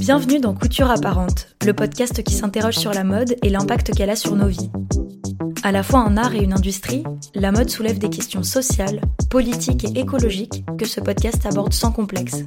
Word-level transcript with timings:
Bienvenue 0.00 0.40
dans 0.40 0.52
Couture 0.52 0.90
apparente, 0.90 1.54
le 1.64 1.72
podcast 1.74 2.24
qui 2.24 2.34
s'interroge 2.34 2.76
sur 2.76 2.92
la 2.92 3.04
mode 3.04 3.36
et 3.42 3.50
l'impact 3.50 3.94
qu'elle 3.94 4.10
a 4.10 4.16
sur 4.16 4.34
nos 4.34 4.48
vies. 4.48 4.68
À 5.62 5.70
la 5.70 5.84
fois 5.84 6.00
un 6.00 6.16
art 6.16 6.34
et 6.34 6.42
une 6.42 6.52
industrie, 6.52 7.04
la 7.36 7.52
mode 7.52 7.70
soulève 7.70 8.00
des 8.00 8.10
questions 8.10 8.42
sociales, 8.42 9.00
politiques 9.30 9.84
et 9.84 10.00
écologiques 10.00 10.64
que 10.76 10.86
ce 10.86 11.00
podcast 11.00 11.46
aborde 11.46 11.72
sans 11.72 11.92
complexe. 11.92 12.42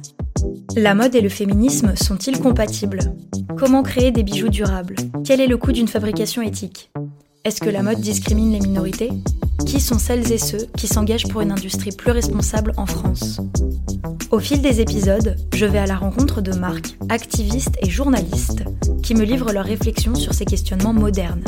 La 0.76 0.94
mode 0.94 1.14
et 1.14 1.22
le 1.22 1.30
féminisme 1.30 1.96
sont-ils 1.96 2.38
compatibles? 2.38 3.14
Comment 3.56 3.82
créer 3.82 4.10
des 4.10 4.22
bijoux 4.22 4.50
durables? 4.50 4.96
Quel 5.24 5.40
est 5.40 5.46
le 5.46 5.56
coût 5.56 5.72
d'une 5.72 5.88
fabrication 5.88 6.42
éthique? 6.42 6.90
Est-ce 7.44 7.60
que 7.60 7.70
la 7.70 7.82
mode 7.82 8.00
discrimine 8.00 8.52
les 8.52 8.60
minorités? 8.60 9.10
Qui 9.64 9.80
sont 9.80 9.98
celles 9.98 10.32
et 10.32 10.38
ceux 10.38 10.66
qui 10.76 10.86
s'engagent 10.86 11.28
pour 11.28 11.40
une 11.40 11.52
industrie 11.52 11.92
plus 11.92 12.10
responsable 12.10 12.72
en 12.76 12.86
France 12.86 13.40
Au 14.30 14.38
fil 14.38 14.60
des 14.60 14.80
épisodes, 14.80 15.36
je 15.54 15.66
vais 15.66 15.78
à 15.78 15.86
la 15.86 15.96
rencontre 15.96 16.40
de 16.40 16.52
marques, 16.52 16.96
activistes 17.08 17.76
et 17.80 17.88
journalistes 17.88 18.64
qui 19.02 19.14
me 19.14 19.24
livrent 19.24 19.52
leurs 19.52 19.64
réflexions 19.64 20.14
sur 20.14 20.34
ces 20.34 20.44
questionnements 20.44 20.92
modernes. 20.92 21.44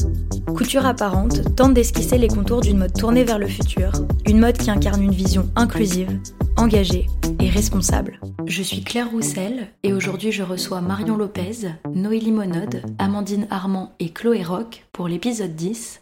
Couture 0.57 0.87
apparente 0.87 1.55
tente 1.57 1.75
d'esquisser 1.75 2.17
les 2.17 2.29
contours 2.29 2.61
d'une 2.61 2.79
mode 2.79 2.93
tournée 2.93 3.25
vers 3.25 3.39
le 3.39 3.49
futur, 3.49 3.93
une 4.27 4.41
mode 4.41 4.57
qui 4.57 4.71
incarne 4.71 5.03
une 5.03 5.13
vision 5.13 5.51
inclusive, 5.57 6.21
engagée 6.57 7.07
et 7.41 7.49
responsable. 7.49 8.21
Je 8.47 8.63
suis 8.63 8.83
Claire 8.83 9.11
Roussel 9.11 9.69
et 9.83 9.93
aujourd'hui 9.93 10.33
je 10.33 10.43
reçois 10.43 10.81
Marion 10.81 11.17
Lopez, 11.17 11.69
Noélie 11.95 12.33
Monode, 12.33 12.83
Amandine 12.99 13.47
Armand 13.51 13.93
et 14.01 14.11
Chloé 14.11 14.43
Roch 14.43 14.87
pour 14.93 15.09
l'épisode 15.09 15.55
10 15.55 16.01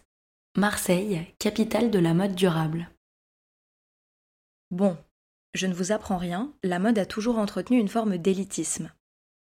Marseille, 0.57 1.27
capitale 1.39 1.91
de 1.91 1.99
la 1.99 2.15
mode 2.15 2.35
durable. 2.35 2.89
Bon, 4.71 4.97
je 5.53 5.67
ne 5.67 5.75
vous 5.75 5.93
apprends 5.93 6.17
rien, 6.17 6.51
la 6.65 6.79
mode 6.79 6.99
a 6.99 7.05
toujours 7.05 7.37
entretenu 7.37 7.79
une 7.79 7.89
forme 7.91 8.17
d'élitisme. 8.17 8.91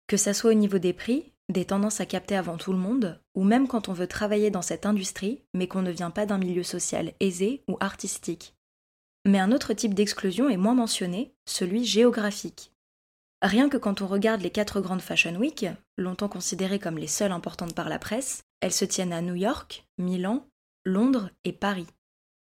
Que 0.07 0.17
ça 0.17 0.35
soit 0.35 0.53
au 0.53 0.55
niveau 0.55 0.79
des 0.79 0.93
prix, 0.93 1.33
des 1.49 1.65
tendances 1.65 2.01
à 2.01 2.07
capter 2.07 2.37
avant 2.37 2.57
tout 2.57 2.73
le 2.73 2.79
monde, 2.79 3.21
ou 3.35 3.43
même 3.43 3.67
quand 3.67 3.89
on 3.89 3.93
veut 3.93 4.07
travailler 4.07 4.53
dans 4.53 4.63
cette 4.63 4.87
industrie, 4.87 5.43
mais 5.53 5.67
qu'on 5.67 5.83
ne 5.83 5.91
vient 5.91 6.13
pas 6.13 6.27
d'un 6.27 6.39
milieu 6.39 6.63
social 6.63 7.13
aisé 7.19 7.65
ou 7.67 7.77
artistique. 7.81 8.55
Mais 9.27 9.41
un 9.41 9.51
autre 9.51 9.73
type 9.73 9.95
d'exclusion 9.95 10.49
est 10.49 10.57
moins 10.57 10.75
mentionné, 10.75 11.35
celui 11.45 11.85
géographique. 11.85 12.71
Rien 13.43 13.69
que 13.69 13.79
quand 13.79 14.01
on 14.01 14.07
regarde 14.07 14.43
les 14.43 14.51
quatre 14.51 14.81
grandes 14.81 15.03
Fashion 15.03 15.35
Week, 15.35 15.67
longtemps 15.97 16.29
considérées 16.29 16.79
comme 16.79 16.99
les 16.99 17.09
seules 17.09 17.33
importantes 17.33 17.75
par 17.75 17.89
la 17.89 17.99
presse, 17.99 18.45
elles 18.61 18.73
se 18.73 18.85
tiennent 18.85 19.13
à 19.13 19.23
New 19.23 19.35
York, 19.35 19.89
Milan, 19.99 20.47
Londres 20.87 21.31
et 21.45 21.53
Paris. 21.53 21.87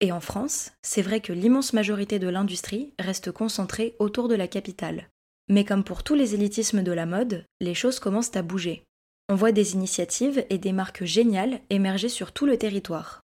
Et 0.00 0.12
en 0.12 0.20
France, 0.20 0.72
c'est 0.82 1.02
vrai 1.02 1.20
que 1.20 1.32
l'immense 1.32 1.72
majorité 1.72 2.18
de 2.20 2.28
l'industrie 2.28 2.92
reste 3.00 3.32
concentrée 3.32 3.96
autour 3.98 4.28
de 4.28 4.36
la 4.36 4.46
capitale. 4.46 5.08
Mais 5.48 5.64
comme 5.64 5.82
pour 5.82 6.04
tous 6.04 6.14
les 6.14 6.34
élitismes 6.34 6.82
de 6.82 6.92
la 6.92 7.06
mode, 7.06 7.44
les 7.60 7.74
choses 7.74 7.98
commencent 7.98 8.36
à 8.36 8.42
bouger. 8.42 8.84
On 9.28 9.34
voit 9.34 9.50
des 9.50 9.74
initiatives 9.74 10.44
et 10.50 10.58
des 10.58 10.72
marques 10.72 11.04
géniales 11.04 11.60
émerger 11.68 12.08
sur 12.08 12.32
tout 12.32 12.46
le 12.46 12.56
territoire. 12.56 13.22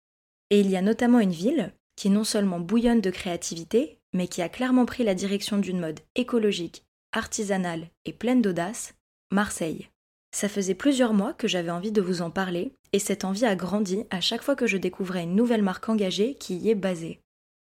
Et 0.52 0.60
il 0.60 0.70
y 0.70 0.76
a 0.76 0.82
notamment 0.82 1.20
une 1.20 1.32
ville 1.32 1.74
qui 1.96 2.12
non 2.12 2.24
seulement 2.24 2.60
bouillonne 2.60 3.02
de 3.02 3.10
créativité, 3.10 4.00
mais 4.14 4.28
qui 4.28 4.42
a 4.44 4.50
clairement 4.50 4.86
pris 4.86 5.04
la 5.04 5.16
direction 5.16 5.58
d'une 5.58 5.80
mode 5.80 6.02
écologique, 6.16 6.84
artisanale 7.14 7.88
et 8.06 8.14
pleine 8.14 8.42
d'audace, 8.42 8.94
Marseille. 9.32 9.90
Ça 10.34 10.50
faisait 10.50 10.74
plusieurs 10.74 11.14
mois 11.14 11.34
que 11.34 11.48
j'avais 11.48 11.70
envie 11.70 11.92
de 11.92 12.02
vous 12.02 12.24
en 12.24 12.32
parler, 12.32 12.74
et 12.92 12.98
cette 13.00 13.24
envie 13.24 13.46
a 13.46 13.56
grandi 13.56 14.04
à 14.10 14.20
chaque 14.20 14.42
fois 14.42 14.56
que 14.56 14.66
je 14.66 14.78
découvrais 14.78 15.24
une 15.24 15.36
nouvelle 15.36 15.62
marque 15.62 15.88
engagée 15.90 16.34
qui 16.34 16.58
y 16.58 16.72
est 16.72 16.76
basée. 16.76 17.20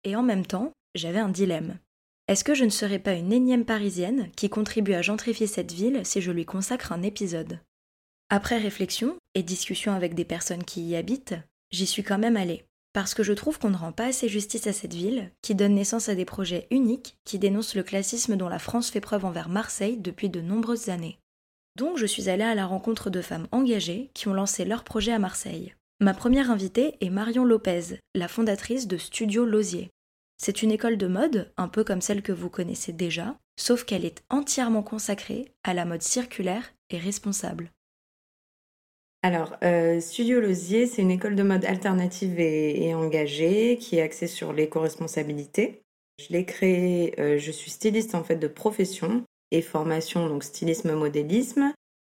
Et 0.04 0.16
en 0.16 0.24
même 0.24 0.46
temps, 0.46 0.72
j'avais 0.96 1.20
un 1.20 1.30
dilemme. 1.30 1.78
Est-ce 2.28 2.44
que 2.44 2.56
je 2.56 2.66
ne 2.66 2.72
serais 2.72 2.98
pas 2.98 3.14
une 3.14 3.32
énième 3.32 3.66
parisienne 3.66 4.32
qui 4.36 4.50
contribue 4.50 4.96
à 4.96 5.04
gentrifier 5.04 5.46
cette 5.46 5.72
ville 5.72 6.04
si 6.04 6.22
je 6.22 6.32
lui 6.32 6.46
consacre 6.46 6.92
un 6.92 7.04
épisode? 7.04 7.60
Après 8.30 8.58
réflexion 8.58 9.16
et 9.36 9.44
discussion 9.44 9.94
avec 9.94 10.16
des 10.16 10.26
personnes 10.26 10.64
qui 10.64 10.82
y 10.82 10.96
habitent, 10.96 11.36
j'y 11.70 11.86
suis 11.86 12.04
quand 12.04 12.18
même 12.18 12.38
allée. 12.38 12.66
Parce 12.94 13.14
que 13.14 13.22
je 13.22 13.34
trouve 13.34 13.60
qu'on 13.60 13.70
ne 13.70 13.78
rend 13.78 13.92
pas 13.92 14.08
assez 14.08 14.28
justice 14.28 14.66
à 14.66 14.74
cette 14.74 14.94
ville, 14.94 15.32
qui 15.44 15.54
donne 15.54 15.76
naissance 15.76 16.10
à 16.10 16.16
des 16.16 16.26
projets 16.26 16.66
uniques 16.72 17.16
qui 17.26 17.38
dénoncent 17.38 17.76
le 17.76 17.84
classisme 17.84 18.38
dont 18.38 18.50
la 18.50 18.58
France 18.58 18.90
fait 18.90 19.02
preuve 19.02 19.26
envers 19.26 19.50
Marseille 19.50 19.98
depuis 19.98 20.30
de 20.30 20.42
nombreuses 20.42 20.90
années. 20.90 21.20
Donc 21.76 21.98
je 21.98 22.06
suis 22.06 22.30
allée 22.30 22.44
à 22.44 22.56
la 22.56 22.66
rencontre 22.66 23.10
de 23.10 23.22
femmes 23.22 23.48
engagées 23.52 24.10
qui 24.14 24.28
ont 24.28 24.34
lancé 24.34 24.64
leur 24.64 24.84
projet 24.84 25.12
à 25.12 25.20
Marseille. 25.20 25.74
Ma 26.00 26.14
première 26.14 26.52
invitée 26.52 26.96
est 27.02 27.10
Marion 27.10 27.44
Lopez, 27.44 28.00
la 28.14 28.28
fondatrice 28.28 28.88
de 28.88 28.98
Studio 28.98 29.46
Losier. 29.46 29.90
C'est 30.38 30.62
une 30.62 30.72
école 30.72 30.98
de 30.98 31.08
mode, 31.08 31.52
un 31.58 31.68
peu 31.68 31.84
comme 31.84 32.02
celle 32.02 32.22
que 32.22 32.32
vous 32.32 32.50
connaissez 32.50 32.92
déjà, 32.92 33.38
sauf 33.58 33.84
qu'elle 33.84 34.06
est 34.06 34.24
entièrement 34.30 34.84
consacrée 34.84 35.54
à 35.64 35.74
la 35.74 35.86
mode 35.86 36.02
circulaire 36.02 36.74
et 36.90 36.98
responsable. 36.98 37.72
Alors, 39.22 39.56
euh, 39.64 40.00
Studio 40.02 40.40
Losier, 40.40 40.86
c'est 40.86 41.02
une 41.02 41.12
école 41.12 41.36
de 41.36 41.44
mode 41.44 41.66
alternative 41.66 42.40
et, 42.40 42.94
engagée 42.94 43.78
qui 43.78 43.98
est 43.98 44.02
axée 44.02 44.28
sur 44.28 44.54
l'éco-responsabilité. 44.54 45.82
Je 46.20 46.32
l'ai 46.32 46.46
créée, 46.46 47.20
euh, 47.20 47.40
je 47.40 47.52
suis 47.52 47.72
styliste 47.72 48.16
en 48.16 48.24
fait 48.24 48.36
de 48.36 48.48
profession 48.48 49.24
et 49.52 49.62
formation, 49.62 50.28
donc 50.28 50.44
stylisme, 50.44 50.94
modélisme. 50.94 51.74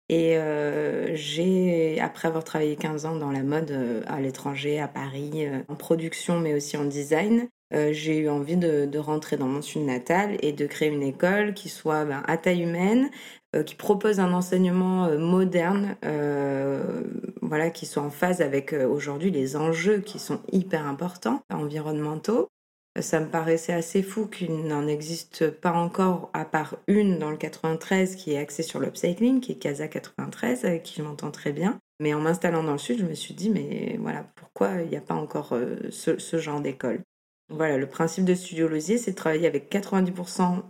Et 0.08 0.36
euh, 0.36 1.14
j'ai, 1.14 2.00
après 2.00 2.28
avoir 2.28 2.42
travaillé 2.42 2.76
15 2.76 3.06
ans 3.06 3.16
dans 3.16 3.30
la 3.30 3.42
mode 3.42 4.04
à 4.06 4.20
l'étranger, 4.20 4.80
à 4.80 4.88
Paris, 4.88 5.46
en 5.68 5.76
production 5.76 6.40
mais 6.40 6.54
aussi 6.54 6.76
en 6.76 6.84
design, 6.84 7.48
euh, 7.72 7.92
j'ai 7.92 8.18
eu 8.18 8.28
envie 8.28 8.56
de, 8.56 8.98
rentrer 8.98 9.36
dans 9.36 9.46
mon 9.46 9.62
sud 9.62 9.82
natal 9.82 10.36
et 10.40 10.52
de 10.52 10.66
créer 10.66 10.88
une 10.88 11.02
école 11.02 11.54
qui 11.54 11.68
soit 11.68 12.04
ben, 12.04 12.22
à 12.26 12.36
taille 12.36 12.62
humaine, 12.62 13.10
euh, 13.54 13.62
qui 13.62 13.76
propose 13.76 14.20
un 14.20 14.32
enseignement 14.32 15.06
euh, 15.06 15.18
moderne, 15.18 15.96
voilà, 17.42 17.70
qui 17.70 17.86
soit 17.86 18.02
en 18.02 18.10
phase 18.10 18.40
avec 18.40 18.72
aujourd'hui 18.72 19.30
les 19.30 19.56
enjeux 19.56 19.98
qui 19.98 20.18
sont 20.18 20.40
hyper 20.52 20.86
importants, 20.86 21.42
environnementaux. 21.52 22.48
Ça 22.98 23.20
me 23.20 23.28
paraissait 23.28 23.72
assez 23.72 24.02
fou 24.02 24.26
qu'il 24.26 24.66
n'en 24.66 24.86
existe 24.88 25.48
pas 25.50 25.72
encore, 25.72 26.28
à 26.34 26.44
part 26.44 26.76
une 26.88 27.18
dans 27.18 27.30
le 27.30 27.36
93 27.36 28.16
qui 28.16 28.32
est 28.32 28.38
axée 28.38 28.64
sur 28.64 28.80
l'upcycling, 28.80 29.40
qui 29.40 29.52
est 29.52 29.58
Casa 29.58 29.86
93, 29.86 30.64
avec 30.64 30.82
qui 30.82 30.96
je 30.96 31.02
m'entends 31.02 31.30
très 31.30 31.52
bien. 31.52 31.78
Mais 32.00 32.14
en 32.14 32.20
m'installant 32.20 32.64
dans 32.64 32.72
le 32.72 32.78
sud, 32.78 32.98
je 32.98 33.04
me 33.04 33.14
suis 33.14 33.34
dit, 33.34 33.48
mais 33.48 33.96
voilà, 34.00 34.24
pourquoi 34.34 34.82
il 34.82 34.88
n'y 34.88 34.96
a 34.96 35.00
pas 35.02 35.14
encore 35.14 35.56
ce 35.90 36.38
genre 36.38 36.60
d'école? 36.60 37.02
Voilà, 37.48 37.78
le 37.78 37.88
principe 37.88 38.24
de 38.24 38.34
Studio 38.34 38.68
Losier, 38.68 38.98
c'est 38.98 39.12
de 39.12 39.16
travailler 39.16 39.46
avec 39.46 39.72
90%, 39.72 40.62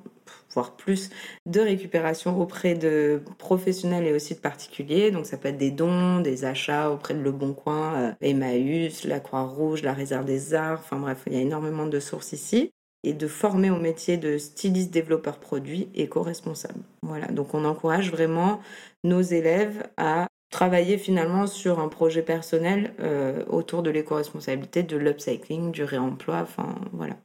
voire 0.53 0.77
plus, 0.77 1.11
de 1.47 1.61
récupération 1.61 2.41
auprès 2.41 2.75
de 2.75 3.23
professionnels 3.39 4.07
et 4.07 4.13
aussi 4.13 4.35
de 4.35 4.41
particuliers. 4.41 5.11
Donc 5.11 5.27
ça 5.27 5.37
peut 5.37 5.49
être 5.49 5.59
des 5.59 5.71
dons, 5.71 6.21
des 6.21 6.45
achats 6.45 6.91
auprès 6.91 7.15
de 7.15 7.21
Le 7.21 7.33
Bon 7.33 7.53
Coin, 7.53 7.95
euh, 7.95 8.13
Emmaüs, 8.21 9.05
la 9.05 9.21
Croix-Rouge, 9.21 9.83
la 9.83 9.93
Réserve 9.93 10.25
des 10.25 10.55
Arts. 10.55 10.81
Enfin 10.81 10.99
bref, 10.99 11.23
il 11.27 11.35
y 11.35 11.37
a 11.37 11.41
énormément 11.41 11.87
de 11.87 12.01
sources 12.01 12.33
ici. 12.33 12.71
Et 13.03 13.15
de 13.15 13.27
former 13.29 13.71
au 13.71 13.79
métier 13.79 14.19
de 14.19 14.37
styliste 14.37 14.91
développeur 14.91 15.39
produit 15.39 15.89
éco-responsable. 15.95 16.81
Voilà, 17.03 17.29
donc 17.29 17.55
on 17.55 17.65
encourage 17.65 18.11
vraiment 18.11 18.61
nos 19.05 19.23
élèves 19.23 19.89
à 19.97 20.27
travailler 20.51 20.99
finalement 20.99 21.47
sur 21.47 21.79
un 21.79 21.89
projet 21.89 22.23
personnel 22.23 22.93
euh, 23.01 23.45
autour 23.47 23.83
de 23.83 23.91
l'éco-responsabilité, 23.91 24.83
de 24.83 24.97
l'upcycling, 24.97 25.71
du 25.71 25.85
réemploi, 25.85 26.41
enfin 26.43 26.75
voilà. 26.93 27.17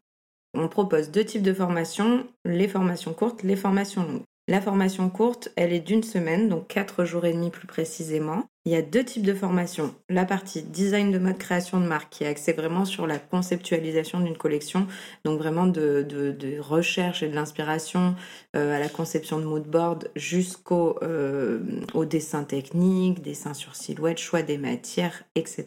On 0.55 0.67
propose 0.67 1.11
deux 1.11 1.25
types 1.25 1.41
de 1.41 1.53
formations, 1.53 2.25
les 2.45 2.67
formations 2.67 3.13
courtes, 3.13 3.43
les 3.43 3.55
formations 3.55 4.03
longues. 4.03 4.23
La 4.47 4.61
formation 4.61 5.09
courte, 5.09 5.49
elle 5.55 5.73
est 5.73 5.79
d'une 5.79 6.03
semaine, 6.03 6.49
donc 6.49 6.67
quatre 6.67 7.03
jours 7.03 7.25
et 7.25 7.33
demi 7.33 7.49
plus 7.49 7.65
précisément. 7.65 8.43
Il 8.65 8.71
y 8.71 8.75
a 8.75 8.83
deux 8.83 9.03
types 9.03 9.25
de 9.25 9.33
formations. 9.33 9.95
La 10.07 10.23
partie 10.23 10.61
design 10.61 11.11
de 11.11 11.17
mode, 11.17 11.39
création 11.39 11.79
de 11.79 11.87
marque, 11.87 12.11
qui 12.11 12.23
est 12.25 12.27
axée 12.27 12.53
vraiment 12.53 12.85
sur 12.85 13.07
la 13.07 13.17
conceptualisation 13.17 14.19
d'une 14.19 14.37
collection, 14.37 14.85
donc 15.23 15.39
vraiment 15.39 15.65
de, 15.65 16.59
recherche 16.59 17.23
et 17.23 17.27
de 17.27 17.33
l'inspiration 17.33 18.15
euh, 18.55 18.75
à 18.75 18.79
la 18.79 18.87
conception 18.87 19.39
de 19.39 19.45
mood 19.45 19.67
board 19.67 20.09
jusqu'au 20.15 20.99
euh, 21.01 21.59
dessin 22.07 22.43
technique, 22.43 23.23
dessin 23.23 23.55
sur 23.55 23.75
silhouette, 23.75 24.19
choix 24.19 24.43
des 24.43 24.59
matières, 24.59 25.23
etc. 25.33 25.65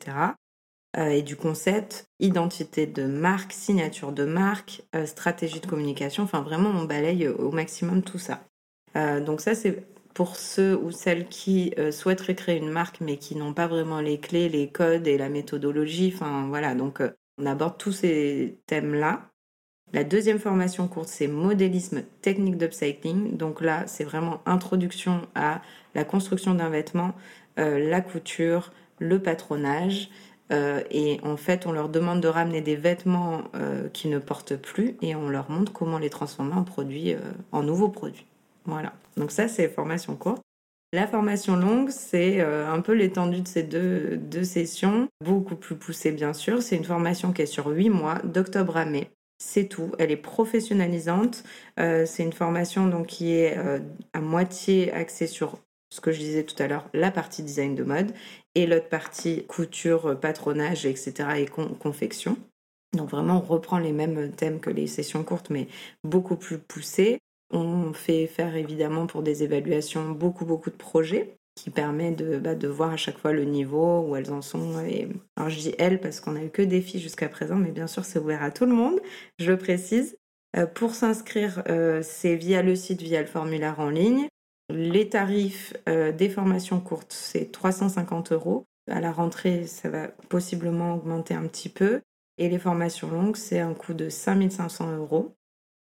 Euh, 0.99 1.11
et 1.11 1.23
du 1.23 1.37
concept, 1.37 2.07
identité 2.19 2.87
de 2.87 3.05
marque, 3.05 3.53
signature 3.53 4.13
de 4.13 4.25
marque, 4.25 4.83
stratégie 5.05 5.61
de 5.61 5.67
communication, 5.67 6.25
enfin 6.25 6.43
vraiment 6.43 6.71
on 6.71 6.85
balaye 6.85 7.29
au 7.29 7.53
maximum 7.53 8.03
tout 8.03 8.19
ça. 8.19 8.41
Euh, 8.97 9.21
donc 9.21 9.41
ça, 9.41 9.55
c'est 9.55 9.85
pour 10.15 10.37
ceux 10.37 10.77
ou 10.77 10.91
celles 10.91 11.29
qui 11.29 11.73
euh, 11.79 11.93
souhaiteraient 11.93 12.35
créer 12.35 12.59
une 12.59 12.71
marque 12.71 13.01
mais 13.01 13.17
qui 13.19 13.37
n'ont 13.37 13.55
pas 13.55 13.69
vraiment 13.69 14.01
les 14.01 14.19
clés, 14.19 14.49
les 14.49 14.69
codes 14.69 15.07
et 15.07 15.19
la 15.19 15.29
méthodologie. 15.29 16.13
Enfin 16.15 16.47
voilà, 16.49 16.75
donc 16.75 17.01
euh, 17.01 17.11
on 17.39 17.47
aborde 17.47 17.79
tous 17.79 17.93
ces 17.93 18.59
thèmes-là. 18.67 19.31
La 19.93 20.05
deuxième 20.05 20.39
formation 20.39 20.87
courte, 20.89 21.09
c'est 21.09 21.29
modélisme 21.29 22.03
technique 22.21 22.59
d'upcycling. 22.59 23.37
Donc 23.37 23.61
là, 23.63 23.87
c'est 23.87 24.05
vraiment 24.05 24.43
introduction 24.45 25.23
à 25.35 25.63
la 25.95 26.05
construction 26.05 26.55
d'un 26.55 26.69
vêtement, 26.69 27.15
la 27.57 28.03
couture, 28.03 28.71
le 28.99 29.23
patronage. 29.23 30.11
Et 30.51 31.21
en 31.23 31.37
fait, 31.37 31.67
on 31.67 31.73
leur 31.73 31.89
demande 31.89 32.21
de 32.21 32.29
ramener 32.29 32.61
des 32.61 32.77
vêtements 32.77 33.45
qu'ils 33.93 34.11
ne 34.11 34.19
portent 34.19 34.57
plus 34.57 34.97
et 35.03 35.15
on 35.15 35.29
leur 35.29 35.51
montre 35.51 35.73
comment 35.73 35.99
les 35.99 36.11
transformer 36.11 36.55
en 36.55 36.65
produits, 36.65 37.15
en 37.53 37.63
nouveaux 37.63 37.91
produits. 37.91 38.27
Voilà. 38.65 38.93
Donc 39.17 39.31
ça, 39.31 39.49
c'est 39.49 39.69
formation 39.69 40.17
courte. 40.17 40.43
La 40.95 41.07
formation 41.07 41.57
longue, 41.57 41.91
c'est 41.91 42.41
un 42.41 42.81
peu 42.81 42.93
l'étendue 42.93 43.43
de 43.43 43.49
ces 43.49 43.63
deux, 43.63 44.17
deux, 44.17 44.45
sessions, 44.45 45.09
beaucoup 45.23 45.57
plus 45.57 45.77
poussée 45.77 46.13
bien 46.13 46.33
sûr. 46.33 46.63
C'est 46.63 46.77
une 46.77 46.85
formation 46.85 47.33
qui 47.33 47.43
est 47.43 47.47
sur 47.47 47.67
huit 47.67 47.91
mois, 47.91 48.19
d'octobre 48.25 48.79
à 48.79 48.87
mai. 48.87 49.11
C'est 49.39 49.69
tout. 49.69 49.93
Elle 49.99 50.11
est 50.11 50.17
professionnalisante. 50.17 51.45
Euh, 51.79 52.05
c'est 52.07 52.25
une 52.25 52.33
formation 52.33 52.89
donc 52.89 53.07
qui 53.07 53.33
est 53.35 53.57
euh, 53.57 53.79
à 54.13 54.21
moitié 54.21 54.93
axée 54.93 55.29
sur 55.29 55.59
ce 55.91 56.01
que 56.01 56.13
je 56.13 56.19
disais 56.19 56.45
tout 56.45 56.61
à 56.63 56.69
l'heure, 56.69 56.89
la 56.93 57.11
partie 57.11 57.43
design 57.43 57.75
de 57.75 57.83
mode 57.83 58.13
et 58.55 58.67
l'autre 58.67 58.89
partie 58.89 59.45
couture, 59.47 60.19
patronage, 60.21 60.87
etc. 60.87 61.13
et 61.39 61.47
confection. 61.47 62.37
Donc 62.97 63.11
vraiment, 63.11 63.39
on 63.39 63.41
reprend 63.41 63.79
les 63.79 63.93
mêmes 63.93 64.33
thèmes 64.33 64.61
que 64.61 64.71
les 64.71 64.87
sessions 64.87 65.23
courtes, 65.25 65.51
mais 65.51 65.69
beaucoup 66.05 66.37
plus 66.37 66.59
poussées. 66.59 67.19
On 67.51 67.93
fait 67.93 68.27
faire 68.27 68.57
évidemment 68.57 69.07
pour 69.07 69.23
des 69.23 69.43
évaluations 69.43 70.11
beaucoup 70.11 70.45
beaucoup 70.45 70.71
de 70.71 70.77
projets 70.77 71.39
qui 71.59 71.71
permet 71.71 72.13
de, 72.13 72.39
bah, 72.39 72.55
voir 72.69 72.93
à 72.93 72.97
chaque 72.97 73.19
fois 73.19 73.33
le 73.33 73.45
niveau 73.45 74.03
où 74.03 74.17
elles 74.17 74.31
en 74.31 74.43
sont. 74.43 74.81
Et, 74.87 75.09
alors 75.37 75.51
je 75.51 75.59
dis 75.59 75.75
elles 75.79 76.01
parce 76.01 76.21
qu'on 76.21 76.33
n'a 76.33 76.45
eu 76.45 76.51
que 76.51 76.63
des 76.63 76.81
filles 76.81 77.01
jusqu'à 77.01 77.29
présent, 77.29 77.57
mais 77.57 77.71
bien 77.73 77.87
sûr 77.87 78.05
c'est 78.05 78.19
ouvert 78.19 78.43
à 78.43 78.51
tout 78.51 78.67
le 78.67 78.75
monde, 78.75 79.01
je 79.39 79.53
précise. 79.53 80.17
Euh, 80.57 80.67
pour 80.67 80.95
s'inscrire, 80.95 81.63
euh, 81.69 82.01
c'est 82.03 82.37
via 82.37 82.63
le 82.63 82.75
site, 82.75 83.03
via 83.03 83.21
le 83.21 83.27
formulaire 83.27 83.81
en 83.81 83.91
ligne. 83.91 84.29
Les 84.71 85.09
tarifs 85.09 85.75
euh, 85.89 86.13
des 86.13 86.29
formations 86.29 86.81
courtes, 86.81 87.13
c'est 87.13 87.51
350 87.53 88.33
euros. 88.33 88.67
À 88.91 89.01
la 89.01 89.13
rentrée, 89.13 89.67
ça 89.67 89.89
va 89.89 90.09
possiblement 90.29 90.95
augmenter 90.95 91.35
un 91.35 91.47
petit 91.47 91.69
peu. 91.69 92.01
Et 92.37 92.49
les 92.49 92.59
formations 92.59 93.11
longues, 93.11 93.37
c'est 93.37 93.61
un 93.61 93.75
coût 93.75 93.95
de 93.95 94.09
5500 94.09 94.97
euros. 94.97 95.35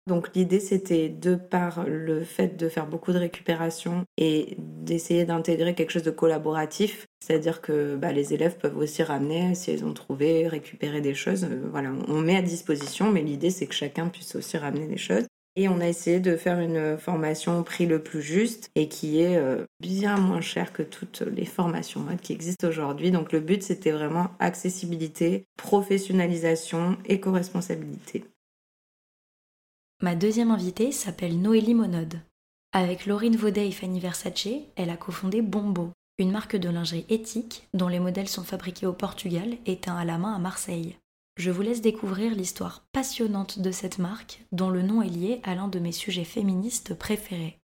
Donc 0.07 0.33
l'idée 0.33 0.61
c'était 0.61 1.09
de 1.09 1.35
par 1.35 1.83
le 1.85 2.23
fait 2.23 2.55
de 2.55 2.69
faire 2.69 2.87
beaucoup 2.87 3.11
de 3.11 3.17
récupération 3.17 4.05
et 4.17 4.55
d'essayer 4.57 5.25
d'intégrer 5.25 5.75
quelque 5.75 5.91
chose 5.91 6.03
de 6.03 6.11
collaboratif, 6.11 7.07
c'est-à-dire 7.19 7.59
que 7.59 7.97
bah, 7.97 8.13
les 8.13 8.33
élèves 8.33 8.57
peuvent 8.57 8.77
aussi 8.77 9.03
ramener 9.03 9.53
si 9.53 9.69
elles 9.69 9.83
ont 9.83 9.93
trouvé, 9.93 10.47
récupérer 10.47 11.01
des 11.01 11.13
choses. 11.13 11.43
Euh, 11.43 11.67
voilà, 11.69 11.91
on 12.07 12.21
met 12.21 12.37
à 12.37 12.41
disposition, 12.41 13.11
mais 13.11 13.21
l'idée 13.21 13.49
c'est 13.49 13.67
que 13.67 13.75
chacun 13.75 14.07
puisse 14.07 14.33
aussi 14.37 14.57
ramener 14.57 14.87
des 14.87 14.97
choses. 14.97 15.27
Et 15.59 15.67
on 15.67 15.79
a 15.81 15.87
essayé 15.87 16.19
de 16.19 16.37
faire 16.37 16.59
une 16.59 16.99
formation 16.99 17.59
au 17.59 17.63
prix 17.63 17.87
le 17.87 18.03
plus 18.03 18.21
juste 18.21 18.69
et 18.75 18.87
qui 18.87 19.19
est 19.21 19.37
euh, 19.37 19.65
bien 19.79 20.15
moins 20.15 20.39
cher 20.39 20.71
que 20.71 20.83
toutes 20.83 21.21
les 21.21 21.45
formations 21.45 22.05
qui 22.21 22.31
existent 22.31 22.67
aujourd'hui. 22.67 23.09
Donc 23.09 23.31
le 23.31 23.39
but 23.39 23.63
c'était 23.63 23.91
vraiment 23.91 24.27
accessibilité, 24.37 25.45
professionnalisation, 25.57 26.95
éco-responsabilité. 27.05 28.23
Ma 30.03 30.13
deuxième 30.13 30.51
invitée 30.51 30.91
s'appelle 30.91 31.41
Noélie 31.41 31.73
Monode. 31.73 32.19
Avec 32.71 33.07
Laurine 33.07 33.35
Vaudet 33.35 33.67
et 33.67 33.71
Fanny 33.71 33.99
Versace, 33.99 34.49
elle 34.75 34.91
a 34.91 34.97
cofondé 34.97 35.41
Bombo, 35.41 35.89
une 36.19 36.31
marque 36.31 36.55
de 36.55 36.69
lingerie 36.69 37.07
éthique 37.09 37.67
dont 37.73 37.87
les 37.87 37.99
modèles 37.99 38.29
sont 38.29 38.43
fabriqués 38.43 38.85
au 38.85 38.93
Portugal 38.93 39.57
et 39.65 39.77
teints 39.77 39.97
à 39.97 40.05
la 40.05 40.19
main 40.19 40.35
à 40.35 40.39
Marseille. 40.39 40.97
Je 41.37 41.51
vous 41.51 41.61
laisse 41.61 41.81
découvrir 41.81 42.33
l'histoire 42.33 42.83
passionnante 42.91 43.59
de 43.59 43.69
cette 43.69 43.99
marque, 43.99 44.43
dont 44.51 44.71
le 44.71 44.81
nom 44.81 45.03
est 45.03 45.09
lié 45.09 45.39
à 45.43 45.53
l'un 45.53 45.67
de 45.67 45.77
mes 45.77 45.91
sujets 45.91 46.23
féministes 46.23 46.97
préférés. 46.97 47.59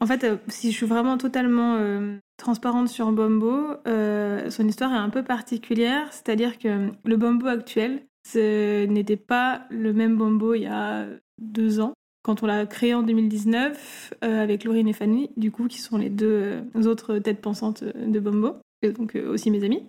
En 0.00 0.06
fait, 0.06 0.24
euh, 0.24 0.36
si 0.48 0.70
je 0.70 0.76
suis 0.76 0.86
vraiment 0.86 1.16
totalement 1.16 1.76
euh, 1.76 2.18
transparente 2.36 2.88
sur 2.88 3.10
Bombo, 3.10 3.68
euh, 3.86 4.50
son 4.50 4.68
histoire 4.68 4.92
est 4.92 4.98
un 4.98 5.08
peu 5.08 5.22
particulière, 5.22 6.12
c'est-à-dire 6.12 6.58
que 6.58 6.90
le 7.04 7.16
Bombo 7.16 7.46
actuel, 7.46 8.02
ce 8.28 8.84
n'était 8.84 9.16
pas 9.16 9.62
le 9.70 9.94
même 9.94 10.18
Bombo 10.18 10.52
il 10.54 10.62
y 10.62 10.66
a 10.66 11.06
deux 11.38 11.80
ans. 11.80 11.94
Quand 12.22 12.42
on 12.42 12.46
l'a 12.46 12.66
créé 12.66 12.92
en 12.92 13.02
2019 13.02 14.14
euh, 14.24 14.42
avec 14.42 14.64
Laurine 14.64 14.88
et 14.88 14.92
Fanny, 14.92 15.30
du 15.38 15.50
coup, 15.50 15.68
qui 15.68 15.78
sont 15.78 15.96
les 15.96 16.10
deux 16.10 16.62
autres 16.84 17.18
têtes 17.18 17.40
pensantes 17.40 17.82
de 17.82 18.20
Bombo, 18.20 18.56
et 18.82 18.92
donc 18.92 19.14
aussi 19.14 19.50
mes 19.50 19.64
amis. 19.64 19.84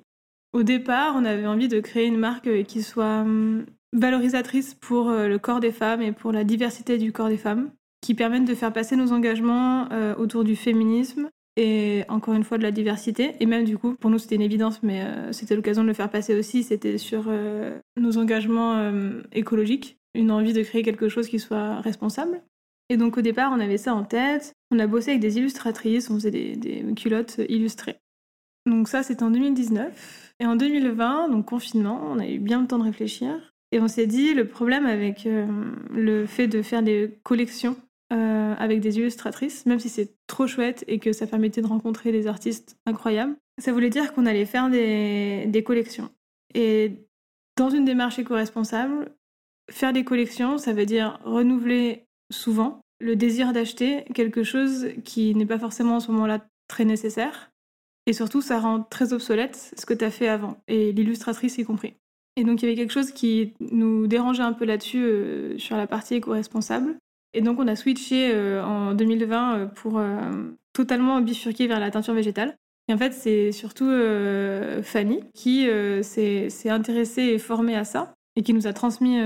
Au 0.54 0.64
départ, 0.64 1.16
on 1.18 1.26
avait 1.26 1.48
envie 1.48 1.68
de 1.68 1.80
créer 1.80 2.06
une 2.06 2.18
marque 2.18 2.64
qui 2.64 2.84
soit 2.84 3.22
hum, 3.22 3.66
valorisatrice 3.92 4.76
pour 4.76 5.12
le 5.12 5.38
corps 5.38 5.60
des 5.60 5.72
femmes 5.72 6.02
et 6.02 6.12
pour 6.12 6.32
la 6.32 6.44
diversité 6.44 6.98
du 6.98 7.12
corps 7.12 7.30
des 7.30 7.38
femmes, 7.38 7.72
qui 8.02 8.14
permette 8.14 8.46
de 8.46 8.56
faire 8.56 8.72
passer 8.72 8.96
nos 8.96 9.12
engagements 9.12 9.88
autour 10.18 10.44
du 10.44 10.56
féminisme, 10.56 11.30
et 11.56 12.04
encore 12.08 12.34
une 12.34 12.44
fois 12.44 12.58
de 12.58 12.64
la 12.64 12.72
diversité. 12.72 13.36
Et 13.40 13.46
même 13.46 13.66
du 13.66 13.78
coup, 13.78 13.96
pour 13.96 14.10
nous 14.10 14.18
c'était 14.18 14.36
une 14.36 14.42
évidence, 14.42 14.82
mais 14.84 15.04
euh, 15.04 15.32
c'était 15.32 15.56
l'occasion 15.56 15.84
de 15.84 15.88
le 15.88 15.94
faire 15.94 16.10
passer 16.10 16.38
aussi, 16.38 16.64
c'était 16.64 16.98
sur 16.98 17.26
euh, 17.28 17.78
nos 17.98 18.18
engagements 18.18 18.78
euh, 18.78 19.22
écologiques, 19.32 19.98
une 20.16 20.32
envie 20.32 20.54
de 20.54 20.64
créer 20.64 20.84
quelque 20.84 21.10
chose 21.10 21.28
qui 21.28 21.40
soit 21.40 21.80
responsable. 21.82 22.42
Et 22.90 22.98
donc 22.98 23.18
au 23.18 23.22
départ, 23.22 23.52
on 23.54 23.60
avait 23.60 23.78
ça 23.78 23.94
en 23.94 24.04
tête, 24.04 24.54
on 24.72 24.80
a 24.80 24.88
bossé 24.88 25.12
avec 25.12 25.22
des 25.22 25.38
illustratrices, 25.38 26.10
on 26.10 26.16
faisait 26.16 26.32
des 26.32 26.86
culottes 26.96 27.40
illustrées. 27.48 27.98
Donc 28.66 28.88
ça 28.88 29.04
c'était 29.04 29.24
en 29.24 29.32
2019. 29.32 30.36
Et 30.40 30.46
en 30.46 30.56
2020, 30.56 31.30
donc 31.30 31.46
confinement, 31.46 32.02
on 32.06 32.20
a 32.20 32.28
eu 32.28 32.40
bien 32.40 32.62
le 32.62 32.68
temps 32.68 32.80
de 32.80 32.84
réfléchir. 32.84 33.54
Et 33.72 33.80
on 33.80 33.88
s'est 33.88 34.08
dit, 34.08 34.34
le 34.34 34.48
problème 34.48 34.86
avec 34.86 35.28
le 35.90 36.26
fait 36.28 36.48
de 36.48 36.62
faire 36.62 36.84
des 36.84 37.18
collections 37.24 37.76
euh, 38.14 38.54
avec 38.60 38.80
des 38.82 38.98
illustratrices, 39.00 39.66
même 39.66 39.80
si 39.80 39.90
c'est 39.90 40.14
trop 40.28 40.46
chouette 40.46 40.84
et 40.88 41.00
que 41.00 41.14
ça 41.14 41.26
permettait 41.26 41.64
de 41.64 41.68
rencontrer 41.68 42.12
des 42.12 42.28
artistes 42.28 42.78
incroyables. 42.86 43.36
Ça 43.60 43.72
voulait 43.72 43.90
dire 43.90 44.14
qu'on 44.14 44.28
allait 44.28 44.46
faire 44.46 44.70
des, 44.70 45.46
des 45.48 45.64
collections. 45.64 46.10
Et 46.54 47.08
dans 47.58 47.72
une 47.72 47.86
démarche 47.86 48.20
éco-responsable, 48.20 49.12
faire 49.72 49.94
des 49.94 50.04
collections, 50.04 50.60
ça 50.60 50.74
veut 50.74 50.86
dire 50.86 51.20
renouveler 51.24 52.06
souvent 52.32 52.82
le 53.00 53.16
désir 53.16 53.52
d'acheter 53.52 54.04
quelque 54.14 54.44
chose 54.44 54.90
qui 55.04 55.34
n'est 55.34 55.48
pas 55.48 55.58
forcément 55.58 55.96
en 55.96 56.00
ce 56.00 56.12
moment-là 56.12 56.46
très 56.68 56.86
nécessaire. 56.86 57.52
Et 58.06 58.14
surtout, 58.14 58.42
ça 58.42 58.60
rend 58.60 58.82
très 58.82 59.14
obsolète 59.14 59.74
ce 59.78 59.86
que 59.86 59.94
tu 59.94 60.04
as 60.04 60.12
fait 60.12 60.28
avant, 60.28 60.58
et 60.68 60.92
l'illustratrice 60.92 61.58
y 61.58 61.64
compris. 61.64 61.94
Et 62.36 62.44
donc, 62.44 62.62
il 62.62 62.66
y 62.66 62.68
avait 62.68 62.78
quelque 62.78 62.94
chose 62.94 63.12
qui 63.12 63.54
nous 63.60 64.08
dérangeait 64.08 64.44
un 64.44 64.54
peu 64.54 64.66
là-dessus, 64.66 65.04
euh, 65.04 65.58
sur 65.58 65.78
la 65.78 65.88
partie 65.88 66.16
éco-responsable. 66.16 66.96
Et 67.36 67.42
donc 67.42 67.58
on 67.60 67.68
a 67.68 67.76
switché 67.76 68.30
euh, 68.32 68.64
en 68.64 68.94
2020 68.94 69.56
euh, 69.56 69.66
pour 69.66 70.00
totalement 70.74 71.20
bifurquer 71.20 71.68
vers 71.68 71.80
la 71.80 71.90
teinture 71.90 72.14
végétale. 72.14 72.56
Et 72.88 72.94
en 72.94 72.98
fait, 72.98 73.14
c'est 73.14 73.52
surtout 73.52 73.90
Fanny 74.84 75.22
qui 75.34 75.68
s'est 76.04 76.70
intéressée 76.70 77.22
et 77.22 77.40
formée 77.40 77.78
à 77.78 77.86
ça 77.86 78.14
et 78.36 78.44
qui 78.44 78.54
nous 78.54 78.68
a 78.68 78.74
transmis 78.74 79.20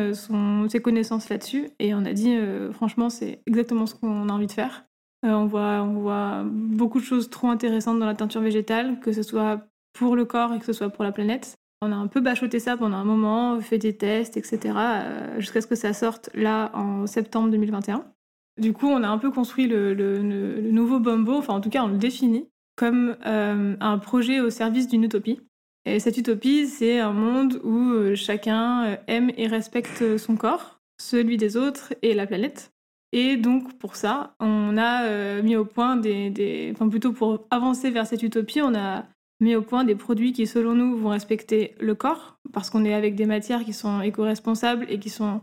ses 0.70 0.80
connaissances 0.80 1.30
là-dessus. 1.30 1.70
Et 1.80 1.96
on 1.96 2.06
a 2.06 2.14
dit, 2.14 2.38
franchement, 2.74 3.10
c'est 3.10 3.42
exactement 3.48 3.88
ce 3.88 3.96
qu'on 3.96 4.30
a 4.30 4.32
envie 4.32 4.46
de 4.46 4.52
faire. 4.52 4.86
On, 5.24 5.46
voit, 5.46 5.82
on 5.82 5.94
voit 5.94 6.44
beaucoup 6.46 7.00
de 7.00 7.06
choses 7.06 7.30
trop 7.30 7.48
intéressantes 7.48 8.00
dans 8.00 8.06
la 8.06 8.16
teinture 8.16 8.42
végétale, 8.42 9.00
que 9.00 9.12
ce 9.12 9.24
soit 9.24 9.62
pour 9.94 10.16
le 10.16 10.26
corps 10.26 10.54
et 10.54 10.60
que 10.60 10.66
ce 10.66 10.74
soit 10.74 10.90
pour 10.90 11.04
la 11.04 11.12
planète. 11.12 11.58
On 11.82 11.92
a 11.92 11.96
un 11.96 12.08
peu 12.08 12.22
bachoté 12.22 12.60
ça 12.60 12.76
pendant 12.76 12.98
un 12.98 13.04
moment, 13.04 13.60
fait 13.62 13.78
des 13.78 13.96
tests, 13.96 14.36
etc., 14.36 14.60
euh, 14.76 15.40
jusqu'à 15.40 15.62
ce 15.62 15.68
que 15.68 15.76
ça 15.76 15.94
sorte 15.94 16.30
là 16.34 16.72
en 16.74 17.06
septembre 17.06 17.50
2021. 17.50 18.06
Du 18.60 18.74
coup, 18.74 18.88
on 18.88 19.04
a 19.04 19.08
un 19.08 19.20
peu 19.20 19.30
construit 19.30 19.68
le, 19.68 19.94
nouveau 20.72 21.00
Bombo, 21.00 21.36
enfin 21.36 21.54
en 21.54 21.62
tout 21.62 21.70
cas 21.70 21.84
on 21.84 21.90
le 21.90 21.98
définit 21.98 22.50
comme 22.76 23.16
euh, 23.26 23.76
un 23.80 23.98
projet 24.00 24.40
au 24.40 24.50
service 24.50 24.88
d'une 24.88 25.04
utopie. 25.04 25.40
Et 25.86 26.00
cette 26.00 26.18
utopie, 26.18 26.68
c'est 26.68 27.00
un 27.00 27.14
monde 27.14 27.60
où 27.64 27.92
euh, 27.92 28.16
chacun 28.16 28.98
aime 29.08 29.32
et 29.38 29.48
respecte 29.48 30.18
son 30.18 30.36
corps, 30.36 30.80
celui 31.00 31.38
des 31.38 31.58
autres 31.58 31.94
et 32.02 32.14
la 32.14 32.26
planète. 32.26 32.72
Et 33.14 33.38
donc 33.38 33.78
pour 33.78 33.96
ça, 33.96 34.36
on 34.40 34.78
a 34.78 35.42
mis 35.42 35.56
au 35.56 35.66
point 35.66 35.96
des, 35.96 36.72
enfin 36.74 36.90
plutôt 36.90 37.14
pour 37.14 37.48
avancer 37.50 37.90
vers 37.90 38.06
cette 38.06 38.22
utopie, 38.22 38.62
on 38.62 38.76
a 38.76 39.06
mis 39.40 39.56
au 39.56 39.62
point 39.62 39.84
des 39.84 39.96
produits 39.96 40.34
qui, 40.34 40.48
selon 40.48 40.74
nous, 40.74 40.98
vont 40.98 41.10
respecter 41.10 41.76
le 41.80 41.96
corps, 41.96 42.38
parce 42.54 42.70
qu'on 42.70 42.86
est 42.86 42.94
avec 42.94 43.16
des 43.16 43.26
matières 43.26 43.64
qui 43.64 43.74
sont 43.74 44.02
éco-responsables 44.02 44.86
et 44.90 45.00
qui 45.00 45.10
sont, 45.10 45.42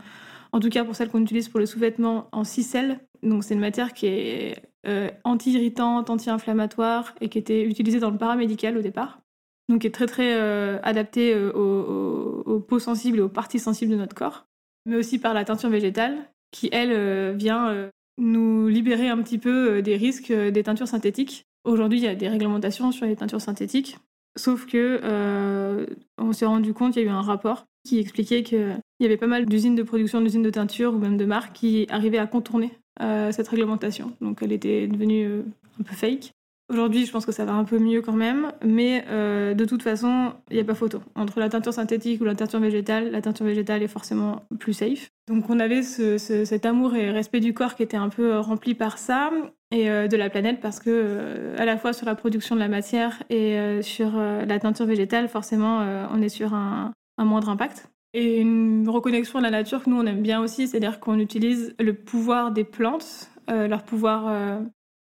en 0.52 0.60
tout 0.60 0.68
cas 0.68 0.84
pour 0.84 0.96
celles 0.96 1.10
qu'on 1.10 1.22
utilise 1.22 1.48
pour 1.48 1.60
le 1.60 1.66
sous-vêtement, 1.66 2.28
en 2.32 2.44
cicelle. 2.44 3.00
Donc 3.22 3.44
c'est 3.44 3.54
une 3.54 3.60
matière 3.60 3.92
qui 3.92 4.06
est 4.06 4.62
euh, 4.86 5.10
anti-irritante, 5.24 6.10
anti-inflammatoire 6.10 7.14
et 7.20 7.28
qui 7.28 7.38
était 7.38 7.62
utilisée 7.62 8.00
dans 8.00 8.10
le 8.10 8.18
paramédical 8.18 8.76
au 8.76 8.82
départ. 8.82 9.20
Donc 9.68 9.82
qui 9.82 9.86
est 9.86 9.92
très 9.92 10.06
très 10.06 10.34
euh, 10.34 10.78
adaptée 10.82 11.32
euh, 11.32 11.52
aux, 11.52 12.42
aux, 12.44 12.60
peaux 12.60 12.78
sensibles 12.78 13.18
et 13.18 13.22
aux 13.22 13.30
parties 13.30 13.58
sensibles 13.58 13.92
de 13.92 13.96
notre 13.96 14.14
corps. 14.14 14.46
Mais 14.86 14.96
aussi 14.96 15.18
par 15.18 15.32
la 15.32 15.44
teinture 15.44 15.70
végétale, 15.70 16.18
qui 16.54 16.68
elle 16.72 17.36
vient 17.36 17.90
nous 18.16 18.68
libérer 18.68 19.08
un 19.08 19.20
petit 19.22 19.38
peu 19.38 19.82
des 19.82 19.96
risques 19.96 20.32
des 20.32 20.62
teintures 20.62 20.88
synthétiques 20.88 21.46
Aujourd'hui, 21.64 21.98
il 21.98 22.04
y 22.04 22.08
a 22.08 22.14
des 22.14 22.28
réglementations 22.28 22.92
sur 22.92 23.06
les 23.06 23.16
teintures 23.16 23.40
synthétiques, 23.40 23.96
sauf 24.36 24.66
que 24.66 25.00
euh, 25.02 25.86
on 26.18 26.32
s'est 26.34 26.44
rendu 26.44 26.74
compte, 26.74 26.94
il 26.96 27.02
y 27.02 27.02
a 27.02 27.06
eu 27.06 27.10
un 27.10 27.22
rapport 27.22 27.64
qui 27.84 27.98
expliquait 27.98 28.42
qu'il 28.42 28.78
y 29.00 29.04
avait 29.06 29.16
pas 29.16 29.26
mal 29.26 29.46
d'usines 29.46 29.74
de 29.74 29.82
production, 29.82 30.20
d'usines 30.20 30.42
de 30.42 30.50
teinture 30.50 30.94
ou 30.94 30.98
même 30.98 31.16
de 31.16 31.24
marques 31.24 31.54
qui 31.54 31.86
arrivaient 31.88 32.18
à 32.18 32.26
contourner 32.26 32.72
euh, 33.00 33.32
cette 33.32 33.48
réglementation. 33.48 34.12
Donc 34.20 34.40
elle 34.42 34.52
était 34.52 34.86
devenue 34.86 35.26
euh, 35.26 35.42
un 35.80 35.84
peu 35.84 35.94
fake. 35.94 36.32
Aujourd'hui, 36.70 37.04
je 37.04 37.12
pense 37.12 37.26
que 37.26 37.32
ça 37.32 37.44
va 37.44 37.52
un 37.52 37.64
peu 37.64 37.78
mieux 37.78 38.00
quand 38.00 38.14
même, 38.14 38.50
mais 38.64 39.04
euh, 39.08 39.52
de 39.52 39.66
toute 39.66 39.82
façon, 39.82 40.32
il 40.50 40.54
n'y 40.54 40.62
a 40.62 40.64
pas 40.64 40.74
photo. 40.74 41.02
Entre 41.14 41.38
la 41.38 41.50
teinture 41.50 41.74
synthétique 41.74 42.22
ou 42.22 42.24
la 42.24 42.34
teinture 42.34 42.58
végétale, 42.58 43.10
la 43.10 43.20
teinture 43.20 43.44
végétale 43.44 43.82
est 43.82 43.88
forcément 43.88 44.42
plus 44.58 44.72
safe. 44.72 45.10
Donc 45.28 45.50
on 45.50 45.60
avait 45.60 45.82
cet 45.82 46.64
amour 46.64 46.94
et 46.94 47.10
respect 47.10 47.40
du 47.40 47.52
corps 47.52 47.74
qui 47.74 47.82
était 47.82 47.98
un 47.98 48.08
peu 48.08 48.38
rempli 48.38 48.74
par 48.74 48.96
ça, 48.96 49.30
et 49.72 49.90
euh, 49.90 50.08
de 50.08 50.16
la 50.16 50.30
planète, 50.30 50.60
parce 50.60 50.80
que 50.80 50.88
euh, 50.88 51.54
à 51.58 51.66
la 51.66 51.76
fois 51.76 51.92
sur 51.92 52.06
la 52.06 52.14
production 52.14 52.54
de 52.54 52.60
la 52.60 52.68
matière 52.68 53.22
et 53.28 53.82
sur 53.82 54.16
la 54.16 54.58
teinture 54.58 54.86
végétale, 54.86 55.28
forcément, 55.28 55.80
on 56.10 56.22
est 56.22 56.30
sur 56.30 56.54
un, 56.54 56.92
un 57.18 57.24
moindre 57.26 57.50
impact. 57.50 57.90
Et 58.14 58.40
une 58.40 58.88
reconnexion 58.88 59.38
à 59.40 59.42
la 59.42 59.50
nature 59.50 59.82
que 59.84 59.90
nous, 59.90 59.96
on 59.96 60.06
aime 60.06 60.22
bien 60.22 60.40
aussi, 60.40 60.66
c'est-à-dire 60.66 60.98
qu'on 60.98 61.18
utilise 61.18 61.74
le 61.78 61.92
pouvoir 61.92 62.52
des 62.52 62.64
plantes, 62.64 63.30
leur 63.48 63.82
pouvoir... 63.82 64.62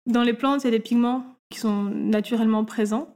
Dans 0.07 0.23
les 0.23 0.33
plantes, 0.33 0.63
il 0.63 0.65
y 0.65 0.67
a 0.69 0.71
des 0.71 0.79
pigments 0.79 1.23
qui 1.51 1.59
sont 1.59 1.83
naturellement 1.83 2.65
présents. 2.65 3.15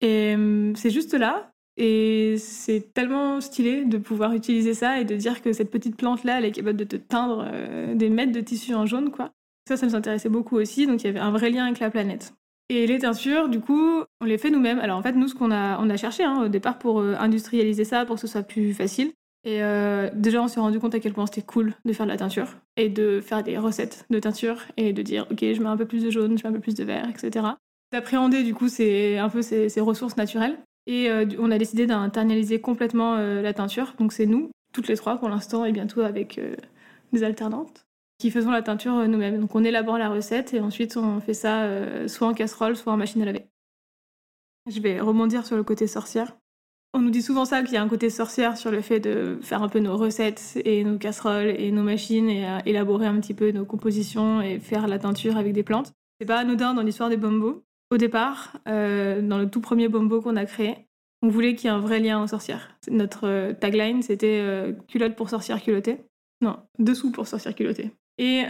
Et 0.00 0.34
hum, 0.34 0.74
c'est 0.76 0.90
juste 0.90 1.14
là. 1.14 1.50
Et 1.76 2.36
c'est 2.38 2.94
tellement 2.94 3.40
stylé 3.40 3.84
de 3.84 3.98
pouvoir 3.98 4.32
utiliser 4.32 4.72
ça 4.72 4.98
et 4.98 5.04
de 5.04 5.14
dire 5.14 5.42
que 5.42 5.52
cette 5.52 5.70
petite 5.70 5.96
plante-là, 5.96 6.38
elle 6.38 6.46
est 6.46 6.52
capable 6.52 6.78
de 6.78 6.84
te 6.84 6.96
teindre 6.96 7.46
euh, 7.52 7.94
des 7.94 8.08
mètres 8.08 8.32
de 8.32 8.40
tissu 8.40 8.74
en 8.74 8.86
jaune, 8.86 9.10
quoi. 9.10 9.32
Ça, 9.68 9.76
ça 9.76 9.84
nous 9.84 9.94
intéressait 9.94 10.30
beaucoup 10.30 10.56
aussi. 10.56 10.86
Donc 10.86 11.02
il 11.02 11.06
y 11.06 11.10
avait 11.10 11.18
un 11.18 11.30
vrai 11.30 11.50
lien 11.50 11.64
avec 11.66 11.80
la 11.80 11.90
planète. 11.90 12.32
Et 12.68 12.86
les 12.86 12.98
teintures, 12.98 13.48
du 13.48 13.60
coup, 13.60 14.02
on 14.20 14.24
les 14.24 14.38
fait 14.38 14.50
nous-mêmes. 14.50 14.78
Alors 14.78 14.98
en 14.98 15.02
fait, 15.02 15.12
nous, 15.12 15.28
ce 15.28 15.34
qu'on 15.34 15.50
a, 15.50 15.78
on 15.78 15.90
a 15.90 15.96
cherché 15.96 16.24
hein, 16.24 16.44
au 16.44 16.48
départ 16.48 16.78
pour 16.78 17.00
euh, 17.00 17.14
industrialiser 17.18 17.84
ça, 17.84 18.06
pour 18.06 18.16
que 18.16 18.22
ce 18.22 18.26
soit 18.26 18.42
plus 18.42 18.72
facile. 18.72 19.12
Et 19.46 19.62
euh, 19.62 20.10
déjà, 20.12 20.42
on 20.42 20.48
s'est 20.48 20.58
rendu 20.58 20.80
compte 20.80 20.96
à 20.96 21.00
quel 21.00 21.12
point 21.12 21.24
c'était 21.24 21.40
cool 21.40 21.74
de 21.84 21.92
faire 21.92 22.04
de 22.04 22.10
la 22.10 22.16
teinture 22.16 22.48
et 22.76 22.88
de 22.88 23.20
faire 23.20 23.44
des 23.44 23.56
recettes 23.56 24.04
de 24.10 24.18
teinture 24.18 24.62
et 24.76 24.92
de 24.92 25.02
dire, 25.02 25.28
ok, 25.30 25.38
je 25.40 25.62
mets 25.62 25.68
un 25.68 25.76
peu 25.76 25.86
plus 25.86 26.02
de 26.02 26.10
jaune, 26.10 26.36
je 26.36 26.42
mets 26.42 26.50
un 26.50 26.52
peu 26.52 26.60
plus 26.60 26.74
de 26.74 26.82
vert, 26.82 27.08
etc. 27.08 27.46
D'appréhender, 27.92 28.42
du 28.42 28.54
coup, 28.54 28.68
c'est 28.68 29.18
un 29.18 29.28
peu 29.28 29.42
ces, 29.42 29.80
ressources 29.80 30.16
naturelles. 30.16 30.58
Et 30.88 31.08
euh, 31.08 31.26
on 31.38 31.52
a 31.52 31.58
décidé 31.58 31.86
d'internaliser 31.86 32.60
complètement 32.60 33.14
euh, 33.14 33.40
la 33.40 33.54
teinture. 33.54 33.94
Donc 34.00 34.12
c'est 34.12 34.26
nous, 34.26 34.50
toutes 34.72 34.88
les 34.88 34.96
trois 34.96 35.16
pour 35.16 35.28
l'instant, 35.28 35.64
et 35.64 35.70
bientôt 35.70 36.00
avec 36.00 36.40
des 37.12 37.22
alternantes, 37.22 37.86
qui 38.18 38.32
faisons 38.32 38.50
la 38.50 38.62
teinture 38.62 39.06
nous-mêmes. 39.06 39.38
Donc 39.38 39.54
on 39.54 39.62
élabore 39.62 39.96
la 39.96 40.08
recette 40.08 40.54
et 40.54 40.60
ensuite 40.60 40.96
on 40.96 41.20
fait 41.20 41.34
ça 41.34 41.68
soit 42.08 42.26
en 42.26 42.34
casserole, 42.34 42.76
soit 42.76 42.92
en 42.92 42.96
machine 42.96 43.22
à 43.22 43.26
laver. 43.26 43.46
Je 44.68 44.80
vais 44.80 44.98
rebondir 44.98 45.46
sur 45.46 45.56
le 45.56 45.62
côté 45.62 45.86
sorcière. 45.86 46.36
On 46.94 47.00
nous 47.00 47.10
dit 47.10 47.22
souvent 47.22 47.44
ça, 47.44 47.62
qu'il 47.62 47.74
y 47.74 47.76
a 47.76 47.82
un 47.82 47.88
côté 47.88 48.08
sorcière 48.08 48.56
sur 48.56 48.70
le 48.70 48.80
fait 48.80 49.00
de 49.00 49.38
faire 49.42 49.62
un 49.62 49.68
peu 49.68 49.80
nos 49.80 49.96
recettes 49.96 50.58
et 50.64 50.82
nos 50.82 50.96
casseroles 50.96 51.48
et 51.48 51.70
nos 51.70 51.82
machines 51.82 52.30
et 52.30 52.46
élaborer 52.64 53.06
un 53.06 53.20
petit 53.20 53.34
peu 53.34 53.50
nos 53.50 53.66
compositions 53.66 54.40
et 54.40 54.58
faire 54.58 54.88
la 54.88 54.98
teinture 54.98 55.36
avec 55.36 55.52
des 55.52 55.62
plantes. 55.62 55.92
C'est 56.20 56.26
pas 56.26 56.38
anodin 56.38 56.72
dans 56.72 56.82
l'histoire 56.82 57.10
des 57.10 57.18
bombos. 57.18 57.64
Au 57.90 57.98
départ, 57.98 58.58
euh, 58.66 59.20
dans 59.22 59.38
le 59.38 59.48
tout 59.48 59.60
premier 59.60 59.88
bombo 59.88 60.20
qu'on 60.20 60.36
a 60.36 60.44
créé, 60.44 60.88
on 61.22 61.28
voulait 61.28 61.54
qu'il 61.54 61.70
y 61.70 61.72
ait 61.72 61.76
un 61.76 61.80
vrai 61.80 62.00
lien 62.00 62.22
aux 62.22 62.26
sorcières. 62.26 62.76
Notre 62.90 63.28
euh, 63.28 63.52
tagline, 63.52 64.02
c'était 64.02 64.40
euh, 64.40 64.72
culotte 64.88 65.14
pour 65.14 65.30
sorcière 65.30 65.62
culottée. 65.62 65.98
Non, 66.40 66.58
dessous 66.78 67.12
pour 67.12 67.26
sorcière 67.26 67.54
culottée. 67.54 67.90
Et 68.18 68.44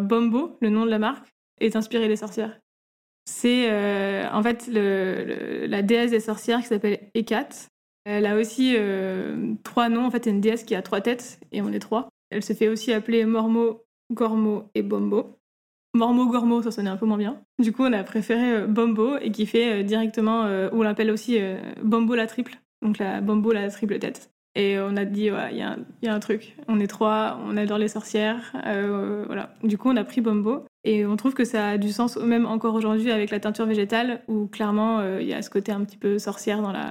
Bombo, 0.00 0.56
le 0.60 0.68
nom 0.68 0.84
de 0.84 0.90
la 0.90 0.98
marque, 0.98 1.28
est 1.60 1.76
inspiré 1.76 2.08
des 2.08 2.16
sorcières. 2.16 2.58
C'est 3.28 3.68
en 4.32 4.42
fait 4.42 4.68
la 4.68 5.82
déesse 5.82 6.12
des 6.12 6.20
sorcières 6.20 6.60
qui 6.60 6.68
s'appelle 6.68 7.10
Hécate, 7.14 7.70
elle 8.06 8.26
a 8.26 8.36
aussi 8.36 8.74
euh, 8.78 9.54
trois 9.64 9.88
noms. 9.88 10.06
En 10.06 10.10
fait, 10.12 10.24
c'est 10.24 10.30
une 10.30 10.40
déesse 10.40 10.62
qui 10.62 10.76
a 10.76 10.82
trois 10.82 11.00
têtes 11.00 11.40
et 11.50 11.60
on 11.60 11.72
est 11.72 11.80
trois. 11.80 12.08
Elle 12.30 12.42
se 12.42 12.52
fait 12.52 12.68
aussi 12.68 12.92
appeler 12.92 13.24
Mormo, 13.24 13.84
Gormo 14.12 14.70
et 14.76 14.82
Bombo. 14.82 15.36
Mormo, 15.92 16.26
Gormo, 16.26 16.62
ça 16.62 16.70
sonnait 16.70 16.90
un 16.90 16.96
peu 16.96 17.06
moins 17.06 17.18
bien. 17.18 17.42
Du 17.58 17.72
coup, 17.72 17.82
on 17.82 17.92
a 17.92 18.04
préféré 18.04 18.52
euh, 18.52 18.66
Bombo 18.68 19.16
et 19.18 19.32
qui 19.32 19.44
fait 19.44 19.80
euh, 19.80 19.82
directement, 19.82 20.44
ou 20.44 20.78
on 20.78 20.82
l'appelle 20.82 21.10
aussi 21.10 21.40
Bombo 21.82 22.14
la 22.14 22.28
triple. 22.28 22.56
Donc 22.80 22.98
la 22.98 23.20
Bombo 23.20 23.50
la 23.52 23.68
triple 23.70 23.98
tête. 23.98 24.30
Et 24.56 24.80
on 24.80 24.96
a 24.96 25.04
dit, 25.04 25.30
il 25.52 25.56
y, 25.56 26.08
a 26.08 26.14
un 26.14 26.20
truc. 26.20 26.56
On 26.66 26.80
est 26.80 26.86
trois, 26.88 27.38
on 27.44 27.56
adore 27.56 27.78
les 27.78 27.88
sorcières. 27.88 28.52
voilà. 29.26 29.54
Du 29.62 29.78
coup, 29.78 29.90
on 29.90 29.96
a 29.96 30.04
pris 30.04 30.20
Bombo. 30.20 30.64
Et 30.82 31.04
on 31.04 31.16
trouve 31.16 31.34
que 31.34 31.44
ça 31.44 31.70
a 31.70 31.78
du 31.78 31.92
sens, 31.92 32.16
même 32.16 32.46
encore 32.46 32.74
aujourd'hui, 32.74 33.10
avec 33.10 33.30
la 33.30 33.38
teinture 33.38 33.66
végétale, 33.66 34.22
où 34.28 34.46
clairement, 34.46 35.18
il 35.18 35.26
y 35.26 35.34
a 35.34 35.42
ce 35.42 35.50
côté 35.50 35.72
un 35.72 35.84
petit 35.84 35.98
peu 35.98 36.18
sorcière 36.18 36.62
dans 36.62 36.72
la, 36.72 36.90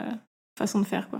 façon 0.58 0.80
de 0.80 0.86
faire. 0.86 1.10
Quoi. 1.10 1.20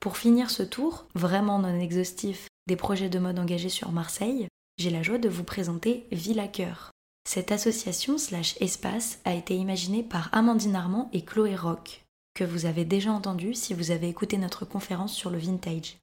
Pour 0.00 0.16
finir 0.16 0.50
ce 0.50 0.62
tour, 0.62 1.06
vraiment 1.14 1.58
non 1.58 1.78
exhaustif, 1.78 2.48
des 2.66 2.76
projets 2.76 3.08
de 3.08 3.18
mode 3.18 3.38
engagés 3.38 3.68
sur 3.68 3.92
Marseille, 3.92 4.48
j'ai 4.78 4.90
la 4.90 5.02
joie 5.02 5.18
de 5.18 5.28
vous 5.28 5.44
présenter 5.44 6.06
Villa 6.10 6.48
Cœur. 6.48 6.90
Cette 7.28 7.52
association 7.52 8.18
slash 8.18 8.56
espace 8.60 9.20
a 9.24 9.34
été 9.34 9.54
imaginée 9.54 10.02
par 10.02 10.28
Amandine 10.32 10.74
Armand 10.74 11.08
et 11.12 11.24
Chloé 11.24 11.54
Rock, 11.54 12.01
que 12.34 12.44
vous 12.44 12.66
avez 12.66 12.84
déjà 12.84 13.12
entendu 13.12 13.54
si 13.54 13.74
vous 13.74 13.90
avez 13.90 14.08
écouté 14.08 14.38
notre 14.38 14.64
conférence 14.64 15.14
sur 15.14 15.30
le 15.30 15.38
vintage. 15.38 15.98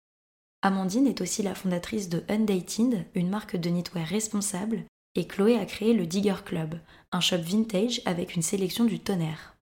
Amandine 0.62 1.08
est 1.08 1.22
aussi 1.22 1.42
la 1.42 1.56
fondatrice 1.56 2.10
de 2.10 2.24
Undated, 2.28 3.06
une 3.16 3.30
marque 3.30 3.56
de 3.56 3.70
knitwear 3.70 4.06
responsable, 4.06 4.84
et 5.16 5.26
Chloé 5.26 5.58
a 5.58 5.66
créé 5.66 5.94
le 5.94 6.06
Digger 6.06 6.44
Club, 6.46 6.80
un 7.12 7.20
shop 7.20 7.38
vintage 7.38 8.02
avec 8.06 8.36
une 8.36 8.42
sélection 8.42 8.86
du 8.86 9.00
tonnerre. 9.00 9.56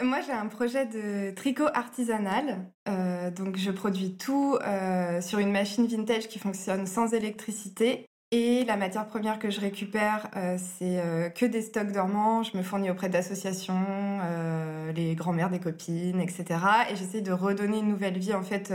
Moi, 0.00 0.20
j'ai 0.22 0.32
un 0.32 0.46
projet 0.46 0.86
de 0.86 1.34
tricot 1.34 1.68
artisanal. 1.74 2.70
Euh, 2.88 3.30
donc, 3.30 3.56
je 3.56 3.70
produis 3.70 4.16
tout 4.16 4.56
euh, 4.62 5.20
sur 5.20 5.38
une 5.38 5.52
machine 5.52 5.86
vintage 5.86 6.28
qui 6.28 6.38
fonctionne 6.38 6.86
sans 6.86 7.12
électricité. 7.12 8.06
Et 8.32 8.64
la 8.64 8.76
matière 8.76 9.06
première 9.06 9.38
que 9.38 9.50
je 9.50 9.60
récupère, 9.60 10.28
euh, 10.36 10.56
c'est 10.58 11.32
que 11.34 11.46
des 11.46 11.62
stocks 11.62 11.92
dormants. 11.92 12.42
Je 12.42 12.56
me 12.56 12.62
fournis 12.62 12.90
auprès 12.90 13.08
d'associations, 13.08 13.84
les 14.94 15.14
grands-mères 15.14 15.50
des 15.50 15.60
copines, 15.60 16.20
etc. 16.20 16.44
Et 16.90 16.96
j'essaie 16.96 17.20
de 17.20 17.32
redonner 17.32 17.78
une 17.78 17.88
nouvelle 17.88 18.18
vie, 18.18 18.34
en 18.34 18.42
fait, 18.42 18.72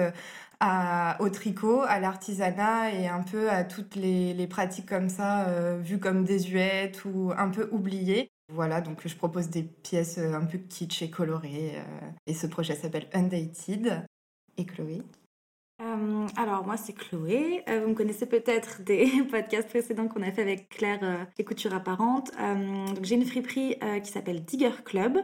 au 1.19 1.29
tricot, 1.29 1.81
à 1.87 1.99
l'artisanat 1.99 2.91
et 2.93 3.07
un 3.07 3.23
peu 3.23 3.49
à 3.49 3.63
toutes 3.63 3.95
les, 3.95 4.33
les 4.33 4.47
pratiques 4.47 4.87
comme 4.87 5.09
ça, 5.09 5.47
vues 5.79 5.99
comme 5.99 6.23
désuètes 6.23 7.03
ou 7.05 7.33
un 7.35 7.49
peu 7.49 7.67
oubliées. 7.71 8.29
Voilà, 8.49 8.79
donc 8.79 9.05
je 9.05 9.15
propose 9.15 9.49
des 9.49 9.63
pièces 9.63 10.17
euh, 10.19 10.33
un 10.33 10.45
peu 10.45 10.57
kitsch 10.57 11.01
et 11.01 11.09
colorées. 11.09 11.73
Euh, 11.75 12.11
et 12.27 12.33
ce 12.33 12.47
projet 12.47 12.75
s'appelle 12.75 13.07
Undated. 13.13 14.05
Et 14.57 14.65
Chloé? 14.65 15.01
Euh, 15.81 16.27
alors 16.35 16.65
moi 16.65 16.77
c'est 16.77 16.93
Chloé, 16.93 17.63
vous 17.67 17.89
me 17.89 17.93
connaissez 17.93 18.25
peut-être 18.25 18.81
des 18.83 19.07
podcasts 19.31 19.69
précédents 19.69 20.07
qu'on 20.07 20.23
a 20.23 20.31
fait 20.31 20.41
avec 20.41 20.69
Claire 20.69 21.27
et 21.37 21.43
Couture 21.43 21.73
Apparente. 21.73 22.31
j'ai 23.01 23.15
une 23.15 23.25
friperie 23.25 23.77
qui 24.03 24.11
s'appelle 24.11 24.43
Digger 24.43 24.71
Club, 24.83 25.19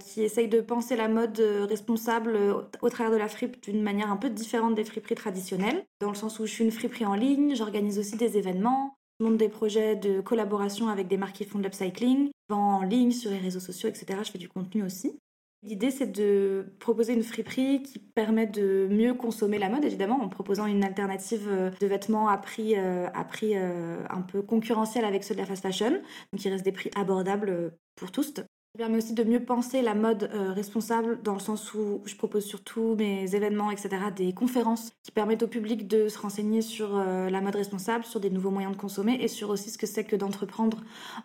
qui 0.00 0.22
essaye 0.22 0.48
de 0.48 0.60
penser 0.60 0.94
la 0.94 1.08
mode 1.08 1.40
responsable 1.68 2.38
au 2.80 2.90
travers 2.90 3.12
de 3.12 3.16
la 3.16 3.28
fripe 3.28 3.60
d'une 3.62 3.82
manière 3.82 4.10
un 4.10 4.16
peu 4.16 4.30
différente 4.30 4.74
des 4.74 4.84
friperies 4.84 5.16
traditionnelles, 5.16 5.84
dans 6.00 6.10
le 6.10 6.14
sens 6.14 6.38
où 6.38 6.46
je 6.46 6.52
suis 6.52 6.64
une 6.64 6.70
friperie 6.70 7.06
en 7.06 7.14
ligne, 7.14 7.56
j'organise 7.56 7.98
aussi 7.98 8.16
des 8.16 8.38
événements, 8.38 8.94
je 9.20 9.26
monte 9.26 9.36
des 9.36 9.48
projets 9.48 9.96
de 9.96 10.20
collaboration 10.20 10.88
avec 10.88 11.08
des 11.08 11.16
marques 11.16 11.36
qui 11.36 11.44
font 11.44 11.58
de 11.58 11.64
l'upcycling, 11.64 12.30
vends 12.48 12.78
en 12.78 12.82
ligne 12.82 13.10
sur 13.10 13.30
les 13.30 13.38
réseaux 13.38 13.60
sociaux, 13.60 13.88
etc. 13.88 14.20
Je 14.24 14.30
fais 14.30 14.38
du 14.38 14.48
contenu 14.48 14.84
aussi. 14.84 15.18
L'idée, 15.64 15.90
c'est 15.90 16.06
de 16.06 16.72
proposer 16.78 17.14
une 17.14 17.24
friperie 17.24 17.82
qui 17.82 17.98
permet 17.98 18.46
de 18.46 18.86
mieux 18.90 19.12
consommer 19.14 19.58
la 19.58 19.68
mode, 19.68 19.84
évidemment, 19.84 20.22
en 20.22 20.28
proposant 20.28 20.66
une 20.66 20.84
alternative 20.84 21.48
euh, 21.48 21.70
de 21.80 21.86
vêtements 21.88 22.28
à 22.28 22.38
prix, 22.38 22.76
euh, 22.76 23.08
euh, 23.42 24.04
un 24.08 24.22
peu 24.22 24.40
concurrentiel 24.42 25.04
avec 25.04 25.24
ceux 25.24 25.34
de 25.34 25.40
la 25.40 25.46
fast 25.46 25.62
fashion, 25.62 25.90
donc 26.32 26.44
il 26.44 26.48
reste 26.52 26.64
des 26.64 26.70
prix 26.72 26.90
abordables 26.94 27.76
pour 27.96 28.12
tous. 28.12 28.34
Permet 28.78 28.98
aussi 28.98 29.12
de 29.12 29.24
mieux 29.24 29.44
penser 29.44 29.82
la 29.82 29.96
mode 29.96 30.30
euh, 30.32 30.52
responsable 30.52 31.20
dans 31.24 31.34
le 31.34 31.40
sens 31.40 31.74
où 31.74 32.00
je 32.04 32.14
propose 32.14 32.44
sur 32.44 32.62
tous 32.62 32.94
mes 32.94 33.34
événements, 33.34 33.72
etc., 33.72 33.88
des 34.14 34.32
conférences 34.32 34.92
qui 35.02 35.10
permettent 35.10 35.42
au 35.42 35.48
public 35.48 35.88
de 35.88 36.06
se 36.06 36.16
renseigner 36.16 36.62
sur 36.62 36.96
euh, 36.96 37.28
la 37.28 37.40
mode 37.40 37.56
responsable, 37.56 38.04
sur 38.04 38.20
des 38.20 38.30
nouveaux 38.30 38.52
moyens 38.52 38.76
de 38.76 38.80
consommer 38.80 39.18
et 39.20 39.26
sur 39.26 39.50
aussi 39.50 39.70
ce 39.70 39.78
que 39.78 39.86
c'est 39.88 40.04
que 40.04 40.14
d'entreprendre 40.14 40.78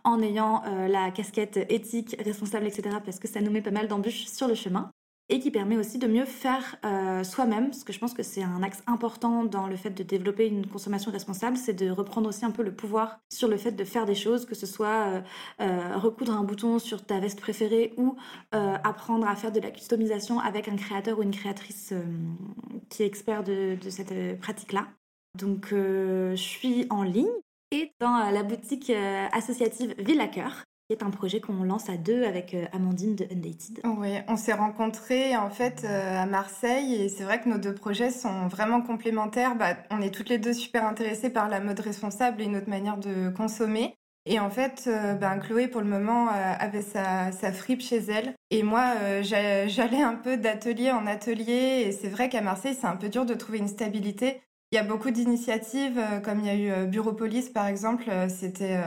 en 0.04 0.20
ayant 0.24 0.64
euh, 0.66 0.88
la 0.88 1.12
casquette 1.12 1.60
éthique, 1.70 2.16
responsable, 2.26 2.66
etc., 2.66 2.98
parce 3.06 3.20
que 3.20 3.28
ça 3.28 3.40
nous 3.40 3.52
met 3.52 3.62
pas 3.62 3.70
mal 3.70 3.88
d'embûches 3.88 4.26
sur 4.26 4.48
le 4.48 4.56
chemin 4.56 4.90
et 5.30 5.40
qui 5.40 5.52
permet 5.52 5.78
aussi 5.78 5.98
de 5.98 6.08
mieux 6.08 6.26
faire 6.26 6.76
euh, 6.86 7.24
soi-même, 7.24 7.70
parce 7.70 7.84
que 7.84 7.94
je 7.94 8.00
pense 8.00 8.14
que 8.14 8.24
c'est 8.24 8.44
un 8.44 8.62
axe 8.62 8.84
important 8.88 9.46
dans 9.46 9.68
le 9.68 9.76
fait 9.78 9.90
de 9.90 10.04
développer 10.04 10.48
une 10.48 10.68
consommation 10.68 11.12
responsable, 11.12 11.56
c'est 11.56 11.74
de 11.74 11.90
reprendre 11.90 12.28
aussi 12.28 12.46
un 12.46 12.52
peu 12.52 12.62
le 12.62 12.74
pouvoir 12.74 13.20
sur 13.32 13.48
le 13.48 13.58
fait 13.58 13.72
de 13.72 13.84
faire 13.86 14.06
des 14.06 14.16
choses, 14.16 14.46
que 14.46 14.56
ce 14.56 14.66
soit 14.66 14.88
euh, 15.08 15.22
euh, 15.62 15.98
recoudre 15.98 16.34
un 16.34 16.44
bouton 16.44 16.78
sur 16.78 17.06
ta 17.06 17.20
veste 17.20 17.40
préférée 17.40 17.94
ou 17.98 18.16
apprendre 18.52 19.28
à 19.28 19.36
faire 19.36 19.52
de 19.52 19.60
la 19.60 19.72
customisation 19.72 20.40
avec 20.40 20.68
un 20.68 20.76
créateur 20.76 21.20
ou 21.20 21.24
une 21.24 21.32
créatrice 21.32 21.94
qui 22.90 23.04
est 23.04 23.06
expert 23.06 23.44
de, 23.44 23.76
de 23.82 23.90
cette 23.90 24.40
pratique-là. 24.40 24.88
Donc 25.40 25.68
je 25.72 26.34
suis 26.36 26.86
en 26.90 27.04
ligne 27.04 27.28
et 27.72 27.92
dans 28.00 28.30
la 28.32 28.44
boutique 28.44 28.92
associative 29.32 29.96
Villacoeur 29.98 30.64
qui 30.88 30.94
est 30.94 31.04
un 31.04 31.10
projet 31.10 31.40
qu'on 31.40 31.64
lance 31.64 31.90
à 31.90 31.98
deux 31.98 32.24
avec 32.24 32.54
euh, 32.54 32.66
Amandine 32.74 33.16
de 33.16 33.26
Undated. 33.32 33.80
Oui, 33.86 34.18
on 34.28 34.36
s'est 34.36 34.54
rencontrés 34.54 35.36
en 35.38 35.50
fait 35.50 35.86
euh, 35.86 36.22
à 36.22 36.26
Marseille 36.26 36.96
et 36.96 37.10
c'est 37.10 37.24
vrai 37.24 37.40
que 37.40 37.48
nos 37.48 37.58
deux 37.58 37.74
projets 37.74 38.10
sont 38.10 38.48
vraiment 38.48 38.82
complémentaires. 38.82 39.56
Bah, 39.56 39.78
on 39.92 40.02
est 40.02 40.14
toutes 40.14 40.30
les 40.30 40.40
deux 40.40 40.54
super 40.54 40.86
intéressées 40.86 41.30
par 41.30 41.48
la 41.48 41.60
mode 41.60 41.80
responsable 41.80 42.42
et 42.42 42.48
notre 42.48 42.70
manière 42.70 42.98
de 42.98 43.30
consommer. 43.30 43.96
Et 44.26 44.40
en 44.40 44.50
fait, 44.50 44.90
ben, 45.20 45.38
Chloé, 45.40 45.68
pour 45.68 45.82
le 45.82 45.88
moment, 45.88 46.30
avait 46.30 46.82
sa, 46.82 47.34
sa, 47.34 47.52
fripe 47.52 47.82
chez 47.82 47.98
elle. 47.98 48.34
Et 48.52 48.64
moi, 48.64 48.94
j'allais 49.22 50.02
un 50.02 50.16
peu 50.16 50.38
d'atelier 50.38 50.92
en 50.92 51.06
atelier. 51.08 51.84
Et 51.86 51.92
c'est 51.92 52.08
vrai 52.08 52.30
qu'à 52.30 52.40
Marseille, 52.40 52.74
c'est 52.80 52.88
un 52.88 52.96
peu 52.96 53.10
dur 53.10 53.26
de 53.26 53.34
trouver 53.34 53.58
une 53.58 53.68
stabilité. 53.68 54.40
Il 54.72 54.76
y 54.76 54.78
a 54.78 54.84
beaucoup 54.84 55.12
d'initiatives, 55.12 56.02
comme 56.24 56.40
il 56.40 56.46
y 56.46 56.50
a 56.50 56.56
eu 56.56 56.88
Bureaupolis, 56.88 57.50
par 57.50 57.68
exemple. 57.68 58.06
C'était 58.30 58.80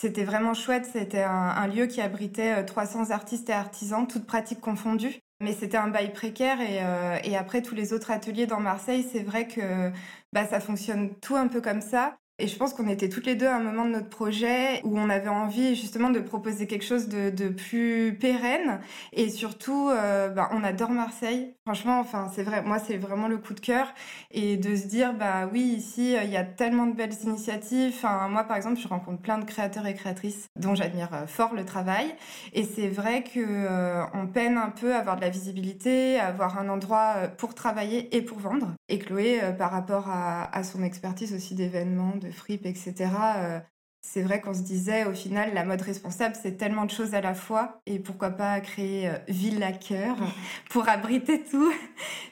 c'était 0.00 0.24
vraiment 0.24 0.54
chouette. 0.54 0.88
C'était 0.90 1.22
un, 1.22 1.66
lieu 1.66 1.86
qui 1.86 2.00
abritait 2.00 2.64
300 2.64 3.10
artistes 3.10 3.50
et 3.50 3.52
artisans, 3.52 4.06
toutes 4.06 4.26
pratiques 4.26 4.60
confondues. 4.60 5.20
Mais 5.40 5.52
c'était 5.52 5.76
un 5.76 5.88
bail 5.88 6.12
précaire 6.12 6.60
et, 6.60 6.80
et, 7.28 7.36
après 7.36 7.62
tous 7.62 7.74
les 7.74 7.92
autres 7.94 8.10
ateliers 8.10 8.46
dans 8.46 8.60
Marseille, 8.60 9.06
c'est 9.10 9.22
vrai 9.22 9.46
que 9.46 9.90
bah, 10.32 10.46
ça 10.46 10.60
fonctionne 10.60 11.14
tout 11.20 11.36
un 11.36 11.48
peu 11.48 11.60
comme 11.60 11.80
ça. 11.80 12.18
Et 12.40 12.48
je 12.48 12.56
pense 12.56 12.72
qu'on 12.72 12.88
était 12.88 13.10
toutes 13.10 13.26
les 13.26 13.34
deux 13.34 13.46
à 13.46 13.56
un 13.56 13.60
moment 13.60 13.84
de 13.84 13.90
notre 13.90 14.08
projet 14.08 14.80
où 14.84 14.98
on 14.98 15.10
avait 15.10 15.28
envie 15.28 15.76
justement 15.76 16.08
de 16.08 16.20
proposer 16.20 16.66
quelque 16.66 16.84
chose 16.84 17.08
de, 17.08 17.48
plus 17.48 18.16
pérenne. 18.18 18.80
Et 19.12 19.28
surtout, 19.28 19.90
euh, 19.90 20.28
bah, 20.28 20.48
on 20.52 20.64
adore 20.64 20.90
Marseille. 20.90 21.54
Franchement, 21.66 22.00
enfin, 22.00 22.30
c'est 22.34 22.42
vrai, 22.42 22.62
moi, 22.62 22.78
c'est 22.78 22.96
vraiment 22.96 23.28
le 23.28 23.36
coup 23.36 23.52
de 23.52 23.60
cœur. 23.60 23.92
Et 24.30 24.56
de 24.56 24.74
se 24.74 24.86
dire, 24.86 25.12
bah 25.12 25.48
oui, 25.52 25.60
ici, 25.60 26.16
il 26.22 26.30
y 26.30 26.36
a 26.36 26.44
tellement 26.44 26.86
de 26.86 26.94
belles 26.94 27.14
initiatives. 27.24 27.92
Enfin, 27.94 28.28
moi, 28.28 28.44
par 28.44 28.56
exemple, 28.56 28.80
je 28.80 28.88
rencontre 28.88 29.20
plein 29.20 29.38
de 29.38 29.44
créateurs 29.44 29.86
et 29.86 29.94
créatrices 29.94 30.48
dont 30.56 30.74
j'admire 30.74 31.10
euh, 31.12 31.26
fort 31.26 31.54
le 31.54 31.66
travail. 31.66 32.14
Et 32.54 32.64
c'est 32.64 32.88
vrai 32.88 33.22
que 33.22 33.40
euh, 33.40 34.02
on 34.14 34.26
peine 34.26 34.56
un 34.56 34.70
peu 34.70 34.94
à 34.94 34.98
avoir 34.98 35.16
de 35.16 35.20
la 35.20 35.30
visibilité, 35.30 36.18
à 36.18 36.28
avoir 36.28 36.58
un 36.58 36.70
endroit 36.70 37.28
pour 37.36 37.54
travailler 37.54 38.16
et 38.16 38.22
pour 38.22 38.38
vendre. 38.38 38.72
Et 38.88 38.98
Chloé, 38.98 39.40
par 39.58 39.70
rapport 39.70 40.08
à, 40.08 40.54
à 40.56 40.62
son 40.62 40.82
expertise 40.82 41.34
aussi 41.34 41.54
d'événements, 41.54 42.16
de 42.16 42.29
fripe, 42.30 42.66
etc. 42.66 43.10
Euh, 43.36 43.60
c'est 44.02 44.22
vrai 44.22 44.40
qu'on 44.40 44.54
se 44.54 44.62
disait, 44.62 45.04
au 45.04 45.12
final, 45.12 45.52
la 45.52 45.64
mode 45.64 45.82
responsable, 45.82 46.34
c'est 46.40 46.56
tellement 46.56 46.86
de 46.86 46.90
choses 46.90 47.14
à 47.14 47.20
la 47.20 47.34
fois. 47.34 47.80
Et 47.86 47.98
pourquoi 47.98 48.30
pas 48.30 48.60
créer 48.60 49.08
euh, 49.08 49.18
Villa 49.28 49.72
Cœur 49.72 50.16
pour 50.70 50.88
abriter 50.88 51.42
tout, 51.44 51.72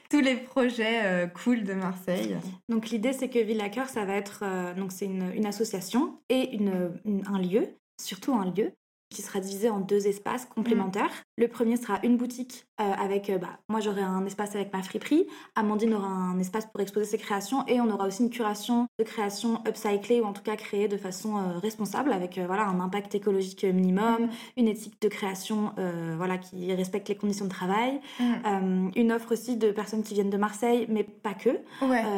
tous 0.09 0.19
les 0.19 0.35
projets 0.35 1.05
euh, 1.05 1.27
cool 1.27 1.63
de 1.63 1.73
Marseille. 1.73 2.37
Donc 2.69 2.89
l'idée, 2.89 3.13
c'est 3.13 3.29
que 3.29 3.39
Villa 3.39 3.69
Cœur, 3.69 3.87
ça 3.87 4.05
va 4.05 4.15
être 4.15 4.43
donc 4.75 4.91
c'est 4.91 5.05
une, 5.05 5.31
une, 5.35 5.45
association 5.45 6.19
et 6.29 6.55
une, 6.55 6.99
un 7.27 7.39
lieu, 7.39 7.67
surtout 8.01 8.33
un 8.33 8.51
lieu 8.51 8.71
qui 9.09 9.21
sera 9.21 9.39
divisé 9.39 9.69
en 9.69 9.79
deux 9.79 10.07
espaces 10.07 10.45
complémentaires. 10.45 11.11
Le 11.39 11.47
premier 11.47 11.77
sera 11.77 11.99
une 12.03 12.17
boutique 12.17 12.67
euh, 12.81 12.83
avec, 12.83 13.29
euh, 13.29 13.37
bah, 13.37 13.59
moi 13.69 13.79
j'aurai 13.79 14.01
un 14.01 14.25
espace 14.25 14.55
avec 14.55 14.73
ma 14.73 14.83
friperie, 14.83 15.25
Amandine 15.55 15.93
aura 15.93 16.07
un 16.07 16.37
espace 16.37 16.65
pour 16.65 16.81
exposer 16.81 17.05
ses 17.05 17.17
créations 17.17 17.65
et 17.65 17.79
on 17.79 17.89
aura 17.89 18.07
aussi 18.07 18.23
une 18.23 18.29
curation 18.29 18.87
de 18.99 19.05
créations 19.05 19.61
upcyclées 19.65 20.19
ou 20.19 20.25
en 20.25 20.33
tout 20.33 20.41
cas 20.41 20.57
créées 20.57 20.89
de 20.89 20.97
façon 20.97 21.37
euh, 21.37 21.59
responsable 21.59 22.11
avec 22.11 22.37
voilà 22.45 22.65
un 22.65 22.81
impact 22.81 23.15
écologique 23.15 23.63
minimum, 23.63 24.23
mm. 24.23 24.29
une 24.57 24.67
éthique 24.67 25.01
de 25.01 25.07
création 25.07 25.71
voilà 26.17 26.37
qui 26.37 26.73
respecte 26.73 27.07
les 27.07 27.15
conditions 27.15 27.45
de 27.45 27.49
travail, 27.49 28.01
mm. 28.19 28.91
une 28.97 29.11
offre 29.13 29.31
aussi 29.31 29.55
de 29.55 29.71
personnes 29.71 30.03
qui 30.03 30.15
viennent 30.15 30.29
de 30.29 30.37
Marseille 30.37 30.87
mais 30.89 31.03
pas 31.05 31.33
que. 31.33 31.57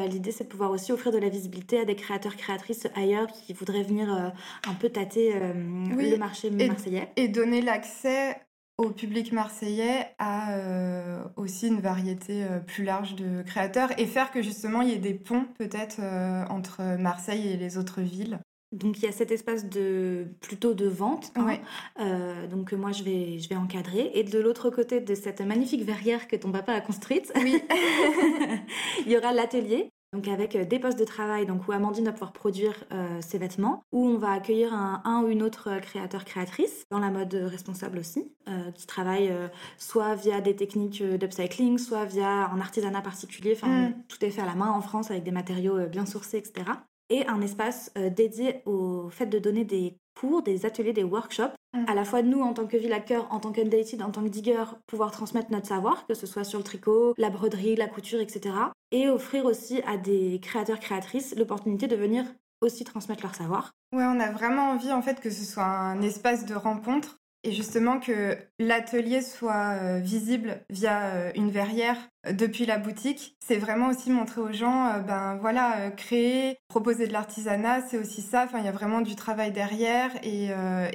L'idée 0.10 0.32
c'est 0.32 0.46
de 0.46 0.50
pouvoir 0.50 0.72
aussi 0.72 0.92
offrir 0.92 1.12
de 1.12 1.20
la 1.20 1.30
visibilité 1.30 1.80
à 1.80 1.86
des 1.86 1.96
créateurs 1.96 2.36
créatrices 2.36 2.88
ailleurs 2.96 3.28
qui 3.28 3.54
voudraient 3.54 3.84
venir 3.84 4.10
un 4.68 4.74
peu 4.74 4.90
tâter 4.90 5.34
le 5.34 6.18
marché 6.18 6.50
marseillais 6.50 7.12
et 7.18 7.28
donner 7.28 7.62
l'accès 7.62 8.38
au 8.78 8.90
public 8.90 9.32
marseillais 9.32 10.08
à 10.18 10.54
euh, 10.56 11.24
aussi 11.36 11.68
une 11.68 11.82
variété 11.82 12.44
euh, 12.44 12.60
plus 12.60 12.84
large 12.84 13.16
de 13.16 13.44
créateurs 13.44 13.90
et 14.00 14.06
faire 14.06 14.32
que 14.32 14.42
justement 14.42 14.82
il 14.82 14.90
y 14.90 14.94
ait 14.94 14.98
des 14.98 15.14
ponts 15.14 15.46
peut-être 15.58 15.98
euh, 16.00 16.44
entre 16.50 16.98
Marseille 16.98 17.48
et 17.50 17.58
les 17.58 17.78
autres 17.78 18.02
villes. 18.02 18.40
Donc 18.72 19.00
il 19.00 19.04
y 19.04 19.08
a 19.08 19.12
cet 19.12 19.32
espace 19.32 19.68
de 19.68 20.28
plutôt 20.40 20.74
de 20.74 20.88
vente, 20.88 21.34
hein. 21.36 21.58
donc 22.50 22.72
moi 22.72 22.94
je 22.94 23.04
vais 23.04 23.38
je 23.38 23.50
vais 23.50 23.58
encadrer 23.58 24.12
et 24.14 24.24
de 24.24 24.40
l'autre 24.40 24.70
côté 24.70 25.02
de 25.02 25.14
cette 25.14 25.42
magnifique 25.42 25.84
verrière 25.84 26.30
que 26.30 26.38
ton 26.38 26.54
papa 26.54 26.72
a 26.72 26.80
construite, 26.80 27.34
oui. 27.36 27.62
il 29.06 29.12
y 29.12 29.18
aura 29.18 29.34
l'atelier 29.34 29.92
donc 30.14 30.28
avec 30.28 30.56
euh, 30.56 30.66
des 30.66 30.80
postes 30.80 31.00
de 31.00 31.06
travail 31.06 31.46
donc 31.46 31.68
où 31.68 31.72
Amandine 31.72 32.06
va 32.06 32.12
pouvoir 32.12 32.34
produire 32.34 32.76
euh, 32.92 33.22
ses 33.22 33.38
vêtements, 33.38 33.84
où 33.92 34.06
on 34.06 34.18
va 34.18 34.32
accueillir 34.32 34.74
un, 34.74 35.24
ou 35.24 35.30
une 35.30 35.42
autre 35.42 35.70
euh, 35.70 35.80
créateur 35.80 36.26
créatrice 36.26 36.86
dans 36.90 37.00
la 37.00 37.10
mode 37.10 37.34
responsable 37.34 37.98
aussi, 38.00 38.32
qui 38.76 38.86
travaille 38.86 39.32
soit 39.78 40.16
via 40.16 40.42
des 40.42 40.56
techniques 40.56 41.02
d'upcycling, 41.02 41.78
soit 41.78 42.06
via 42.06 42.50
un 42.50 42.60
artisanat 42.60 43.02
particulier. 43.02 43.54
Enfin, 43.56 43.90
mm. 43.90 43.94
tout 44.08 44.26
est 44.26 44.30
fait 44.30 44.42
à 44.42 44.46
la 44.46 44.56
main 44.56 44.70
en 44.70 44.82
France 44.82 45.10
avec 45.10 45.24
des 45.24 45.32
matériaux 45.32 45.88
bien 45.88 46.06
sourcés, 46.06 46.38
etc. 46.38 46.66
Et 47.12 47.28
un 47.28 47.42
espace 47.42 47.92
dédié 48.16 48.62
au 48.66 49.10
fait 49.10 49.26
de 49.26 49.38
donner 49.38 49.66
des 49.66 49.98
cours, 50.20 50.42
des 50.44 50.66
ateliers, 50.66 50.94
des 50.94 51.04
workshops. 51.04 51.54
Mm. 51.74 51.86
À 51.88 51.94
la 51.94 52.06
fois 52.06 52.22
nous, 52.22 52.42
en 52.42 52.54
tant 52.54 52.66
que 52.66 52.78
villager, 52.78 53.20
en 53.30 53.40
tant 53.40 53.52
qu'undated, 53.52 54.02
en 54.02 54.12
tant 54.12 54.24
que 54.24 54.30
digger, 54.30 54.64
pouvoir 54.88 55.12
transmettre 55.12 55.52
notre 55.52 55.68
savoir, 55.68 56.06
que 56.08 56.14
ce 56.14 56.26
soit 56.26 56.44
sur 56.44 56.60
le 56.60 56.64
tricot, 56.64 57.14
la 57.18 57.30
broderie, 57.30 57.76
la 57.76 57.88
couture, 57.88 58.20
etc. 58.20 58.56
Et 58.92 59.10
offrir 59.10 59.46
aussi 59.46 59.82
à 59.86 59.98
des 59.98 60.40
créateurs, 60.42 60.80
créatrices 60.80 61.36
l'opportunité 61.38 61.88
de 61.88 61.96
venir 61.96 62.26
aussi 62.62 62.84
transmettre 62.84 63.24
leur 63.24 63.36
savoir. 63.36 63.72
Ouais, 63.94 64.04
on 64.04 64.20
a 64.20 64.32
vraiment 64.32 64.70
envie 64.70 64.92
en 64.92 65.02
fait 65.02 65.20
que 65.20 65.30
ce 65.30 65.44
soit 65.44 65.66
un 65.66 66.02
espace 66.02 66.46
de 66.46 66.54
rencontre 66.54 67.18
et 67.44 67.52
justement 67.52 68.00
que 68.00 68.38
l'atelier 68.60 69.22
soit 69.22 69.76
euh, 69.82 70.00
visible 70.00 70.64
via 70.70 71.02
euh, 71.06 71.32
une 71.36 71.50
verrière 71.50 71.98
euh, 72.28 72.34
depuis 72.34 72.68
la 72.68 72.78
boutique, 72.78 73.36
c'est 73.44 73.58
vraiment 73.58 73.90
aussi 73.90 74.12
montrer 74.12 74.42
aux 74.42 74.52
gens, 74.52 75.02
ben 75.02 75.38
voilà, 75.42 75.90
créer, 75.92 76.58
proposer 76.68 77.08
de 77.08 77.14
l'artisanat, 77.14 77.82
c'est 77.88 77.98
aussi 77.98 78.22
ça. 78.22 78.44
Enfin, 78.46 78.60
il 78.60 78.66
y 78.66 78.68
a 78.68 78.72
vraiment 78.72 79.02
du 79.02 79.16
travail 79.16 79.52
derrière 79.52 80.12
et, 80.24 80.50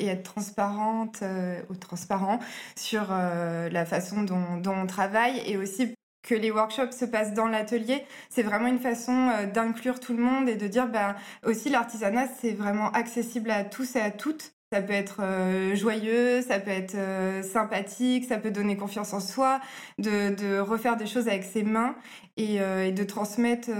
être 0.06 0.22
transparente 0.22 1.22
ou 1.68 1.74
transparent 1.74 2.38
sur 2.76 3.08
la 3.10 3.84
façon 3.84 4.22
dont, 4.22 4.56
dont 4.58 4.74
on 4.74 4.86
travaille 4.86 5.42
et 5.46 5.56
aussi 5.56 5.94
que 6.22 6.34
les 6.34 6.50
workshops 6.50 6.92
se 6.92 7.04
passent 7.04 7.34
dans 7.34 7.46
l'atelier, 7.46 8.04
c'est 8.30 8.42
vraiment 8.42 8.68
une 8.68 8.78
façon 8.78 9.30
d'inclure 9.52 10.00
tout 10.00 10.16
le 10.16 10.22
monde 10.22 10.48
et 10.48 10.56
de 10.56 10.66
dire 10.68 10.86
ben 10.86 11.16
aussi 11.44 11.68
l'artisanat 11.68 12.28
c'est 12.40 12.52
vraiment 12.52 12.90
accessible 12.92 13.50
à 13.50 13.64
tous 13.64 13.96
et 13.96 14.00
à 14.00 14.10
toutes 14.10 14.55
ça 14.76 14.82
peut 14.82 14.92
être 14.92 15.20
euh, 15.22 15.74
joyeux, 15.74 16.42
ça 16.42 16.60
peut 16.60 16.70
être 16.70 16.96
euh, 16.96 17.42
sympathique, 17.42 18.26
ça 18.26 18.36
peut 18.36 18.50
donner 18.50 18.76
confiance 18.76 19.14
en 19.14 19.20
soi, 19.20 19.58
de, 19.96 20.58
refaire 20.58 20.98
des 20.98 21.06
choses 21.06 21.28
avec 21.28 21.44
ses 21.44 21.62
mains 21.62 21.96
et, 22.36 22.60
euh, 22.60 22.90
de 22.90 23.04
transmettre, 23.04 23.70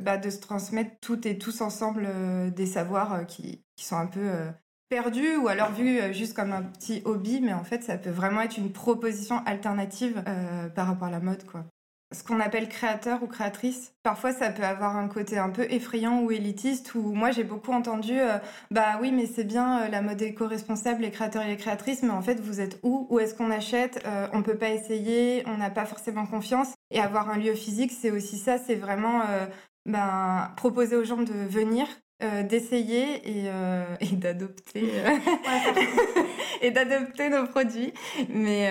bah, 0.00 0.16
de 0.16 0.30
se 0.30 0.38
transmettre 0.38 0.92
toutes 1.00 1.26
et 1.26 1.38
tous 1.38 1.60
ensemble 1.60 2.08
des 2.54 2.66
savoirs 2.66 3.26
qui, 3.26 3.64
sont 3.78 3.96
un 3.96 4.06
peu 4.06 4.30
perdus 4.88 5.36
ou 5.36 5.48
alors 5.48 5.72
vus 5.72 6.00
juste 6.14 6.34
comme 6.34 6.52
un 6.52 6.62
petit 6.62 7.02
hobby, 7.04 7.40
mais 7.42 7.52
en 7.52 7.64
fait 7.64 7.82
ça 7.82 7.98
peut 7.98 8.10
vraiment 8.10 8.40
être 8.40 8.56
une 8.56 8.72
proposition 8.72 9.42
alternative 9.44 10.22
par 10.74 10.86
rapport 10.86 11.08
à 11.08 11.10
la 11.10 11.20
mode, 11.20 11.44
quoi 11.44 11.64
ce 12.12 12.22
qu'on 12.22 12.40
appelle 12.40 12.68
créateur 12.68 13.22
ou 13.22 13.26
créatrice. 13.26 13.92
Parfois, 14.02 14.32
ça 14.32 14.50
peut 14.50 14.62
avoir 14.62 14.96
un 14.96 15.08
côté 15.08 15.38
un 15.38 15.50
peu 15.50 15.66
effrayant 15.70 16.22
ou 16.22 16.30
élitiste, 16.30 16.94
où 16.94 17.12
moi, 17.12 17.30
j'ai 17.30 17.44
beaucoup 17.44 17.72
entendu, 17.72 18.18
euh, 18.18 18.38
bah 18.70 18.98
oui, 19.00 19.10
mais 19.10 19.26
c'est 19.26 19.44
bien 19.44 19.82
euh, 19.82 19.88
la 19.88 20.02
mode 20.02 20.22
éco-responsable, 20.22 21.02
les 21.02 21.10
créateurs 21.10 21.42
et 21.42 21.48
les 21.48 21.56
créatrices, 21.56 22.02
mais 22.02 22.10
en 22.10 22.22
fait, 22.22 22.40
vous 22.40 22.60
êtes 22.60 22.78
où? 22.82 23.06
Où 23.10 23.18
est-ce 23.18 23.34
qu'on 23.34 23.50
achète? 23.50 24.02
Euh, 24.06 24.28
On 24.32 24.42
peut 24.42 24.56
pas 24.56 24.70
essayer, 24.70 25.42
on 25.46 25.56
n'a 25.56 25.70
pas 25.70 25.84
forcément 25.84 26.26
confiance. 26.26 26.74
Et 26.90 27.00
avoir 27.00 27.30
un 27.30 27.38
lieu 27.38 27.54
physique, 27.54 27.90
c'est 27.90 28.12
aussi 28.12 28.38
ça, 28.38 28.58
c'est 28.58 28.76
vraiment 28.76 29.22
ben, 29.86 30.52
proposer 30.56 30.94
aux 30.94 31.02
gens 31.02 31.22
de 31.22 31.32
venir, 31.32 31.86
euh, 32.22 32.42
d'essayer 32.42 33.16
et, 33.28 33.44
euh, 33.48 33.84
et 34.00 34.16
d'adopter 34.16 34.84
euh, 34.84 35.10
et 36.62 36.70
d'adopter 36.70 37.28
nos 37.28 37.46
produits 37.46 37.92
mais 38.30 38.70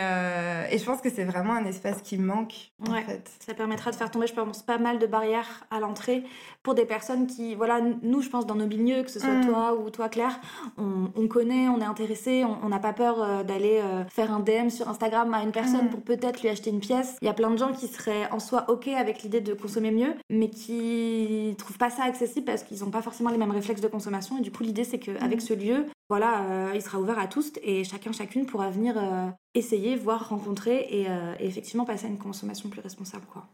et 0.72 0.80
je 0.80 0.84
pense 0.84 1.00
que 1.00 1.12
c'est 1.12 1.26
vraiment 1.26 1.54
un 1.54 1.66
espace 1.66 2.02
qui 2.02 2.18
manque 2.18 2.72
en 2.90 2.96
fait 2.96 3.30
ça 3.40 3.54
permettra 3.54 3.92
de 3.92 3.98
faire 3.98 4.10
tomber 4.10 4.26
je 4.26 4.34
pense 4.34 4.64
pas 4.64 4.80
mal 4.80 4.98
de 4.98 5.06
barrières 5.06 5.68
à 5.70 5.80
l'entrée 5.80 6.24
pour 6.64 6.74
des 6.74 6.86
personnes 6.86 7.28
qui 7.28 7.54
voilà 7.54 7.82
nous 8.02 8.24
je 8.24 8.30
pense 8.30 8.48
dans 8.48 8.56
nos 8.56 8.66
milieux 8.66 9.04
que 9.04 9.12
ce 9.12 9.20
soit 9.20 9.36
mm. 9.36 9.46
toi 9.46 9.76
ou 9.76 9.92
toi 9.92 10.10
Claire 10.10 10.40
on, 10.80 11.12
on, 11.16 11.28
connaît 11.28 11.70
on 11.70 11.80
est 11.80 11.86
intéressé 11.86 12.44
on 12.44 12.70
n'a 12.70 12.80
pas 12.80 12.94
peur 12.94 13.46
d'aller 13.46 13.80
faire 14.10 14.34
un 14.34 14.40
DM 14.40 14.70
sur 14.70 14.90
Instagram 14.90 15.32
à 15.36 15.44
une 15.44 15.52
personne 15.52 15.86
mm. 15.86 15.90
pour 15.90 16.02
peut-être 16.02 16.42
lui 16.42 16.50
acheter 16.50 16.72
une 16.72 16.80
pièce 16.80 17.18
il 17.22 17.26
y 17.26 17.30
a 17.30 17.34
plein 17.36 17.52
de 17.52 17.58
gens 17.58 17.74
qui 17.74 17.88
seraient 17.88 18.28
en 18.32 18.40
soi 18.40 18.66
ok 18.70 18.88
avec 18.88 19.22
l'idée 19.22 19.42
de 19.42 19.54
consommer 19.54 19.92
mieux 19.92 20.16
mais 20.32 20.50
qui 20.50 21.54
trouvent 21.60 21.78
pas 21.78 21.92
ça 21.92 22.06
accessible 22.06 22.46
parce 22.46 22.64
qu'ils 22.64 22.80
n'ont 22.80 22.90
pas 22.90 23.04
forcément 23.04 23.35
les 23.36 23.39
mêmes 23.39 23.52
réflexes 23.52 23.82
de 23.82 23.88
consommation. 23.88 24.38
Et 24.38 24.41
du 24.41 24.52
coup, 24.52 24.63
l'idée, 24.63 24.84
c'est 24.84 25.00
qu'avec 25.00 25.39
mhm. 25.39 25.39
ce 25.39 25.54
lieu, 25.54 25.86
voilà, 26.10 26.43
euh, 26.43 26.71
il 26.74 26.82
sera 26.82 27.00
ouvert 27.00 27.19
à 27.19 27.28
tous 27.28 27.52
et 27.62 27.84
chacun, 27.84 28.12
chacune 28.12 28.45
pourra 28.45 28.69
venir 28.69 28.95
euh, 28.98 29.28
essayer, 29.54 29.95
voir, 29.95 30.30
rencontrer 30.30 30.88
euh, 31.08 31.36
et, 31.39 31.48
effectivement 31.48 31.86
passer 31.86 32.06
à 32.06 32.10
une 32.10 32.17
consommation 32.17 32.69
plus 32.69 32.82
responsable. 32.82 33.26
Quoi. 33.32 33.48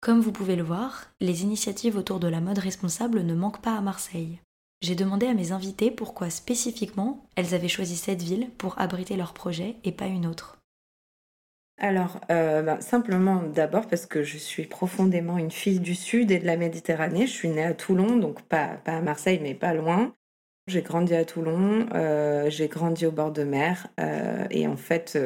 Comme 0.00 0.20
vous 0.20 0.32
pouvez 0.32 0.56
le 0.56 0.62
voir, 0.62 1.10
les 1.20 1.42
initiatives 1.42 1.96
autour 1.96 2.18
de 2.18 2.28
la 2.28 2.40
mode 2.40 2.58
responsable 2.58 3.22
ne 3.22 3.34
manquent 3.34 3.60
pas 3.60 3.76
à 3.76 3.82
Marseille. 3.82 4.40
J'ai 4.80 4.94
demandé 4.94 5.26
à 5.26 5.34
mes 5.34 5.52
invités 5.52 5.90
pourquoi 5.90 6.30
spécifiquement 6.30 7.26
elles 7.36 7.54
avaient 7.54 7.68
choisi 7.68 7.96
cette 7.96 8.22
ville 8.22 8.48
pour 8.56 8.78
abriter 8.78 9.16
leur 9.16 9.34
projet 9.34 9.76
et 9.84 9.92
pas 9.92 10.06
une 10.06 10.26
autre. 10.26 10.57
Alors, 11.78 12.20
euh, 12.30 12.62
bah, 12.62 12.80
simplement 12.80 13.42
d'abord 13.42 13.86
parce 13.86 14.06
que 14.06 14.22
je 14.24 14.36
suis 14.36 14.64
profondément 14.66 15.38
une 15.38 15.50
fille 15.50 15.78
du 15.80 15.94
Sud 15.94 16.30
et 16.32 16.38
de 16.38 16.46
la 16.46 16.56
Méditerranée. 16.56 17.26
Je 17.26 17.32
suis 17.32 17.48
née 17.48 17.62
à 17.64 17.74
Toulon, 17.74 18.16
donc 18.16 18.42
pas, 18.42 18.78
pas 18.84 18.96
à 18.96 19.00
Marseille, 19.00 19.38
mais 19.42 19.54
pas 19.54 19.74
loin. 19.74 20.14
J'ai 20.68 20.82
grandi 20.82 21.14
à 21.14 21.24
Toulon, 21.24 21.88
euh, 21.94 22.50
j'ai 22.50 22.68
grandi 22.68 23.06
au 23.06 23.12
bord 23.12 23.32
de 23.32 23.44
mer. 23.44 23.88
Euh, 24.00 24.46
et 24.50 24.66
en 24.68 24.76
fait, 24.76 25.18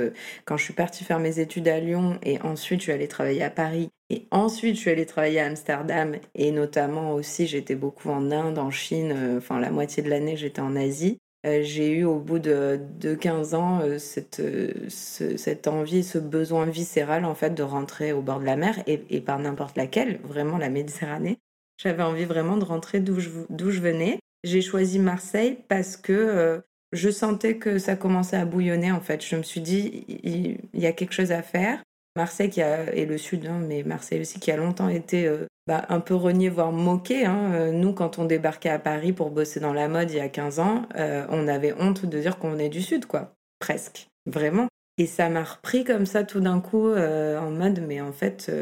quand 0.47 0.57
je 0.57 0.65
suis 0.65 0.75
partie 0.75 1.05
faire 1.05 1.19
mes 1.21 1.41
études 1.41 1.69
à 1.69 1.81
Lyon 1.81 2.19
et 2.23 2.41
ensuite 2.43 2.81
je 2.81 2.85
suis 2.85 2.93
allée 2.93 3.09
travailler 3.09 3.43
à 3.45 3.51
Paris 3.51 3.91
et 4.11 4.29
ensuite 4.31 4.77
je 4.77 4.81
suis 4.81 4.91
allée 4.91 5.07
travailler 5.07 5.41
à 5.41 5.47
Amsterdam 5.47 6.17
et 6.35 6.53
notamment 6.53 7.13
aussi 7.15 7.47
j'étais 7.49 7.75
beaucoup 7.75 8.11
en 8.11 8.31
Inde, 8.31 8.59
en 8.59 8.71
Chine, 8.71 9.37
enfin 9.39 9.61
la 9.61 9.71
moitié 9.71 10.03
de 10.03 10.11
l'année 10.11 10.37
j'étais 10.37 10.61
en 10.63 10.77
Asie. 10.77 11.19
Euh, 11.45 11.63
j'ai 11.63 11.91
eu 11.91 12.05
au 12.05 12.21
bout 12.21 12.39
de, 12.39 12.81
de 13.01 13.15
15 13.15 13.55
ans 13.55 13.81
euh, 13.81 13.99
cette, 13.99 14.39
euh, 14.39 14.89
cette 14.89 15.67
envie, 15.67 16.05
ce 16.05 16.19
besoin 16.19 16.67
viscéral 16.67 17.25
en 17.25 17.35
fait 17.35 17.51
de 17.51 17.65
rentrer 17.65 18.13
au 18.13 18.23
bord 18.23 18.39
de 18.39 18.45
la 18.45 18.55
mer 18.55 18.81
et, 18.87 19.21
par 19.21 19.41
n'importe 19.41 19.77
laquelle, 19.77 20.21
vraiment 20.23 20.57
la 20.57 20.69
Méditerranée. 20.69 21.39
J'avais 21.79 22.05
envie 22.05 22.27
vraiment 22.27 22.57
de 22.57 22.65
rentrer 22.65 23.01
d'où 23.01 23.19
je, 23.19 23.81
venais. 23.81 24.21
J'ai 24.45 24.61
choisi 24.61 25.01
Marseille 25.01 25.59
parce 25.67 25.97
que 25.97 26.63
je 26.93 27.11
sentais 27.11 27.57
que 27.57 27.79
ça 27.79 27.97
commençait 27.97 28.37
à 28.37 28.45
bouillonner 28.45 28.93
en 28.93 29.01
fait. 29.01 29.25
Je 29.25 29.35
me 29.35 29.43
suis 29.43 29.61
dit, 29.61 30.05
il, 30.09 30.59
y 30.75 30.87
a 30.87 30.93
quelque 30.93 31.13
chose 31.15 31.33
à 31.33 31.43
faire. 31.43 31.83
Marseille 32.15 32.51
qui 32.51 32.63
a, 32.63 32.95
et 32.95 33.05
le 33.05 33.19
sud, 33.19 33.47
hein, 33.47 33.59
mais 33.67 33.83
Marseille 33.83 34.21
aussi 34.21 34.39
qui 34.39 34.53
a 34.53 34.57
longtemps 34.57 34.91
été 34.91 35.29
bah, 35.67 35.85
un 35.89 36.01
peu 36.01 36.15
renié, 36.15 36.49
voire 36.49 36.73
moqué. 36.73 37.25
Hein. 37.25 37.53
Euh, 37.53 37.71
nous, 37.71 37.93
quand 37.93 38.19
on 38.19 38.25
débarquait 38.25 38.69
à 38.69 38.79
Paris 38.79 39.13
pour 39.13 39.31
bosser 39.31 39.61
dans 39.61 39.73
la 39.73 39.89
mode 39.89 40.11
il 40.11 40.17
y 40.17 40.21
a 40.21 40.29
15 40.29 40.59
ans, 40.59 40.87
euh, 40.97 41.25
on 41.31 41.47
avait 41.47 41.73
honte 41.79 42.05
de 42.05 42.19
dire 42.19 42.39
qu'on 42.39 42.51
venait 42.51 42.69
du 42.69 42.83
sud, 42.83 43.07
quoi. 43.07 43.35
Presque. 43.61 44.09
Vraiment. 44.27 44.67
Et 44.99 45.07
ça 45.07 45.29
m'a 45.29 45.45
repris 45.45 45.85
comme 45.85 46.05
ça 46.05 46.23
tout 46.23 46.41
d'un 46.41 46.61
coup 46.61 46.93
en 46.93 47.51
mode, 47.51 47.83
mais 47.89 48.03
en 48.03 48.13
fait, 48.13 48.53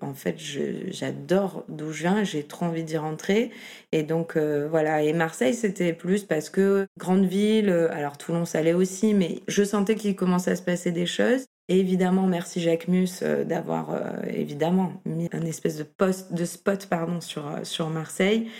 en 0.00 0.14
fait 0.14 0.36
j'adore 0.38 1.64
d'où 1.68 1.92
je 1.92 2.00
viens, 2.00 2.24
j'ai 2.24 2.42
trop 2.42 2.64
envie 2.64 2.84
d'y 2.84 2.96
rentrer. 2.96 3.50
Et 3.92 4.02
donc 4.02 4.38
voilà, 4.38 5.02
et 5.02 5.12
Marseille 5.12 5.52
c'était 5.52 5.92
plus 5.92 6.24
parce 6.24 6.48
que 6.48 6.86
grande 6.98 7.26
ville, 7.26 7.68
alors 7.92 8.16
Toulon 8.16 8.46
ça 8.46 8.60
allait 8.60 8.72
aussi, 8.72 9.12
mais 9.12 9.42
je 9.46 9.62
sentais 9.62 9.94
qu'il 9.94 10.16
commençait 10.16 10.52
à 10.52 10.56
se 10.56 10.62
passer 10.62 10.90
des 10.90 11.06
choses. 11.06 11.44
Évidemment, 11.68 12.26
merci 12.26 12.60
Jacques 12.60 12.88
Mus 12.88 13.22
euh, 13.22 13.44
d'avoir 13.44 13.90
euh, 13.90 14.22
évidemment 14.26 15.00
mis 15.06 15.30
un 15.32 15.40
espèce 15.46 15.78
de 15.78 15.86
de 16.30 16.44
spot 16.44 16.86
pardon 16.90 17.22
sur 17.22 17.46
euh, 17.46 17.88
Marseille. 17.88 18.50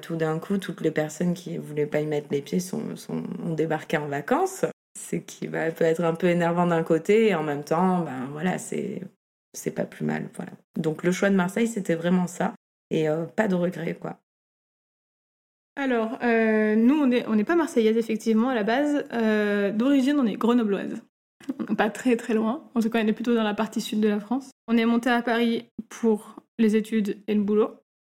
tout 0.00 0.16
d'un 0.16 0.38
coup, 0.38 0.56
toutes 0.56 0.80
les 0.80 0.90
personnes 0.90 1.34
qui 1.34 1.58
voulaient 1.58 1.86
pas 1.86 2.00
y 2.00 2.06
mettre 2.06 2.28
les 2.30 2.40
pieds 2.40 2.60
ont 2.72 3.54
débarqué 3.54 3.98
en 3.98 4.08
vacances. 4.08 4.64
Ce 4.98 5.16
qui 5.16 5.46
va 5.46 5.70
peut 5.70 5.84
être 5.84 6.02
un 6.02 6.14
peu 6.14 6.28
énervant 6.28 6.66
d'un 6.66 6.82
côté 6.82 7.28
et 7.28 7.34
en 7.34 7.42
même 7.42 7.64
temps, 7.64 8.00
ben 8.00 8.28
voilà, 8.32 8.56
c'est 8.58 9.02
pas 9.74 9.84
plus 9.84 10.06
mal. 10.06 10.28
Voilà. 10.34 10.52
Donc 10.76 11.02
le 11.02 11.12
choix 11.12 11.28
de 11.28 11.36
Marseille, 11.36 11.68
c'était 11.68 11.94
vraiment 11.94 12.26
ça 12.26 12.54
et 12.90 13.06
pas 13.36 13.48
de 13.48 13.54
regret 13.54 13.94
quoi. 13.94 14.18
Alors, 15.76 16.18
nous, 16.22 17.02
on 17.02 17.06
n'est 17.06 17.44
pas 17.44 17.54
marseillaise, 17.54 17.96
effectivement, 17.96 18.48
à 18.48 18.54
la 18.54 18.64
base. 18.64 19.04
D'origine, 19.76 20.18
on 20.18 20.26
est 20.26 20.34
grenobloise 20.34 21.00
pas 21.76 21.90
très 21.90 22.16
très 22.16 22.34
loin. 22.34 22.64
En 22.74 22.80
tout 22.80 22.90
cas, 22.90 23.02
on 23.02 23.06
est 23.06 23.12
plutôt 23.12 23.34
dans 23.34 23.42
la 23.42 23.54
partie 23.54 23.80
sud 23.80 24.00
de 24.00 24.08
la 24.08 24.20
France. 24.20 24.50
On 24.66 24.76
est 24.76 24.86
monté 24.86 25.10
à 25.10 25.22
Paris 25.22 25.66
pour 25.88 26.36
les 26.58 26.76
études 26.76 27.22
et 27.26 27.34
le 27.34 27.42
boulot. 27.42 27.70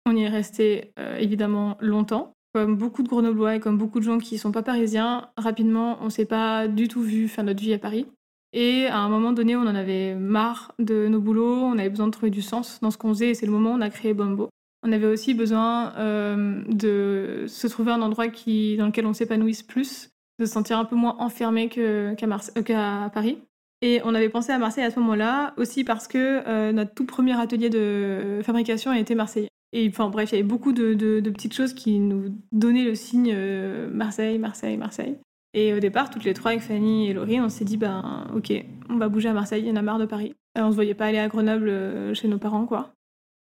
On 0.05 0.15
y 0.15 0.23
est 0.23 0.29
resté 0.29 0.91
euh, 0.99 1.17
évidemment 1.17 1.77
longtemps. 1.79 2.33
Comme 2.53 2.75
beaucoup 2.75 3.01
de 3.01 3.07
Grenoblois 3.07 3.55
et 3.55 3.59
comme 3.59 3.77
beaucoup 3.77 3.99
de 3.99 4.03
gens 4.03 4.17
qui 4.17 4.37
sont 4.37 4.51
pas 4.51 4.63
parisiens, 4.63 5.29
rapidement, 5.37 5.97
on 6.01 6.09
s'est 6.09 6.25
pas 6.25 6.67
du 6.67 6.89
tout 6.89 7.01
vu 7.01 7.29
faire 7.29 7.45
notre 7.45 7.61
vie 7.61 7.73
à 7.73 7.79
Paris. 7.79 8.07
Et 8.53 8.87
à 8.87 8.97
un 8.97 9.07
moment 9.07 9.31
donné, 9.31 9.55
on 9.55 9.61
en 9.61 9.75
avait 9.75 10.15
marre 10.15 10.73
de 10.77 11.07
nos 11.07 11.21
boulots, 11.21 11.61
on 11.63 11.77
avait 11.77 11.89
besoin 11.89 12.07
de 12.07 12.11
trouver 12.11 12.29
du 12.29 12.41
sens 12.41 12.79
dans 12.81 12.91
ce 12.91 12.97
qu'on 12.97 13.09
faisait, 13.09 13.29
et 13.29 13.33
c'est 13.35 13.45
le 13.45 13.53
moment 13.53 13.71
où 13.71 13.77
on 13.77 13.81
a 13.81 13.89
créé 13.89 14.13
Bombo. 14.13 14.49
On 14.83 14.91
avait 14.91 15.05
aussi 15.05 15.33
besoin 15.33 15.93
euh, 15.97 16.63
de 16.67 17.45
se 17.47 17.67
trouver 17.67 17.91
un 17.91 18.01
endroit 18.01 18.27
qui, 18.27 18.75
dans 18.75 18.87
lequel 18.87 19.05
on 19.05 19.13
s'épanouisse 19.13 19.63
plus, 19.63 20.10
de 20.41 20.45
se 20.45 20.51
sentir 20.51 20.77
un 20.77 20.85
peu 20.85 20.95
moins 20.95 21.15
enfermé 21.19 21.69
euh, 21.77 22.15
qu'à 22.15 23.11
Paris. 23.13 23.37
Et 23.81 24.01
on 24.03 24.13
avait 24.13 24.29
pensé 24.29 24.51
à 24.51 24.57
Marseille 24.57 24.83
à 24.83 24.91
ce 24.91 24.99
moment-là, 24.99 25.53
aussi 25.57 25.83
parce 25.83 26.07
que 26.07 26.43
euh, 26.47 26.71
notre 26.71 26.93
tout 26.93 27.05
premier 27.05 27.39
atelier 27.39 27.69
de 27.69 28.41
fabrication 28.43 28.93
était 28.93 29.15
marseillais. 29.15 29.47
Et 29.73 29.87
enfin 29.87 30.09
bref, 30.09 30.31
il 30.31 30.35
y 30.35 30.37
avait 30.39 30.47
beaucoup 30.47 30.73
de, 30.73 31.21
petites 31.21 31.53
choses 31.53 31.73
qui 31.73 31.99
nous 31.99 32.35
donnaient 32.51 32.83
le 32.83 32.95
signe 32.95 33.31
euh, 33.33 33.89
Marseille, 33.91 34.37
Marseille, 34.37 34.77
Marseille. 34.77 35.17
Et 35.53 35.73
au 35.73 35.79
départ, 35.79 36.09
toutes 36.09 36.23
les 36.23 36.33
trois, 36.33 36.51
avec 36.51 36.63
Fanny 36.63 37.09
et 37.09 37.13
Laurie, 37.13 37.39
on 37.39 37.49
s'est 37.49 37.65
dit, 37.65 37.77
ben 37.77 38.27
ok, 38.35 38.53
on 38.89 38.97
va 38.97 39.09
bouger 39.09 39.29
à 39.29 39.33
Marseille, 39.33 39.63
il 39.63 39.67
y 39.67 39.71
en 39.71 39.75
a 39.75 39.81
marre 39.81 39.99
de 39.99 40.05
Paris. 40.05 40.33
Et 40.57 40.61
on 40.61 40.69
se 40.69 40.75
voyait 40.75 40.93
pas 40.93 41.05
aller 41.05 41.17
à 41.17 41.27
Grenoble 41.27 42.13
chez 42.13 42.27
nos 42.27 42.37
parents, 42.37 42.65
quoi. 42.65 42.93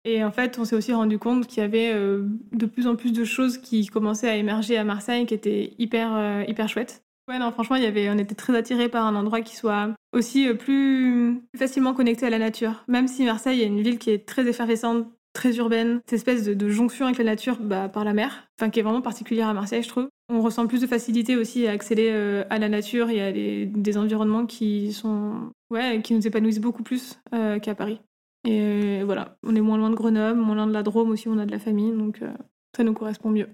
Et 0.05 0.23
en 0.23 0.31
fait, 0.31 0.59
on 0.59 0.65
s'est 0.65 0.77
aussi 0.77 0.93
rendu 0.93 1.19
compte 1.19 1.47
qu'il 1.47 1.63
y 1.63 1.65
avait 1.65 1.93
euh, 1.95 2.25
de 2.53 2.67
plus 2.67 2.87
en 2.87 2.95
plus 2.95 3.13
de 3.13 3.25
choses 3.25 3.59
qui 3.59 3.87
commençaient 3.87 4.29
à 4.29 4.37
émerger 4.37 4.77
à 4.77 4.85
Marseille, 4.85 5.25
qui 5.25 5.35
étaient 5.35 5.73
hyper, 5.79 6.15
euh, 6.15 6.45
hyper 6.47 6.69
chouettes. 6.69 7.03
Ouais, 7.27 7.39
non, 7.39 7.51
franchement, 7.51 7.77
il 7.77 7.83
y 7.83 7.87
avait, 7.87 8.11
on 8.11 8.19
était 8.19 8.35
très 8.35 8.55
attirés 8.55 8.91
par 8.91 9.07
un 9.07 9.15
endroit 9.15 9.41
qui 9.41 9.57
soit 9.57 9.95
aussi 10.13 10.47
euh, 10.47 10.55
plus 10.55 11.41
facilement 11.57 11.95
connecté 11.95 12.27
à 12.27 12.31
la 12.31 12.39
nature. 12.39 12.85
Même 12.87 13.09
si 13.09 13.25
Marseille 13.25 13.63
est 13.63 13.67
une 13.67 13.81
ville 13.81 13.99
qui 13.99 14.11
est 14.11 14.27
très 14.27 14.47
effervescente, 14.47 15.07
très 15.33 15.57
urbaine, 15.57 16.01
cette 16.05 16.19
espèce 16.19 16.45
de, 16.45 16.69
jonction 16.69 17.07
avec 17.07 17.17
la 17.17 17.25
nature 17.25 17.57
bah, 17.59 17.89
par 17.89 18.05
la 18.05 18.13
mer, 18.13 18.47
enfin 18.61 18.69
qui 18.69 18.81
est 18.81 18.83
vraiment 18.83 19.01
particulière 19.01 19.49
à 19.49 19.55
Marseille, 19.55 19.83
je 19.83 19.89
trouve. 19.89 20.09
On 20.29 20.43
ressent 20.43 20.67
plus 20.67 20.83
de 20.83 20.87
facilité 20.87 21.35
aussi 21.35 21.67
à 21.67 21.73
accéder 21.73 22.11
à 22.49 22.59
la 22.59 22.69
nature 22.69 23.11
et 23.11 23.21
à 23.21 23.33
des, 23.33 23.99
environnements 23.99 24.47
qui 24.47 24.93
sont, 24.93 25.51
ouais, 25.71 26.01
qui 26.03 26.15
nous 26.15 26.27
épanouissent 26.27 26.61
beaucoup 26.61 26.83
plus 26.83 27.19
qu'à 27.31 27.75
Paris. 27.75 28.01
Et 28.45 29.03
voilà, 29.05 29.39
on 29.43 29.57
est 29.57 29.61
moins 29.61 29.79
loin 29.79 29.91
de 29.91 29.95
Grenoble, 29.95 30.39
moins 30.39 30.55
loin 30.55 30.67
de 30.67 30.73
la 30.73 30.83
Drôme 30.83 31.11
aussi, 31.11 31.29
on 31.29 31.39
a 31.39 31.47
de 31.47 31.51
la 31.51 31.59
famille, 31.59 31.93
donc 31.93 32.21
euh, 32.21 32.33
ça 32.77 32.85
nous 32.85 32.93
correspond 32.93 33.31
mieux. 33.31 33.49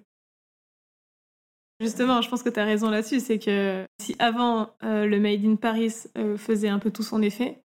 Justement, 1.81 2.21
je 2.21 2.29
pense 2.29 2.43
que 2.43 2.51
tu 2.51 2.61
as 2.61 2.65
raison 2.65 2.91
là-dessus, 2.91 3.21
c'est 3.21 3.39
que 3.39 3.87
si 4.01 4.17
avant 4.19 4.75
euh, 4.83 5.07
le 5.07 5.21
Made 5.21 5.45
in 5.45 5.55
Paris 5.55 5.95
euh, 6.19 6.37
faisait 6.37 6.69
un 6.69 6.79
peu 6.79 6.91
tout 6.91 7.05
son 7.05 7.23
effet, 7.23 7.63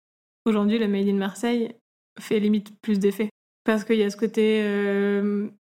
aujourd'hui 0.45 0.79
le 0.79 0.87
Made 0.87 1.07
in 1.07 1.13
Marseille 1.13 1.75
fait 2.19 2.39
limite 2.39 2.73
plus 2.81 2.99
d'effet. 2.99 3.29
Parce 3.63 3.83
qu'il 3.83 3.97
y 3.97 4.03
a 4.03 4.09
ce 4.09 4.17
côté, 4.17 4.63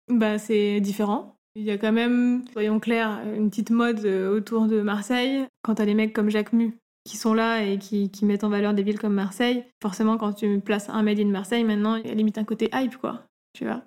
bah, 0.10 0.40
c'est 0.40 0.82
différent. 0.82 1.38
Il 1.54 1.62
y 1.62 1.70
a 1.70 1.78
quand 1.78 1.92
même, 1.92 2.44
soyons 2.52 2.80
clairs, 2.80 3.22
une 3.36 3.52
petite 3.52 3.70
mode 3.70 4.04
autour 4.06 4.66
de 4.66 4.82
Marseille. 4.82 5.46
Quand 5.62 5.76
t'as 5.76 5.86
des 5.86 5.94
mecs 5.94 6.12
comme 6.12 6.32
Jacques 6.32 6.52
Mu 6.52 6.80
qui 7.06 7.18
sont 7.18 7.34
là 7.34 7.64
et 7.64 7.78
qui, 7.78 8.10
mettent 8.24 8.44
en 8.44 8.50
valeur 8.50 8.74
des 8.74 8.84
villes 8.84 9.00
comme 9.00 9.14
Marseille, 9.14 9.64
forcément, 9.82 10.18
quand 10.18 10.34
tu 10.34 10.60
places 10.60 10.90
un 10.90 11.04
Made 11.04 11.20
in 11.20 11.28
Marseille, 11.28 11.64
maintenant, 11.64 11.96
il 11.96 12.08
y 12.08 12.12
a 12.12 12.16
limite 12.16 12.38
un 12.38 12.44
côté 12.44 12.70
hype, 12.74 12.98
quoi. 12.98 13.28
Tu 13.54 13.64
vois 13.64 13.84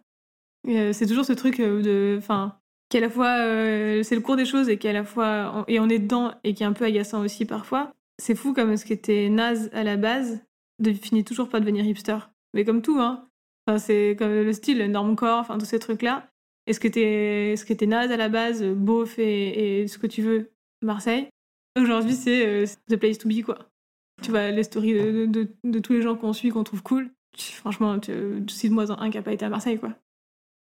euh, 0.69 0.93
C'est 0.93 1.07
toujours 1.07 1.25
ce 1.25 1.33
truc 1.33 1.61
euh, 1.61 1.83
de. 1.83 2.17
Enfin, 2.17 2.57
qui 2.89 2.97
à 2.97 3.01
la 3.01 3.11
fois. 3.11 3.41
Euh, 3.41 4.03
c'est 4.05 4.15
le 4.15 4.21
cours 4.21 4.37
des 4.37 4.47
choses 4.47 4.69
et 4.69 4.79
qui 4.79 4.89
à 4.89 4.93
la 4.93 5.05
fois. 5.05 5.65
et 5.67 5.81
on 5.81 5.89
est 5.89 5.99
dedans 5.99 6.33
et 6.45 6.55
qui 6.55 6.63
est 6.63 6.67
un 6.67 6.73
peu 6.73 6.85
agaçant 6.85 7.21
aussi 7.21 7.45
parfois. 7.45 7.93
C'est 8.23 8.37
fou 8.37 8.55
comme 8.55 8.77
ce 8.77 8.85
qui 8.85 8.93
était 8.93 9.29
naze 9.29 9.69
à 9.73 9.83
la 9.83 9.97
base 9.97 10.41
de 10.81 10.93
finit 10.93 11.25
toujours 11.25 11.49
pas 11.49 11.61
devenir 11.61 11.85
hipster. 11.85 12.19
Mais 12.55 12.65
comme 12.65 12.83
tout, 12.83 12.99
hein. 13.01 13.29
Enfin, 13.67 13.79
c'est 13.79 14.17
comme 14.19 14.31
le 14.31 14.53
style, 14.53 14.79
le 14.79 14.87
normcore, 14.87 15.41
enfin, 15.41 15.59
tous 15.59 15.67
ces 15.67 15.79
trucs-là. 15.79 16.31
Et 16.67 16.73
ce 16.73 16.81
qui 16.81 16.87
était, 16.87 17.55
ce 17.57 17.65
qui 17.65 17.87
naze 17.87 18.11
à 18.13 18.17
la 18.17 18.29
base, 18.29 18.63
beauf 18.63 19.19
et 19.19 19.87
ce 19.89 19.99
que 19.99 20.07
tu 20.07 20.23
veux, 20.23 20.51
Marseille, 20.83 21.29
Aujourd'hui, 21.79 22.15
c'est 22.15 22.47
euh, 22.47 22.67
the 22.89 22.97
place 22.97 23.19
to 23.19 23.29
be, 23.29 23.43
quoi. 23.43 23.59
Tu 24.23 24.31
vois, 24.31 24.51
les 24.51 24.65
stories 24.65 24.95
de, 25.29 25.79
tous 25.79 25.93
les 25.93 26.03
gens 26.03 26.17
qu'on 26.17 26.33
suit, 26.33 26.51
qu'on 26.51 26.65
trouve 26.65 26.83
cool. 26.83 27.11
Franchement, 27.37 27.97
cite-moi 28.49 28.91
un 29.01 29.11
qui 29.11 29.17
n'a 29.17 29.23
pas 29.23 29.33
été 29.33 29.45
à 29.45 29.49
Marseille, 29.49 29.79
quoi. 29.79 29.95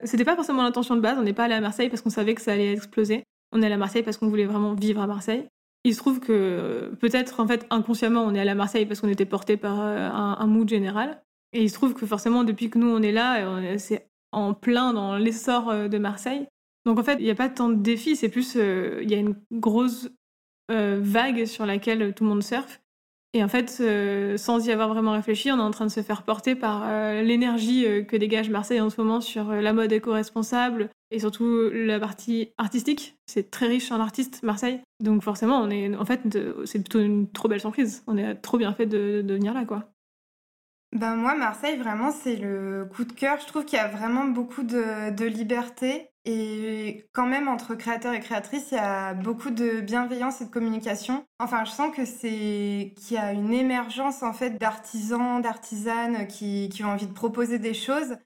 C'était 0.05 0.25
pas 0.25 0.37
forcément 0.37 0.63
l'intention 0.63 0.97
de 0.97 1.01
base. 1.01 1.19
On 1.19 1.23
n'est 1.23 1.33
pas 1.33 1.45
allé 1.45 1.55
à 1.55 1.61
Marseille 1.61 1.89
parce 1.89 2.01
qu'on 2.01 2.11
savait 2.11 2.35
que 2.35 2.41
ça 2.41 2.53
allait 2.53 2.73
exploser. 2.73 3.25
On 3.53 3.61
est 3.61 3.67
allé 3.67 3.75
à 3.75 3.79
Marseille 3.79 4.03
parce 4.03 4.17
qu'on 4.17 4.29
voulait 4.29 4.47
vraiment 4.47 4.75
vivre 4.75 5.01
à 5.01 5.07
Marseille. 5.07 5.47
Il 5.85 5.95
se 5.95 5.99
trouve 5.99 6.21
que 6.21 6.93
peut-être, 7.01 7.41
en 7.41 7.47
fait, 7.47 7.67
inconsciemment, 7.71 8.23
on 8.23 8.35
est 8.35 8.41
allé 8.41 8.51
à 8.51 8.55
Marseille 8.55 8.87
parce 8.87 9.01
qu'on 9.01 9.09
était 9.09 9.27
porté 9.27 9.57
par 9.57 9.81
euh, 9.81 10.09
un, 10.11 10.47
mood 10.47 10.69
général. 10.69 11.23
Et 11.53 11.63
il 11.63 11.69
se 11.69 11.75
trouve 11.75 11.95
que 11.95 12.07
forcément, 12.07 12.45
depuis 12.45 12.71
que 12.71 12.79
nous, 12.79 12.89
on 12.89 13.03
est 13.03 13.13
là, 13.13 13.77
c'est 13.79 14.07
en 14.33 14.55
plein 14.55 14.93
dans 14.93 15.17
l'essor 15.17 15.71
euh, 15.71 15.89
de 15.89 15.99
Marseille. 15.99 16.47
Donc 16.87 16.99
en 16.99 17.03
fait, 17.03 17.17
il 17.19 17.25
n'y 17.25 17.31
a 17.31 17.35
pas 17.35 17.49
tant 17.49 17.69
de 17.69 17.75
défis, 17.75 18.17
c'est 18.17 18.29
plus, 18.29 18.55
il 18.55 19.11
y 19.11 19.15
a 19.15 19.19
une 19.19 19.35
grosse 19.53 20.07
euh, 20.07 20.20
vague 20.71 21.45
sur 21.47 21.67
laquelle 21.67 22.15
tout 22.15 22.25
le 22.25 22.31
monde 22.31 22.43
surfe. 22.43 22.81
Et 23.33 23.45
en 23.45 23.49
fait, 23.49 23.79
euh, 23.81 24.37
sans 24.37 24.67
y 24.67 24.73
avoir 24.73 24.89
vraiment 24.89 25.13
réfléchi, 25.13 25.53
on 25.53 25.59
est 25.59 25.63
en 25.63 25.71
train 25.71 25.87
de 25.87 25.91
se 25.91 26.03
faire 26.03 26.25
porter 26.25 26.57
par 26.57 26.83
euh, 26.85 27.23
l'énergie 27.23 27.85
que 28.07 28.17
dégage 28.17 28.51
Marseille 28.51 28.81
en 28.81 28.91
ce 28.91 29.01
moment 29.01 29.21
sur 29.21 29.53
la 29.53 29.73
mode 29.73 29.93
éco-responsable 29.93 30.91
et 31.13 31.21
surtout 31.21 31.71
la 31.73 32.01
partie 32.01 32.51
artistique. 32.59 33.17
C'est 33.27 33.51
très 33.51 33.69
riche 33.69 33.93
en 33.93 34.01
artistes, 34.01 34.43
Marseille. 34.43 34.81
Donc 34.99 35.23
forcément, 35.23 35.61
on 35.61 35.71
est, 35.71 35.95
en 35.97 36.05
fait, 36.05 36.23
c'est 36.65 36.81
plutôt 36.81 37.01
une 37.01 37.31
trop 37.31 37.49
belle 37.49 37.61
surprise. 37.61 38.03
On 38.09 38.17
est 38.17 38.35
trop 38.35 38.59
bien 38.59 38.73
fait 38.75 38.87
de, 38.87 39.25
venir 39.29 39.55
là, 39.55 39.65
quoi. 39.65 39.93
Ben 40.97 41.15
moi, 41.15 41.37
Marseille, 41.37 41.79
vraiment, 41.79 42.11
c'est 42.11 42.35
le 42.35 42.85
coup 42.93 43.05
de 43.05 43.13
cœur. 43.13 43.39
Je 43.41 43.47
trouve 43.47 43.65
qu'il 43.65 43.79
y 43.79 43.81
a 43.81 43.87
vraiment 43.87 44.25
beaucoup 44.25 44.65
de 44.65 45.25
liberté. 45.25 46.10
Et 46.27 47.09
quand 47.13 47.27
même, 47.27 47.49
entre 47.49 47.75
créateurs 47.75 48.13
et 48.13 48.21
créatrices, 48.21 48.73
il 48.73 48.75
y 48.75 48.79
a 48.79 49.15
beaucoup 49.15 49.51
de 49.51 49.81
bienveillance 49.81 50.43
et 50.43 50.45
de 50.45 50.51
communication. 50.51 51.25
Enfin, 51.39 51.65
je 51.65 51.71
sens 51.71 51.95
que 51.97 52.05
c'est 52.05 52.93
qu'il 52.97 53.17
y 53.17 53.19
a 53.19 53.33
une 53.33 53.53
émergence 53.55 54.23
en 54.23 54.35
fait 54.35 54.59
d'artisans, 54.59 55.41
d'artisanes 55.41 56.27
qui, 56.27 56.69
qui 56.69 56.85
ont 56.85 56.91
envie 56.91 57.07
de 57.07 57.13
proposer 57.13 57.59
des 57.59 57.73
choses. 57.73 58.17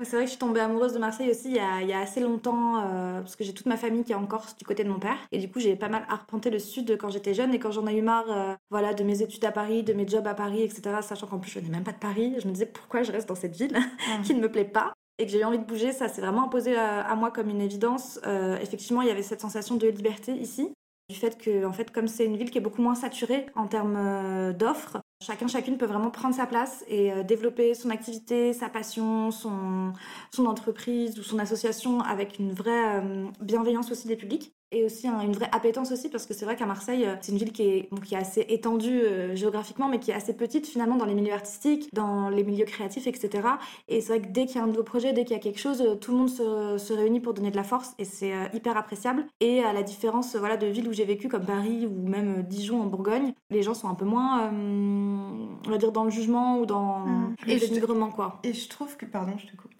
C'est 0.00 0.10
vrai 0.12 0.20
que 0.20 0.26
je 0.26 0.30
suis 0.30 0.38
tombée 0.38 0.60
amoureuse 0.60 0.92
de 0.92 1.00
Marseille 1.00 1.28
aussi 1.28 1.48
il 1.48 1.56
y 1.56 1.58
a, 1.58 1.82
il 1.82 1.88
y 1.88 1.92
a 1.92 1.98
assez 1.98 2.20
longtemps, 2.20 2.84
euh, 2.84 3.20
parce 3.20 3.34
que 3.34 3.42
j'ai 3.42 3.52
toute 3.52 3.66
ma 3.66 3.76
famille 3.76 4.04
qui 4.04 4.12
est 4.12 4.14
en 4.14 4.26
Corse 4.26 4.56
du 4.56 4.64
côté 4.64 4.84
de 4.84 4.88
mon 4.88 5.00
père. 5.00 5.18
Et 5.32 5.38
du 5.38 5.50
coup, 5.50 5.58
j'ai 5.58 5.74
pas 5.74 5.88
mal 5.88 6.04
arpenté 6.08 6.50
le 6.50 6.60
sud 6.60 6.96
quand 6.98 7.08
j'étais 7.10 7.34
jeune. 7.34 7.52
Et 7.52 7.58
quand 7.58 7.72
j'en 7.72 7.86
ai 7.88 7.96
eu 7.96 8.02
marre 8.02 8.30
euh, 8.30 8.54
voilà, 8.70 8.94
de 8.94 9.02
mes 9.02 9.22
études 9.22 9.44
à 9.44 9.50
Paris, 9.50 9.82
de 9.82 9.92
mes 9.94 10.06
jobs 10.06 10.26
à 10.26 10.34
Paris, 10.34 10.62
etc., 10.62 11.02
sachant 11.02 11.26
qu'en 11.26 11.40
plus 11.40 11.50
je 11.50 11.58
venais 11.58 11.70
même 11.70 11.84
pas 11.84 11.92
de 11.92 11.98
Paris, 11.98 12.36
je 12.40 12.46
me 12.46 12.52
disais 12.52 12.66
pourquoi 12.66 13.02
je 13.02 13.10
reste 13.10 13.28
dans 13.28 13.34
cette 13.34 13.56
ville 13.56 13.76
qui 14.24 14.34
ne 14.34 14.40
me 14.40 14.50
plaît 14.50 14.64
pas? 14.64 14.94
Et 15.18 15.26
que 15.26 15.32
j'ai 15.32 15.40
eu 15.40 15.44
envie 15.44 15.58
de 15.58 15.64
bouger, 15.64 15.92
ça 15.92 16.08
s'est 16.08 16.20
vraiment 16.20 16.44
imposé 16.44 16.76
à, 16.76 17.14
moi 17.16 17.30
comme 17.30 17.48
une 17.48 17.60
évidence. 17.60 18.20
Euh, 18.26 18.56
effectivement, 18.60 19.02
il 19.02 19.08
y 19.08 19.10
avait 19.10 19.22
cette 19.22 19.40
sensation 19.40 19.76
de 19.76 19.86
liberté 19.88 20.32
ici, 20.32 20.72
du 21.08 21.16
fait 21.16 21.36
que, 21.36 21.64
en 21.66 21.72
fait, 21.72 21.90
comme 21.90 22.08
c'est 22.08 22.24
une 22.24 22.36
ville 22.36 22.50
qui 22.50 22.58
est 22.58 22.62
beaucoup 22.62 22.82
moins 22.82 22.94
saturée 22.94 23.46
en 23.54 23.66
termes 23.66 24.52
d'offres, 24.54 25.00
Chacun, 25.20 25.48
chacune 25.48 25.78
peut 25.78 25.86
vraiment 25.86 26.12
prendre 26.12 26.34
sa 26.34 26.46
place 26.46 26.84
et 26.86 27.12
euh, 27.12 27.24
développer 27.24 27.74
son 27.74 27.90
activité, 27.90 28.52
sa 28.52 28.68
passion, 28.68 29.32
son, 29.32 29.92
entreprise 30.38 31.18
ou 31.18 31.24
son 31.24 31.40
association 31.40 32.00
avec 32.00 32.38
une 32.38 32.52
vraie 32.52 33.00
euh, 33.00 33.26
bienveillance 33.40 33.90
aussi 33.90 34.06
des 34.06 34.14
publics 34.14 34.54
et 34.70 34.84
aussi 34.84 35.08
une 35.08 35.32
vraie 35.32 35.48
appétence 35.52 35.92
aussi 35.92 36.08
parce 36.08 36.26
que 36.26 36.34
c'est 36.34 36.44
vrai 36.44 36.56
qu'à 36.56 36.66
Marseille 36.66 37.06
euh, 37.06 37.14
c'est 37.20 37.32
une 37.32 37.38
ville 37.38 37.52
qui 37.52 37.62
est, 37.62 37.88
qui 38.04 38.14
est 38.14 38.18
assez 38.18 38.44
étendue 38.48 39.00
euh, 39.00 39.34
géographiquement 39.34 39.88
mais 39.88 39.98
qui 39.98 40.10
est 40.10 40.14
assez 40.14 40.34
petite 40.34 40.66
finalement 40.66 40.96
dans 40.96 41.06
les 41.06 41.14
milieux 41.14 41.32
artistiques 41.32 41.88
dans 41.94 42.28
les 42.28 42.44
milieux 42.44 42.66
créatifs 42.66 43.06
etc 43.06 43.48
et 43.88 44.00
c'est 44.00 44.18
vrai 44.18 44.20
que 44.26 44.32
dès 44.32 44.46
qu'il 44.46 44.56
y 44.56 44.58
a 44.58 44.64
un 44.64 44.66
nouveau 44.66 44.82
projet 44.82 45.12
dès 45.12 45.24
qu'il 45.24 45.36
y 45.36 45.38
a 45.38 45.42
quelque 45.42 45.60
chose 45.60 45.80
euh, 45.80 45.94
tout 45.94 46.12
le 46.12 46.18
monde 46.18 46.28
se, 46.28 46.76
se, 46.78 46.92
réunit 46.92 47.20
pour 47.20 47.32
donner 47.32 47.50
de 47.50 47.56
la 47.56 47.64
force 47.64 47.94
et 47.98 48.04
c'est 48.04 48.32
hyper 48.52 48.76
appréciable. 48.76 49.24
Et 49.40 49.62
à 49.62 49.72
la 49.72 49.82
différence 49.82 50.34
voilà 50.36 50.56
de 50.56 50.66
villes 50.66 50.88
où 50.88 50.92
j'ai 50.92 51.04
vécu 51.04 51.28
comme 51.28 51.44
Paris 51.44 51.86
ou 51.86 52.08
même 52.08 52.42
Dijon 52.42 52.82
en 52.82 52.86
Bourgogne 52.86 53.32
les 53.50 53.62
gens 53.62 53.74
sont 53.74 53.88
un 53.88 53.94
peu 53.94 54.04
moins 54.04 54.50
on 54.50 55.70
va 55.70 55.78
dire 55.78 55.92
dans 55.92 56.04
le 56.04 56.10
jugement 56.10 56.58
ou 56.58 56.66
dans 56.66 57.00
mmh. 57.00 57.36
le 57.46 57.58
dénigrement 57.58 58.10
quoi. 58.10 58.40
et 58.42 58.52
je 58.52 58.68
trouve 58.68 58.96
que 58.96 59.06
pardon 59.06 59.32
je 59.38 59.46
te 59.46 59.56
coupe. 59.56 59.72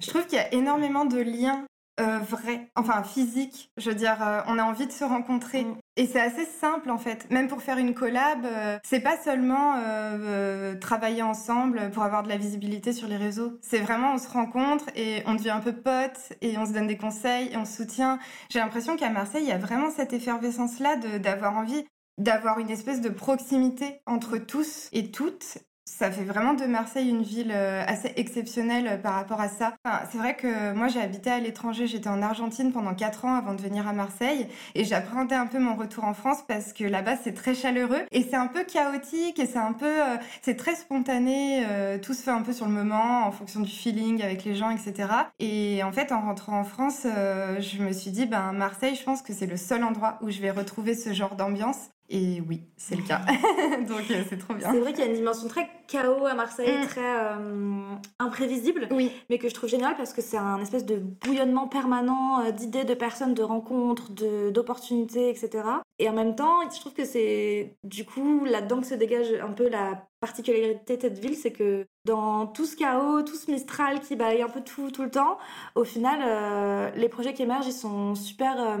Je 0.00 0.08
trouve 0.08 0.26
qu'il 0.26 0.36
y 0.36 0.40
a 0.40 0.52
énormément 0.54 1.04
de 1.04 1.18
liens 1.18 1.64
euh, 2.00 2.18
vrai, 2.18 2.68
enfin 2.74 3.04
physique. 3.04 3.70
Je 3.76 3.90
veux 3.90 3.94
dire, 3.94 4.16
euh, 4.20 4.40
on 4.48 4.58
a 4.58 4.64
envie 4.64 4.86
de 4.86 4.92
se 4.92 5.04
rencontrer. 5.04 5.64
Mm. 5.64 5.76
Et 5.96 6.06
c'est 6.06 6.20
assez 6.20 6.44
simple 6.44 6.90
en 6.90 6.98
fait. 6.98 7.30
Même 7.30 7.46
pour 7.46 7.62
faire 7.62 7.78
une 7.78 7.94
collab, 7.94 8.44
euh, 8.44 8.78
c'est 8.82 9.00
pas 9.00 9.16
seulement 9.16 9.74
travailler 10.80 11.22
ensemble 11.22 11.90
pour 11.92 12.02
avoir 12.02 12.24
de 12.24 12.28
la 12.28 12.36
visibilité 12.36 12.92
sur 12.92 13.06
les 13.06 13.16
réseaux. 13.16 13.58
C'est 13.62 13.78
vraiment 13.78 14.14
on 14.14 14.18
se 14.18 14.28
rencontre 14.28 14.86
et 14.96 15.22
on 15.26 15.34
devient 15.34 15.50
un 15.50 15.60
peu 15.60 15.72
potes 15.72 16.32
et 16.40 16.58
on 16.58 16.66
se 16.66 16.72
donne 16.72 16.88
des 16.88 16.96
conseils 16.96 17.52
et 17.52 17.56
on 17.56 17.64
se 17.64 17.76
soutient. 17.76 18.18
J'ai 18.50 18.58
l'impression 18.58 18.96
qu'à 18.96 19.10
Marseille, 19.10 19.44
il 19.44 19.48
y 19.48 19.52
a 19.52 19.58
vraiment 19.58 19.90
cette 19.90 20.12
effervescence-là 20.12 20.96
d'avoir 21.18 21.56
envie 21.56 21.84
d'avoir 22.18 22.58
une 22.58 22.70
espèce 22.70 23.00
de 23.00 23.08
proximité 23.08 24.00
entre 24.06 24.38
tous 24.38 24.88
et 24.92 25.10
toutes 25.10 25.58
ça 25.84 26.10
fait 26.10 26.24
vraiment 26.24 26.54
de 26.54 26.64
Marseille 26.64 27.10
une 27.10 27.22
ville 27.22 27.52
euh, 27.52 27.84
assez 27.86 28.12
exceptionnelle 28.16 28.86
euh, 28.88 28.96
par 28.96 29.14
rapport 29.14 29.40
à 29.40 29.48
ça. 29.48 29.74
c'est 30.10 30.16
vrai 30.16 30.34
que 30.34 30.72
moi 30.72 30.88
j'ai 30.88 31.00
habité 31.00 31.30
à 31.30 31.38
l'étranger, 31.38 31.86
j'étais 31.86 32.08
en 32.08 32.22
Argentine 32.22 32.72
pendant 32.72 32.94
4 32.94 33.26
ans 33.26 33.34
avant 33.34 33.52
de 33.52 33.60
venir 33.60 33.86
à 33.86 33.92
Marseille 33.92 34.48
et 34.74 34.84
j'appréhendais 34.84 35.34
un 35.34 35.46
peu 35.46 35.58
mon 35.58 35.74
retour 35.74 36.04
en 36.04 36.14
France 36.14 36.38
parce 36.48 36.72
que 36.72 36.84
là-bas 36.84 37.16
c'est 37.22 37.34
très 37.34 37.54
chaleureux 37.54 38.00
et 38.12 38.22
c'est 38.22 38.36
un 38.36 38.46
peu 38.46 38.64
chaotique 38.64 39.38
et 39.38 39.46
c'est 39.46 39.58
un 39.58 39.74
peu 39.74 39.84
euh, 39.86 40.16
c'est 40.40 40.56
très 40.56 40.74
spontané, 40.74 41.64
tout 42.02 42.14
se 42.14 42.22
fait 42.22 42.30
un 42.30 42.42
peu 42.42 42.52
sur 42.52 42.66
le 42.66 42.72
moment 42.72 43.26
en 43.26 43.30
fonction 43.30 43.60
du 43.60 43.70
feeling 43.70 44.22
avec 44.22 44.44
les 44.44 44.54
gens 44.54 44.70
etc. 44.70 45.08
Et 45.38 45.82
en 45.82 45.92
fait 45.92 46.12
en 46.12 46.20
rentrant 46.20 46.58
en 46.58 46.64
France, 46.64 47.02
je 47.04 47.82
me 47.82 47.92
suis 47.92 48.10
dit 48.10 48.26
ben 48.26 48.52
Marseille, 48.52 48.94
je 48.94 49.04
pense 49.04 49.22
que 49.22 49.32
c'est 49.32 49.46
le 49.46 49.56
seul 49.56 49.84
endroit 49.84 50.18
où 50.22 50.30
je 50.30 50.40
vais 50.40 50.50
retrouver 50.50 50.94
ce 50.94 51.12
genre 51.12 51.36
d'ambiance 51.36 51.90
et 52.10 52.42
oui, 52.46 52.62
c'est 52.76 52.96
le 52.96 53.02
cas. 53.02 53.20
Donc 53.88 54.10
euh, 54.10 54.22
c'est 54.28 54.38
trop 54.38 54.54
bien. 54.54 54.70
C'est 54.70 54.78
vrai 54.78 54.92
qu'il 54.92 55.04
y 55.04 55.06
a 55.06 55.10
une 55.10 55.16
dimension 55.16 55.48
très 55.48 55.68
chaos 55.88 56.26
à 56.26 56.34
Marseille, 56.34 56.78
mm. 56.78 56.86
très 56.86 57.00
euh, 57.00 57.94
imprévisible, 58.18 58.88
oui. 58.90 59.10
mais 59.30 59.38
que 59.38 59.48
je 59.48 59.54
trouve 59.54 59.70
génial 59.70 59.96
parce 59.96 60.12
que 60.12 60.20
c'est 60.20 60.36
un 60.36 60.60
espèce 60.60 60.84
de 60.84 60.96
bouillonnement 60.96 61.66
permanent 61.66 62.44
euh, 62.44 62.50
d'idées, 62.50 62.84
de 62.84 62.94
personnes, 62.94 63.34
de 63.34 63.42
rencontres, 63.42 64.10
d'opportunités, 64.50 65.30
etc. 65.30 65.64
Et 65.98 66.08
en 66.08 66.12
même 66.12 66.34
temps, 66.34 66.68
je 66.70 66.80
trouve 66.80 66.92
que 66.92 67.04
c'est 67.04 67.76
du 67.84 68.04
coup 68.04 68.44
là-dedans 68.44 68.80
que 68.80 68.86
se 68.86 68.94
dégage 68.94 69.32
un 69.42 69.52
peu 69.52 69.68
la 69.68 70.06
particularité 70.20 70.96
de 70.96 71.02
cette 71.02 71.18
ville, 71.18 71.36
c'est 71.36 71.52
que 71.52 71.86
dans 72.04 72.46
tout 72.46 72.66
ce 72.66 72.76
chaos, 72.76 73.22
tout 73.22 73.36
ce 73.36 73.50
mistral 73.50 74.00
qui 74.00 74.16
balaye 74.16 74.42
un 74.42 74.48
peu 74.48 74.62
tout, 74.62 74.90
tout 74.90 75.02
le 75.02 75.10
temps, 75.10 75.38
au 75.74 75.84
final, 75.84 76.92
les 76.96 77.08
projets 77.10 77.34
qui 77.34 77.42
émergent, 77.42 77.66
ils 77.66 77.72
sont 77.72 78.14
super 78.14 78.78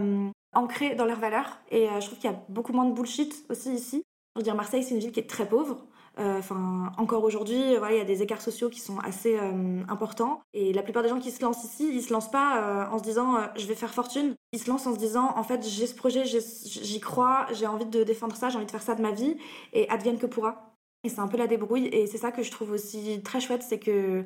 ancrés 0.54 0.94
dans 0.94 1.04
leurs 1.04 1.20
valeurs. 1.20 1.58
Et 1.70 1.88
euh, 1.88 2.00
je 2.00 2.06
trouve 2.06 2.18
qu'il 2.18 2.30
y 2.30 2.32
a 2.32 2.38
beaucoup 2.48 2.72
moins 2.72 2.84
de 2.84 2.92
bullshit 2.92 3.44
aussi 3.48 3.72
ici. 3.72 4.02
Je 4.34 4.40
veux 4.40 4.44
dire, 4.44 4.54
Marseille, 4.54 4.82
c'est 4.82 4.94
une 4.94 5.00
ville 5.00 5.12
qui 5.12 5.20
est 5.20 5.28
très 5.28 5.48
pauvre. 5.48 5.86
Euh, 6.18 6.38
enfin, 6.38 6.92
encore 6.96 7.24
aujourd'hui, 7.24 7.76
voilà, 7.76 7.94
il 7.94 7.98
y 7.98 8.00
a 8.00 8.04
des 8.04 8.22
écarts 8.22 8.40
sociaux 8.40 8.68
qui 8.68 8.80
sont 8.80 8.98
assez 9.00 9.36
euh, 9.38 9.82
importants. 9.88 10.40
Et 10.52 10.72
la 10.72 10.82
plupart 10.82 11.02
des 11.02 11.08
gens 11.08 11.18
qui 11.18 11.30
se 11.30 11.42
lancent 11.42 11.64
ici, 11.64 11.90
ils 11.92 12.02
se 12.02 12.12
lancent 12.12 12.30
pas 12.30 12.88
en 12.90 12.98
se 12.98 13.02
disant 13.02 13.36
je 13.56 13.66
vais 13.66 13.74
faire 13.74 13.92
fortune. 13.92 14.34
Ils 14.52 14.60
se 14.60 14.68
lancent 14.68 14.86
en 14.86 14.94
se 14.94 14.98
disant 14.98 15.32
en 15.36 15.42
fait 15.42 15.66
j'ai 15.66 15.86
ce 15.86 15.94
projet, 15.94 16.24
j'y 16.24 17.00
crois, 17.00 17.46
j'ai 17.52 17.66
envie 17.66 17.86
de 17.86 18.04
défendre 18.04 18.36
ça, 18.36 18.48
j'ai 18.48 18.56
envie 18.56 18.66
de 18.66 18.70
faire 18.70 18.82
ça 18.82 18.94
de 18.94 19.02
ma 19.02 19.10
vie 19.10 19.36
et 19.72 19.88
advienne 19.88 20.18
que 20.18 20.26
pourra. 20.26 20.76
Et 21.02 21.08
c'est 21.08 21.20
un 21.20 21.28
peu 21.28 21.36
la 21.36 21.48
débrouille. 21.48 21.86
Et 21.88 22.06
c'est 22.06 22.18
ça 22.18 22.30
que 22.30 22.42
je 22.42 22.50
trouve 22.50 22.70
aussi 22.70 23.20
très 23.24 23.40
chouette, 23.40 23.62
c'est 23.62 23.80
que 23.80 24.24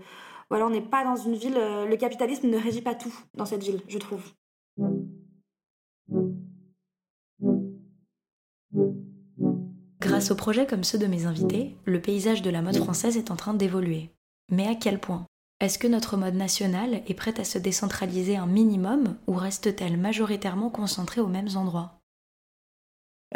voilà, 0.50 0.66
on 0.66 0.70
n'est 0.70 0.82
pas 0.82 1.04
dans 1.04 1.16
une 1.16 1.34
ville. 1.34 1.54
le 1.54 1.96
capitalisme 1.96 2.48
ne 2.48 2.58
régit 2.58 2.82
pas 2.82 2.94
tout 2.94 3.14
dans 3.34 3.46
cette 3.46 3.62
ville, 3.62 3.82
je 3.88 3.98
trouve. 3.98 4.22
Grâce 10.00 10.30
aux 10.30 10.36
projets 10.36 10.66
comme 10.66 10.84
ceux 10.84 10.98
de 10.98 11.06
mes 11.06 11.26
invités, 11.26 11.76
le 11.84 12.00
paysage 12.00 12.42
de 12.42 12.50
la 12.50 12.62
mode 12.62 12.76
française 12.76 13.16
est 13.16 13.30
en 13.30 13.36
train 13.36 13.54
d'évoluer. 13.54 14.10
Mais 14.50 14.66
à 14.66 14.74
quel 14.74 14.98
point? 14.98 15.26
Est-ce 15.60 15.78
que 15.78 15.86
notre 15.88 16.16
mode 16.16 16.34
nationale 16.34 17.02
est 17.06 17.14
prête 17.14 17.40
à 17.40 17.44
se 17.44 17.58
décentraliser 17.58 18.36
un 18.36 18.46
minimum 18.46 19.16
ou 19.26 19.34
reste-t-elle 19.34 19.96
majoritairement 19.96 20.70
concentrée 20.70 21.20
aux 21.20 21.26
mêmes 21.26 21.56
endroits? 21.56 22.00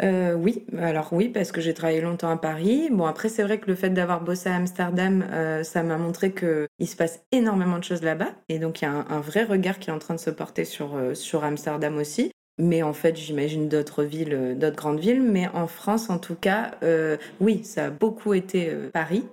Euh, 0.01 0.33
oui, 0.33 0.65
alors 0.79 1.13
oui, 1.13 1.29
parce 1.29 1.51
que 1.51 1.61
j'ai 1.61 1.73
travaillé 1.73 2.01
longtemps 2.01 2.31
à 2.31 2.37
Paris. 2.37 2.89
Bon, 2.91 3.05
après, 3.05 3.29
c'est 3.29 3.43
vrai 3.43 3.59
que 3.59 3.67
le 3.67 3.75
fait 3.75 3.91
d'avoir 3.91 4.21
bossé 4.21 4.49
à 4.49 4.55
Amsterdam, 4.55 5.23
euh, 5.31 5.63
ça 5.63 5.83
m'a 5.83 5.97
montré 5.97 6.33
qu'il 6.33 6.87
se 6.87 6.95
passe 6.95 7.23
énormément 7.31 7.77
de 7.77 7.83
choses 7.83 8.01
là-bas. 8.01 8.33
Et 8.49 8.57
donc, 8.57 8.81
il 8.81 8.85
y 8.85 8.87
a 8.87 8.91
un, 8.91 9.19
vrai 9.19 9.43
regard 9.43 9.77
qui 9.77 9.91
est 9.91 9.93
en 9.93 9.99
train 9.99 10.15
de 10.15 10.19
se 10.19 10.31
porter 10.31 10.65
sur, 10.65 10.95
euh, 10.95 11.13
sur 11.13 11.43
Amsterdam 11.43 11.97
aussi 11.97 12.31
mais 12.59 12.83
en 12.83 12.93
fait, 12.93 13.17
j'imagine 13.17 13.67
d'autres 13.67 14.03
villes, 14.03 14.33
euh, 14.33 14.55
d'autres 14.55 14.75
grandes 14.75 14.99
villes. 14.99 15.21
Mais 15.21 15.47
en 15.49 15.67
France, 15.67 16.09
en 16.09 16.19
tout 16.19 16.35
cas, 16.35 16.71
euh, 16.83 17.17
oui, 17.39 17.63
ça 17.63 17.85
a 17.85 17.89
beaucoup 17.89 18.33
été 18.33 18.69
euh, 18.69 18.89
Paris. 18.91 19.25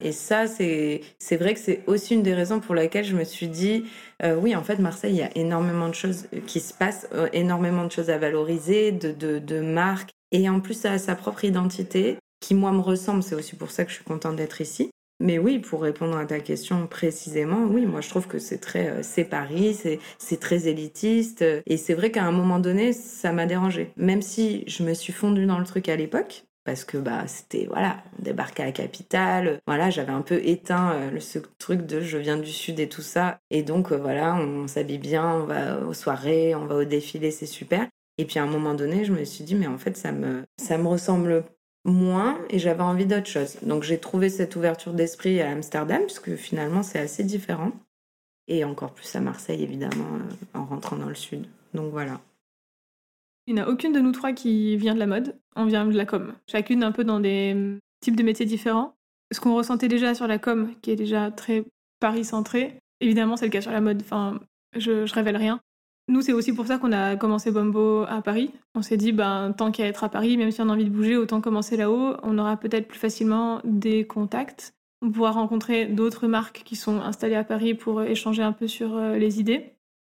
Et 0.00 0.12
ça, 0.12 0.46
c'est 0.46 1.02
vrai 1.32 1.54
que 1.54 1.60
c'est 1.60 1.82
aussi 1.88 2.14
une 2.14 2.22
des 2.22 2.32
raisons 2.32 2.60
pour 2.60 2.76
lesquelles 2.76 3.04
je 3.04 3.16
me 3.16 3.24
suis 3.24 3.48
dit, 3.48 3.82
oui, 4.22 4.54
en 4.54 4.62
fait, 4.62 4.78
Marseille, 4.78 5.14
il 5.14 5.18
y 5.18 5.22
a 5.22 5.36
énormément 5.36 5.88
de 5.88 5.94
choses 5.94 6.28
qui 6.46 6.60
se 6.60 6.72
passent, 6.72 7.08
énormément 7.32 7.84
de 7.84 7.90
choses 7.90 8.08
à 8.08 8.16
valoriser, 8.16 8.92
de, 8.92 9.10
de, 9.10 9.40
de 9.40 9.60
marques. 9.60 10.10
Et 10.30 10.48
en 10.48 10.60
plus, 10.60 10.74
ça 10.74 10.92
a 10.92 10.98
sa 10.98 11.16
propre 11.16 11.44
identité, 11.44 12.16
qui, 12.38 12.54
moi, 12.54 12.70
me 12.70 12.78
ressemble. 12.78 13.24
C'est 13.24 13.34
aussi 13.34 13.56
pour 13.56 13.72
ça 13.72 13.84
que 13.84 13.90
je 13.90 13.96
suis 13.96 14.04
contente 14.04 14.36
d'être 14.36 14.60
ici. 14.60 14.92
Mais 15.20 15.38
oui, 15.38 15.58
pour 15.58 15.82
répondre 15.82 16.16
à 16.16 16.24
ta 16.26 16.38
question 16.38 16.86
précisément, 16.86 17.64
oui, 17.64 17.86
moi 17.86 18.00
je 18.00 18.08
trouve 18.08 18.28
que 18.28 18.38
c'est 18.38 18.58
très, 18.58 18.88
euh, 18.90 19.02
c'est 19.02 20.40
très 20.40 20.68
élitiste, 20.68 21.44
et 21.66 21.76
c'est 21.76 21.94
vrai 21.94 22.12
qu'à 22.12 22.24
un 22.24 22.30
moment 22.30 22.60
donné, 22.60 22.92
ça 22.92 23.32
m'a 23.32 23.46
dérangé. 23.46 23.92
Même 23.96 24.22
si 24.22 24.64
je 24.68 24.84
me 24.84 24.94
suis 24.94 25.12
fondue 25.12 25.46
dans 25.46 25.58
le 25.58 25.64
truc 25.64 25.88
à 25.88 25.96
l'époque, 25.96 26.44
parce 26.64 26.84
que 26.84 26.98
bah 26.98 27.26
c'était 27.26 27.66
voilà, 27.66 28.02
débarquer 28.18 28.62
à 28.62 28.66
la 28.66 28.72
capitale, 28.72 29.60
voilà, 29.66 29.90
j'avais 29.90 30.12
un 30.12 30.22
peu 30.22 30.40
éteint 30.44 30.92
euh, 30.92 31.18
ce 31.18 31.38
truc 31.58 31.86
de 31.86 32.00
je 32.00 32.18
viens 32.18 32.36
du 32.36 32.52
sud 32.52 32.78
et 32.78 32.88
tout 32.88 33.02
ça, 33.02 33.40
et 33.50 33.62
donc 33.62 33.90
euh, 33.90 33.96
voilà, 33.96 34.36
on, 34.36 34.68
s'habille 34.68 34.98
bien, 34.98 35.26
on 35.26 35.44
va 35.46 35.80
aux 35.80 35.94
soirées, 35.94 36.54
on 36.54 36.66
va 36.66 36.76
au 36.76 36.84
défilé, 36.84 37.30
c'est 37.30 37.46
super. 37.46 37.88
Et 38.18 38.24
puis 38.24 38.38
à 38.38 38.42
un 38.42 38.46
moment 38.46 38.74
donné, 38.74 39.04
je 39.04 39.12
me 39.12 39.24
suis 39.24 39.44
dit 39.44 39.54
mais 39.54 39.66
en 39.66 39.78
fait 39.78 39.96
ça 39.96 40.12
me 40.12 40.44
ça 40.60 40.78
me 40.78 40.86
ressemble 40.88 41.44
moins 41.84 42.38
et 42.50 42.58
j'avais 42.58 42.82
envie 42.82 43.06
d'autre 43.06 43.26
chose. 43.26 43.56
Donc 43.62 43.82
j'ai 43.82 43.98
trouvé 43.98 44.28
cette 44.28 44.56
ouverture 44.56 44.92
d'esprit 44.92 45.40
à 45.40 45.50
Amsterdam, 45.50 46.02
puisque 46.02 46.34
finalement 46.36 46.82
c'est 46.82 46.98
assez 46.98 47.24
différent. 47.24 47.72
Et 48.46 48.64
encore 48.64 48.94
plus 48.94 49.14
à 49.14 49.20
Marseille, 49.20 49.62
évidemment, 49.62 50.06
euh, 50.14 50.58
en 50.58 50.64
rentrant 50.64 50.96
dans 50.96 51.08
le 51.08 51.14
sud. 51.14 51.46
Donc 51.74 51.90
voilà. 51.92 52.20
Il 53.46 53.54
n'y 53.54 53.60
a 53.60 53.68
aucune 53.68 53.92
de 53.92 54.00
nous 54.00 54.12
trois 54.12 54.32
qui 54.32 54.76
vient 54.76 54.94
de 54.94 54.98
la 54.98 55.06
mode, 55.06 55.38
on 55.56 55.66
vient 55.66 55.86
de 55.86 55.96
la 55.96 56.06
com. 56.06 56.34
Chacune 56.46 56.82
un 56.82 56.92
peu 56.92 57.04
dans 57.04 57.20
des 57.20 57.78
types 58.00 58.16
de 58.16 58.22
métiers 58.22 58.46
différents. 58.46 58.94
Ce 59.32 59.40
qu'on 59.40 59.54
ressentait 59.54 59.88
déjà 59.88 60.14
sur 60.14 60.26
la 60.26 60.38
com, 60.38 60.74
qui 60.80 60.90
est 60.90 60.96
déjà 60.96 61.30
très 61.30 61.64
Paris-centré, 62.00 62.78
évidemment 63.00 63.36
c'est 63.36 63.46
le 63.46 63.50
cas 63.50 63.60
sur 63.60 63.72
la 63.72 63.80
mode, 63.80 64.00
enfin 64.02 64.40
je, 64.76 65.04
je 65.04 65.14
révèle 65.14 65.36
rien. 65.36 65.60
Nous, 66.08 66.22
c'est 66.22 66.32
aussi 66.32 66.52
pour 66.52 66.66
ça 66.66 66.78
qu'on 66.78 66.92
a 66.92 67.16
commencé 67.16 67.50
Bombo 67.50 68.04
à 68.08 68.22
Paris. 68.22 68.52
On 68.74 68.82
s'est 68.82 68.96
dit, 68.96 69.12
ben, 69.12 69.52
tant 69.56 69.70
qu'à 69.70 69.86
être 69.86 70.04
à 70.04 70.08
Paris, 70.08 70.36
même 70.36 70.50
si 70.50 70.60
on 70.62 70.68
a 70.68 70.72
envie 70.72 70.86
de 70.86 70.90
bouger, 70.90 71.16
autant 71.16 71.40
commencer 71.40 71.76
là-haut. 71.76 72.16
On 72.22 72.38
aura 72.38 72.56
peut-être 72.56 72.88
plus 72.88 72.98
facilement 72.98 73.60
des 73.64 74.06
contacts. 74.06 74.74
On 75.02 75.10
pourra 75.10 75.32
rencontrer 75.32 75.86
d'autres 75.86 76.26
marques 76.26 76.62
qui 76.64 76.76
sont 76.76 77.00
installées 77.00 77.34
à 77.34 77.44
Paris 77.44 77.74
pour 77.74 78.02
échanger 78.02 78.42
un 78.42 78.52
peu 78.52 78.66
sur 78.66 78.96
euh, 78.96 79.16
les 79.16 79.38
idées. 79.38 79.74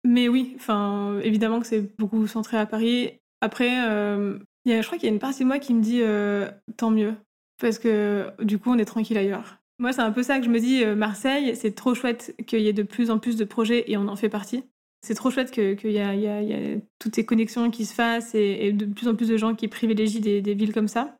Mais 0.05 0.29
oui, 0.29 0.53
enfin, 0.55 1.19
évidemment 1.23 1.59
que 1.59 1.67
c'est 1.67 1.97
beaucoup 1.97 2.25
centré 2.27 2.57
à 2.57 2.65
Paris. 2.65 3.11
Après, 3.41 3.89
euh, 3.89 4.37
y 4.65 4.73
a, 4.73 4.81
je 4.81 4.85
crois 4.85 4.97
qu'il 4.97 5.07
y 5.07 5.11
a 5.11 5.13
une 5.13 5.19
partie 5.19 5.43
de 5.43 5.47
moi 5.47 5.59
qui 5.59 5.73
me 5.73 5.81
dit 5.81 6.01
euh, 6.01 6.49
tant 6.77 6.91
mieux, 6.91 7.13
parce 7.59 7.79
que 7.79 8.29
du 8.41 8.59
coup, 8.59 8.71
on 8.71 8.77
est 8.77 8.85
tranquille 8.85 9.17
ailleurs. 9.17 9.57
Moi, 9.79 9.93
c'est 9.93 10.01
un 10.01 10.11
peu 10.11 10.23
ça 10.23 10.39
que 10.39 10.45
je 10.45 10.49
me 10.49 10.59
dis, 10.59 10.83
euh, 10.83 10.95
Marseille, 10.95 11.55
c'est 11.55 11.73
trop 11.73 11.93
chouette 11.93 12.35
qu'il 12.47 12.59
y 12.59 12.67
ait 12.67 12.73
de 12.73 12.83
plus 12.83 13.11
en 13.11 13.19
plus 13.19 13.37
de 13.37 13.45
projets 13.45 13.89
et 13.89 13.97
on 13.97 14.07
en 14.07 14.15
fait 14.15 14.29
partie. 14.29 14.63
C'est 15.01 15.15
trop 15.15 15.31
chouette 15.31 15.51
qu'il 15.51 15.91
y, 15.91 15.93
y, 15.93 15.99
a 16.27 16.79
toutes 16.99 17.15
ces 17.15 17.25
connexions 17.25 17.71
qui 17.71 17.85
se 17.85 17.93
fassent 17.93 18.35
et, 18.35 18.73
de 18.73 18.85
plus 18.85 19.07
en 19.07 19.15
plus 19.15 19.29
de 19.29 19.37
gens 19.37 19.55
qui 19.55 19.67
privilégient 19.67 20.19
des, 20.19 20.53
villes 20.53 20.73
comme 20.73 20.89
ça. 20.89 21.17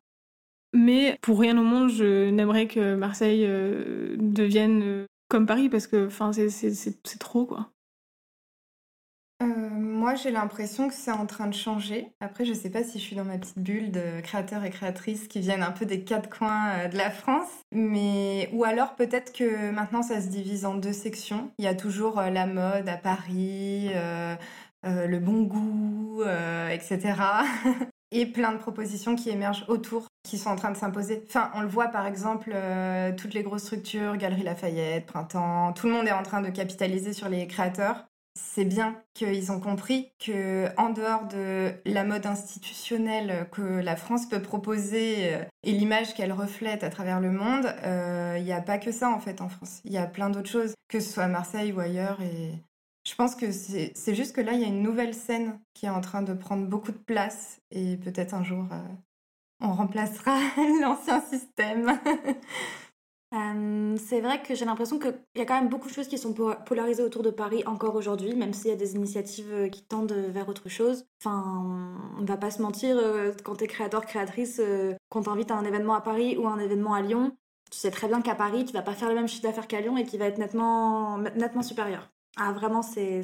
Mais 0.73 1.17
pour 1.21 1.39
rien 1.39 1.57
au 1.57 1.63
monde, 1.63 1.89
je 1.89 2.29
n'aimerais 2.29 2.67
que 2.67 2.95
Marseille 2.95 3.47
devienne 4.17 5.05
comme 5.29 5.45
Paris 5.45 5.69
parce 5.69 5.87
que 5.87 6.09
c'est 6.49 7.19
trop, 7.19 7.45
quoi. 7.45 7.71
Euh, 9.41 9.45
moi, 9.45 10.15
j'ai 10.15 10.31
l'impression 10.31 10.89
que 10.89 10.93
c'est 10.93 11.11
en 11.11 11.25
train 11.25 11.47
de 11.47 11.53
changer. 11.53 12.11
Après, 12.19 12.43
je 12.43 12.53
sais 12.53 12.69
pas 12.69 12.83
si 12.83 12.99
je 12.99 13.03
suis 13.03 13.15
dans 13.15 13.23
ma 13.23 13.37
petite 13.37 13.59
bulle 13.59 13.91
de 13.91 14.19
créateurs 14.21 14.65
et 14.65 14.69
créatrices 14.69 15.27
qui 15.27 15.39
viennent 15.39 15.63
un 15.63 15.71
peu 15.71 15.85
des 15.85 16.03
quatre 16.03 16.29
coins 16.29 16.69
euh, 16.71 16.87
de 16.89 16.97
la 16.97 17.09
France, 17.09 17.49
mais 17.71 18.49
ou 18.53 18.65
alors 18.65 18.95
peut-être 18.95 19.31
que 19.31 19.71
maintenant 19.71 20.01
ça 20.01 20.21
se 20.21 20.27
divise 20.27 20.65
en 20.65 20.75
deux 20.75 20.93
sections. 20.93 21.51
Il 21.57 21.65
y 21.65 21.69
a 21.69 21.75
toujours 21.75 22.19
euh, 22.19 22.29
la 22.29 22.47
mode 22.47 22.89
à 22.89 22.97
Paris, 22.97 23.91
le 24.83 25.19
bon 25.19 25.43
goût, 25.43 26.23
etc. 26.71 27.13
et 28.11 28.25
plein 28.25 28.51
de 28.51 28.57
propositions 28.57 29.15
qui 29.15 29.29
émergent 29.29 29.65
autour, 29.67 30.07
qui 30.23 30.37
sont 30.37 30.49
en 30.49 30.55
train 30.55 30.71
de 30.71 30.77
s'imposer. 30.77 31.23
Enfin, 31.27 31.51
on 31.55 31.61
le 31.61 31.67
voit 31.67 31.87
par 31.87 32.07
exemple, 32.07 32.55
toutes 33.17 33.33
les 33.33 33.43
grosses 33.43 33.63
structures, 33.63 34.17
Galerie 34.17 34.43
Lafayette, 34.43 35.05
Printemps, 35.05 35.73
tout 35.73 35.87
le 35.87 35.93
monde 35.93 36.07
est 36.07 36.11
en 36.11 36.23
train 36.23 36.41
de 36.41 36.49
capitaliser 36.49 37.13
sur 37.13 37.29
les 37.29 37.47
créateurs 37.47 38.08
c'est 38.39 38.65
bien 38.65 39.01
qu'ils 39.13 39.51
ont 39.51 39.59
compris 39.59 40.11
que 40.19 40.67
en 40.77 40.89
dehors 40.89 41.27
de 41.27 41.73
la 41.85 42.03
mode 42.03 42.25
institutionnelle 42.25 43.47
que 43.51 43.61
la 43.61 43.95
France 43.95 44.27
peut 44.27 44.41
proposer 44.41 45.33
euh, 45.33 45.43
et 45.63 45.71
l'image 45.71 46.13
qu'elle 46.13 46.31
reflète 46.31 46.83
à 46.83 46.89
travers 46.89 47.19
le 47.19 47.31
monde, 47.31 47.65
il 47.65 47.87
euh, 47.87 48.39
n'y 48.39 48.53
a 48.53 48.61
pas 48.61 48.77
que 48.77 48.91
ça 48.91 49.09
en 49.09 49.19
fait 49.19 49.41
en 49.41 49.49
France. 49.49 49.81
Il 49.83 49.91
y 49.91 49.97
a 49.97 50.07
plein 50.07 50.29
d'autres 50.29 50.49
choses, 50.49 50.73
que 50.87 50.99
ce 50.99 51.11
soit 51.11 51.23
à 51.23 51.27
Marseille 51.27 51.71
ou 51.71 51.79
ailleurs. 51.79 52.21
Et 52.21 52.53
je 53.05 53.15
pense 53.15 53.35
que 53.35 53.51
c'est 53.51 54.15
juste 54.15 54.35
que 54.35 54.41
là, 54.41 54.53
il 54.53 54.61
y 54.61 54.65
a 54.65 54.67
une 54.67 54.81
nouvelle 54.81 55.13
scène 55.13 55.59
qui 55.73 55.85
est 55.85 55.89
en 55.89 56.01
train 56.01 56.21
de 56.21 56.33
prendre 56.33 56.65
beaucoup 56.65 56.91
de 56.91 56.97
place 56.97 57.61
et 57.71 57.97
peut-être 57.97 58.33
un 58.33 58.43
jour, 58.43 58.65
euh, 58.71 58.81
on 59.61 59.73
remplacera 59.73 60.37
l'ancien 60.81 61.21
système. 61.21 61.99
Euh, 63.31 63.95
c'est 63.97 64.21
vrai 64.21 64.41
que 64.41 64.55
j'ai 64.55 64.65
l'impression 64.65 64.97
qu'il 64.97 65.13
y 65.35 65.41
a 65.41 65.45
quand 65.45 65.53
même 65.59 65.69
beaucoup 65.69 65.87
de 65.87 65.93
choses 65.93 66.07
qui 66.07 66.17
sont 66.17 66.33
polarisées 66.33 67.03
autour 67.03 67.21
de 67.21 67.29
Paris 67.29 67.63
encore 67.67 67.95
aujourd'hui, 67.95 68.35
même 68.35 68.53
s'il 68.53 68.71
y 68.71 68.73
a 68.73 68.75
des 68.75 68.95
initiatives 68.95 69.51
euh, 69.53 69.69
qui 69.69 69.83
tendent 69.83 70.11
vers 70.11 70.49
autre 70.49 70.67
chose. 70.67 71.05
Enfin, 71.21 71.95
on 72.17 72.25
va 72.25 72.37
pas 72.37 72.49
se 72.49 72.61
mentir, 72.61 72.97
euh, 72.97 73.31
quand 73.43 73.57
t'es 73.57 73.67
créateur, 73.67 74.05
créatrice, 74.05 74.59
qu'on 75.09 75.21
t'invite 75.21 75.51
à 75.51 75.55
un 75.55 75.63
événement 75.63 75.93
à 75.93 76.01
Paris 76.01 76.37
ou 76.37 76.47
à 76.47 76.51
un 76.51 76.59
événement 76.59 76.93
à 76.95 77.01
Lyon, 77.01 77.37
tu 77.71 77.77
sais 77.77 77.91
très 77.91 78.07
bien 78.07 78.21
qu'à 78.21 78.35
Paris, 78.35 78.65
tu 78.65 78.73
vas 78.73 78.81
pas 78.81 78.93
faire 78.93 79.09
le 79.09 79.15
même 79.15 79.27
chiffre 79.27 79.43
d'affaires 79.43 79.67
qu'à 79.67 79.81
Lyon 79.81 79.95
et 79.97 80.05
qu'il 80.05 80.19
va 80.19 80.25
être 80.25 80.39
nettement, 80.39 81.19
nettement 81.19 81.61
supérieur. 81.61 82.11
Ah, 82.35 82.51
vraiment, 82.51 82.81
c'est 82.81 83.21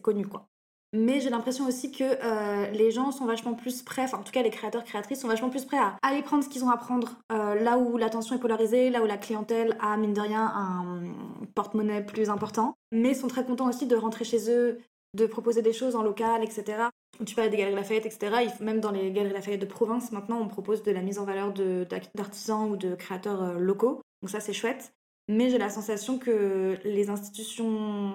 connu, 0.00 0.26
quoi. 0.26 0.51
Mais 0.94 1.20
j'ai 1.20 1.30
l'impression 1.30 1.66
aussi 1.66 1.90
que 1.90 2.04
euh, 2.04 2.70
les 2.70 2.90
gens 2.90 3.12
sont 3.12 3.24
vachement 3.24 3.54
plus 3.54 3.82
prêts, 3.82 4.02
enfin 4.02 4.18
en 4.18 4.22
tout 4.22 4.32
cas 4.32 4.42
les 4.42 4.50
créateurs, 4.50 4.84
créatrices 4.84 5.20
sont 5.20 5.28
vachement 5.28 5.48
plus 5.48 5.64
prêts 5.64 5.78
à 5.78 5.96
aller 6.02 6.20
prendre 6.20 6.44
ce 6.44 6.50
qu'ils 6.50 6.64
ont 6.64 6.70
à 6.70 6.76
prendre 6.76 7.16
euh, 7.32 7.54
là 7.54 7.78
où 7.78 7.96
l'attention 7.96 8.36
est 8.36 8.38
polarisée, 8.38 8.90
là 8.90 9.02
où 9.02 9.06
la 9.06 9.16
clientèle 9.16 9.74
a 9.80 9.96
mine 9.96 10.12
de 10.12 10.20
rien 10.20 10.52
un 10.54 11.04
porte-monnaie 11.54 12.04
plus 12.04 12.28
important, 12.28 12.74
mais 12.92 13.14
sont 13.14 13.28
très 13.28 13.44
contents 13.44 13.68
aussi 13.70 13.86
de 13.86 13.96
rentrer 13.96 14.26
chez 14.26 14.50
eux, 14.50 14.80
de 15.14 15.26
proposer 15.26 15.62
des 15.62 15.72
choses 15.72 15.96
en 15.96 16.02
local, 16.02 16.44
etc. 16.44 16.88
Tu 17.24 17.34
parles 17.34 17.48
des 17.48 17.56
galeries 17.56 17.74
Lafayette, 17.74 18.06
etc. 18.06 18.50
Même 18.60 18.80
dans 18.80 18.90
les 18.90 19.12
galeries 19.12 19.32
Lafayette 19.32 19.60
de 19.60 19.66
province, 19.66 20.12
maintenant, 20.12 20.40
on 20.40 20.48
propose 20.48 20.82
de 20.82 20.92
la 20.92 21.00
mise 21.00 21.18
en 21.18 21.24
valeur 21.24 21.54
d'artisans 22.14 22.70
ou 22.70 22.76
de 22.76 22.94
créateurs 22.94 23.42
euh, 23.42 23.58
locaux. 23.58 24.02
Donc 24.20 24.30
ça, 24.30 24.40
c'est 24.40 24.52
chouette 24.52 24.92
mais 25.28 25.50
j'ai 25.50 25.58
la 25.58 25.70
sensation 25.70 26.18
que 26.18 26.78
les 26.84 27.10
institutions 27.10 28.12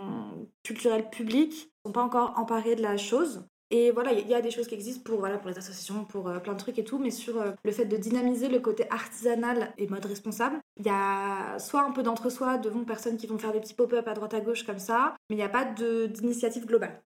culturelles 0.63 1.10
publiques 1.10 1.72
sont 1.88 1.93
pas 1.93 2.04
encore 2.04 2.34
emparées 2.38 2.76
de 2.76 2.82
la 2.82 2.97
chose. 2.97 3.47
Et 3.69 3.91
voilà, 3.91 4.13
il 4.13 4.28
y 4.28 4.34
a 4.34 4.41
des 4.41 4.52
choses 4.52 4.67
qui 4.67 4.76
existent 4.76 5.04
pour, 5.04 5.19
voilà, 5.19 5.38
pour 5.38 5.50
les 5.50 5.58
associations, 5.58 6.06
pour 6.06 6.30
euh, 6.30 6.39
plein 6.39 6.54
de 6.54 6.58
trucs 6.58 6.80
et 6.80 6.86
tout, 6.86 7.00
mais 7.00 7.12
sur 7.12 7.38
euh, 7.38 7.52
le 7.65 7.71
fait 7.71 7.86
de 7.86 7.97
dynamiser 7.97 8.47
le 8.47 8.60
côté 8.60 8.89
artisanal 8.89 9.73
et 9.78 9.88
mode 9.88 10.06
responsable, 10.06 10.58
il 10.78 10.86
y 10.86 10.89
a 10.89 11.60
soit 11.60 11.84
un 11.84 11.91
peu 11.91 12.02
d'entre-soi 12.02 12.58
devant 12.60 12.86
personnes 12.86 13.17
qui 13.17 13.28
vont 13.28 13.38
faire 13.38 13.52
des 13.52 13.60
petits 13.60 13.73
pop-up 13.73 14.08
à 14.08 14.13
droite 14.13 14.34
à 14.34 14.39
gauche 14.39 14.63
comme 14.63 14.80
ça, 14.80 15.15
mais 15.30 15.36
il 15.36 15.39
n'y 15.39 15.43
a 15.43 15.50
pas 15.50 15.65
d'initiative 15.65 16.65
globale. 16.65 17.02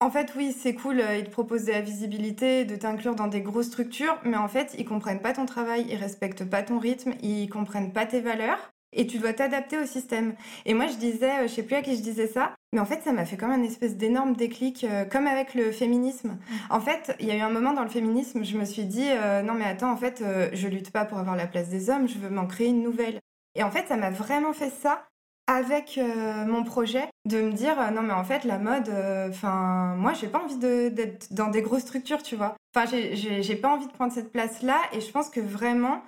En 0.00 0.10
fait, 0.10 0.32
oui, 0.36 0.52
c'est 0.52 0.74
cool, 0.74 1.00
euh, 1.00 1.16
ils 1.16 1.24
te 1.24 1.30
proposent 1.30 1.64
de 1.64 1.72
la 1.72 1.80
visibilité, 1.80 2.66
de 2.66 2.76
t'inclure 2.76 3.14
dans 3.14 3.28
des 3.28 3.40
grosses 3.40 3.68
structures, 3.68 4.18
mais 4.24 4.36
en 4.36 4.48
fait, 4.48 4.74
ils 4.76 4.84
comprennent 4.84 5.22
pas 5.22 5.32
ton 5.32 5.46
travail, 5.46 5.86
ils 5.88 5.96
respectent 5.96 6.44
pas 6.44 6.62
ton 6.62 6.78
rythme, 6.78 7.14
ils 7.22 7.48
comprennent 7.48 7.92
pas 7.92 8.04
tes 8.04 8.20
valeurs 8.20 8.71
et 8.92 9.06
tu 9.06 9.18
dois 9.18 9.32
t'adapter 9.32 9.78
au 9.78 9.86
système. 9.86 10.34
Et 10.66 10.74
moi, 10.74 10.86
je 10.86 10.96
disais, 10.96 11.30
euh, 11.30 11.42
je 11.42 11.54
sais 11.54 11.62
plus 11.62 11.76
à 11.76 11.82
qui 11.82 11.96
je 11.96 12.02
disais 12.02 12.26
ça, 12.26 12.54
mais 12.72 12.80
en 12.80 12.84
fait, 12.84 13.02
ça 13.02 13.12
m'a 13.12 13.24
fait 13.24 13.36
comme 13.36 13.50
un 13.50 13.62
espèce 13.62 13.96
d'énorme 13.96 14.34
déclic, 14.34 14.84
euh, 14.84 15.04
comme 15.04 15.26
avec 15.26 15.54
le 15.54 15.72
féminisme. 15.72 16.30
Mm. 16.30 16.54
En 16.70 16.80
fait, 16.80 17.16
il 17.20 17.26
y 17.26 17.30
a 17.30 17.36
eu 17.36 17.40
un 17.40 17.50
moment 17.50 17.72
dans 17.72 17.82
le 17.82 17.88
féminisme, 17.88 18.44
je 18.44 18.56
me 18.56 18.64
suis 18.64 18.84
dit, 18.84 19.08
euh, 19.08 19.42
non 19.42 19.54
mais 19.54 19.64
attends, 19.64 19.90
en 19.90 19.96
fait, 19.96 20.22
je 20.52 20.68
lutte 20.68 20.90
pas 20.90 21.04
pour 21.04 21.18
avoir 21.18 21.36
la 21.36 21.46
place 21.46 21.68
des 21.68 21.90
hommes, 21.90 22.08
je 22.08 22.18
veux 22.18 22.30
m'en 22.30 22.46
créer 22.46 22.68
une 22.68 22.82
nouvelle. 22.82 23.18
Et 23.54 23.62
en 23.62 23.70
fait, 23.70 23.86
ça 23.88 23.96
m'a 23.96 24.10
vraiment 24.10 24.52
fait 24.52 24.70
ça 24.70 25.04
avec 25.46 26.00
mon 26.46 26.62
projet, 26.62 27.04
de 27.28 27.42
me 27.42 27.52
dire, 27.52 27.74
non 27.92 28.02
mais 28.02 28.12
en 28.12 28.24
fait, 28.24 28.44
la 28.44 28.58
mode, 28.58 28.90
enfin, 29.28 29.94
moi, 29.96 30.12
j'ai 30.14 30.28
pas 30.28 30.42
envie 30.42 30.56
d'être 30.56 31.32
dans 31.32 31.48
des 31.48 31.62
grosses 31.62 31.82
structures, 31.82 32.22
tu 32.22 32.36
vois. 32.36 32.54
Enfin, 32.74 32.88
j'ai 32.88 33.56
pas 33.56 33.68
envie 33.68 33.86
de 33.86 33.92
prendre 33.92 34.12
cette 34.12 34.32
place-là, 34.32 34.78
et 34.92 35.00
je 35.00 35.10
pense 35.10 35.28
que 35.28 35.40
vraiment, 35.40 36.02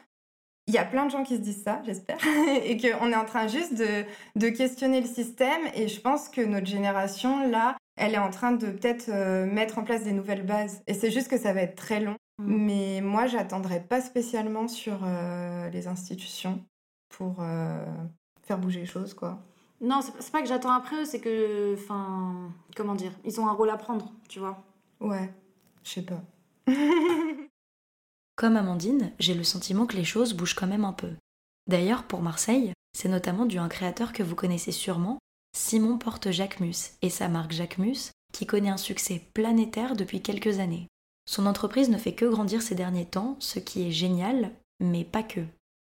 il 0.66 0.74
y 0.74 0.78
a 0.78 0.84
plein 0.84 1.04
de 1.04 1.10
gens 1.10 1.24
qui 1.24 1.36
se 1.36 1.40
disent 1.40 1.62
ça, 1.62 1.82
j'espère, 1.84 2.18
et 2.64 2.78
qu'on 2.78 3.12
est 3.12 3.16
en 3.16 3.24
train 3.24 3.46
juste 3.48 3.74
de, 3.74 4.04
de, 4.36 4.48
questionner 4.48 5.00
le 5.00 5.06
système. 5.06 5.60
Et 5.74 5.88
je 5.88 6.00
pense 6.00 6.28
que 6.28 6.40
notre 6.40 6.66
génération, 6.66 7.48
là, 7.48 7.76
elle 7.96 8.14
est 8.14 8.18
en 8.18 8.30
train 8.30 8.52
de 8.52 8.66
peut-être 8.66 9.08
euh, 9.08 9.46
mettre 9.46 9.78
en 9.78 9.84
place 9.84 10.04
des 10.04 10.12
nouvelles 10.12 10.44
bases. 10.44 10.82
Et 10.86 10.94
c'est 10.94 11.10
juste 11.10 11.28
que 11.28 11.38
ça 11.38 11.52
va 11.52 11.62
être 11.62 11.76
très 11.76 12.00
long. 12.00 12.16
Mm. 12.38 12.56
Mais 12.56 13.00
moi, 13.02 13.26
j'attendrai 13.26 13.80
pas 13.80 14.00
spécialement 14.00 14.68
sur 14.68 15.00
euh, 15.04 15.68
les 15.70 15.86
institutions 15.86 16.64
pour 17.10 17.36
euh, 17.40 17.84
faire 18.42 18.58
bouger 18.58 18.80
les 18.80 18.86
choses, 18.86 19.14
quoi. 19.14 19.38
Non, 19.80 20.00
c'est 20.02 20.32
pas 20.32 20.40
que 20.40 20.48
j'attends 20.48 20.72
après 20.72 21.02
eux, 21.02 21.04
c'est 21.04 21.20
que, 21.20 21.74
enfin, 21.74 22.50
comment 22.74 22.94
dire, 22.94 23.12
ils 23.24 23.38
ont 23.40 23.48
un 23.48 23.52
rôle 23.52 23.70
à 23.70 23.76
prendre, 23.76 24.12
tu 24.28 24.38
vois. 24.38 24.64
Ouais, 25.00 25.30
je 25.82 25.90
sais 25.90 26.02
pas. 26.02 26.22
Comme 28.36 28.56
Amandine, 28.56 29.12
j'ai 29.20 29.34
le 29.34 29.44
sentiment 29.44 29.86
que 29.86 29.96
les 29.96 30.04
choses 30.04 30.34
bougent 30.34 30.54
quand 30.54 30.66
même 30.66 30.84
un 30.84 30.92
peu. 30.92 31.12
D'ailleurs, 31.68 32.02
pour 32.02 32.20
Marseille, 32.20 32.72
c'est 32.92 33.08
notamment 33.08 33.46
dû 33.46 33.58
à 33.58 33.62
un 33.62 33.68
créateur 33.68 34.12
que 34.12 34.24
vous 34.24 34.34
connaissez 34.34 34.72
sûrement, 34.72 35.18
Simon 35.56 35.98
Porte 35.98 36.30
Jacquemus, 36.32 36.96
et 37.00 37.10
sa 37.10 37.28
marque 37.28 37.52
Jacquemus, 37.52 38.10
qui 38.32 38.44
connaît 38.44 38.70
un 38.70 38.76
succès 38.76 39.22
planétaire 39.34 39.94
depuis 39.94 40.20
quelques 40.20 40.58
années. 40.58 40.88
Son 41.26 41.46
entreprise 41.46 41.88
ne 41.88 41.96
fait 41.96 42.14
que 42.14 42.24
grandir 42.24 42.60
ces 42.60 42.74
derniers 42.74 43.06
temps, 43.06 43.36
ce 43.38 43.60
qui 43.60 43.86
est 43.86 43.92
génial, 43.92 44.50
mais 44.80 45.04
pas 45.04 45.22
que. 45.22 45.40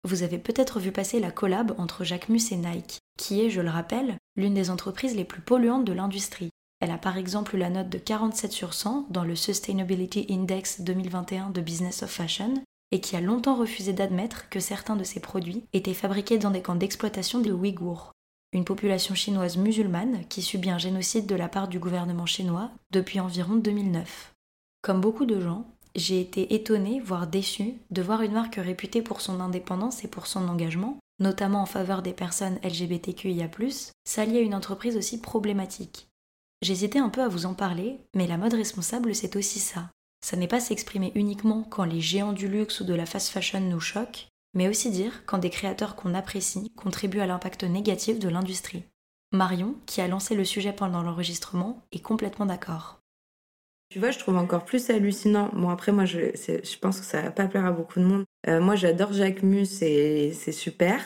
Vous 0.03 0.23
avez 0.23 0.39
peut-être 0.39 0.81
vu 0.81 0.93
passer 0.93 1.21
la 1.21 1.31
collab 1.31 1.75
entre 1.79 2.05
Jacquemus 2.05 2.53
et 2.53 2.57
Nike, 2.57 2.99
qui 3.17 3.41
est, 3.41 3.51
je 3.51 3.61
le 3.61 3.71
rappelle, 3.71 4.19
l'une 4.37 4.55
des 4.55 4.71
entreprises 4.71 5.15
les 5.15 5.25
plus 5.25 5.41
polluantes 5.41 5.85
de 5.85 5.93
l'industrie. 5.93 6.51
Elle 6.85 6.91
a 6.91 6.99
par 6.99 7.17
exemple 7.17 7.57
la 7.57 7.71
note 7.71 7.89
de 7.89 7.97
47 7.97 8.53
sur 8.53 8.75
100 8.75 9.07
dans 9.09 9.25
le 9.25 9.37
Sustainability 9.37 10.27
Index 10.29 10.83
2021 10.83 11.49
de 11.49 11.63
Business 11.63 12.03
of 12.03 12.11
Fashion 12.11 12.63
et 12.93 13.01
qui 13.01 13.17
a 13.17 13.23
longtemps 13.23 13.57
refusé 13.57 13.95
d'admettre 13.95 14.51
que 14.51 14.61
certains 14.61 14.95
de 14.95 15.03
ses 15.03 15.21
produits 15.21 15.65
étaient 15.73 15.95
fabriqués 15.95 16.37
dans 16.37 16.51
des 16.51 16.61
camps 16.61 16.75
d'exploitation 16.75 17.41
de 17.41 17.51
Ouïghours, 17.51 18.13
une 18.53 18.67
population 18.67 19.15
chinoise 19.15 19.57
musulmane 19.57 20.27
qui 20.29 20.43
subit 20.43 20.69
un 20.69 20.77
génocide 20.77 21.25
de 21.25 21.35
la 21.35 21.49
part 21.49 21.69
du 21.69 21.79
gouvernement 21.79 22.27
chinois 22.27 22.71
depuis 22.91 23.19
environ 23.19 23.55
2009. 23.55 24.35
Comme 24.83 25.01
beaucoup 25.01 25.25
de 25.25 25.41
gens, 25.41 25.65
j'ai 25.95 26.21
été 26.21 26.55
étonnée, 26.55 27.01
voire 27.01 27.27
déçue, 27.27 27.77
de 27.93 28.03
voir 28.03 28.21
une 28.21 28.33
marque 28.33 28.57
réputée 28.57 29.01
pour 29.01 29.23
son 29.23 29.41
indépendance 29.41 30.05
et 30.05 30.09
pour 30.09 30.27
son 30.27 30.49
engagement, 30.49 30.99
notamment 31.19 31.63
en 31.63 31.67
faveur 31.67 32.03
des 32.03 32.13
personnes 32.13 32.59
LGBTQIA, 32.63 33.49
s'allier 34.05 34.41
à 34.41 34.43
une 34.43 34.55
entreprise 34.55 34.99
aussi 34.99 35.19
problématique. 35.19 36.09
J'hésitais 36.63 36.99
un 36.99 37.09
peu 37.09 37.23
à 37.23 37.29
vous 37.29 37.47
en 37.47 37.55
parler, 37.55 38.01
mais 38.15 38.27
la 38.27 38.39
mode 38.39 38.55
responsable, 38.55 39.15
c'est 39.15 39.37
aussi 39.37 39.59
ça. 39.59 39.91
Ça 40.25 40.37
n'est 40.37 40.49
pas 40.49 40.61
s'exprimer 40.61 41.13
uniquement 41.15 41.65
quand 41.65 41.85
les 41.85 42.01
géants 42.01 42.33
du 42.33 42.49
luxe 42.49 42.81
ou 42.81 42.85
de 42.85 42.95
la 42.95 43.05
fast 43.05 43.29
fashion 43.29 43.61
nous 43.61 43.81
choquent, 43.81 44.29
mais 44.55 44.69
aussi 44.69 44.91
dire 44.91 45.25
quand 45.27 45.39
des 45.39 45.51
créateurs 45.51 45.97
qu'on 45.97 46.15
apprécie 46.15 46.71
contribuent 46.77 47.21
à 47.21 47.27
l'impact 47.27 47.65
négatif 47.65 48.19
de 48.19 48.29
l'industrie. 48.29 48.85
Marion, 49.33 49.75
qui 49.85 50.01
a 50.01 50.09
lancé 50.09 50.35
le 50.35 50.45
sujet 50.45 50.73
pendant 50.73 51.03
l'enregistrement, 51.03 51.83
est 51.93 52.01
complètement 52.01 52.47
d'accord. 52.47 53.01
Tu 53.91 53.99
vois, 53.99 54.11
je 54.11 54.19
trouve 54.19 54.37
encore 54.37 54.65
plus 54.65 54.91
hallucinant. 54.91 55.51
Bon, 55.53 55.69
après, 55.69 55.93
moi, 55.93 56.05
je, 56.05 56.19
je 56.35 56.79
pense 56.79 57.01
que 57.01 57.07
ça 57.07 57.21
va 57.21 57.31
pas 57.31 57.47
plaire 57.47 57.67
à 57.67 57.73
beaucoup 57.73 58.01
de 58.01 58.05
monde. 58.05 58.25
Euh, 58.49 58.61
moi, 58.61 58.77
j'adore 58.77 59.13
Jacques 59.13 59.43
Mus 59.43 59.83
et 59.83 60.33
c'est 60.33 60.53
super. 60.53 61.01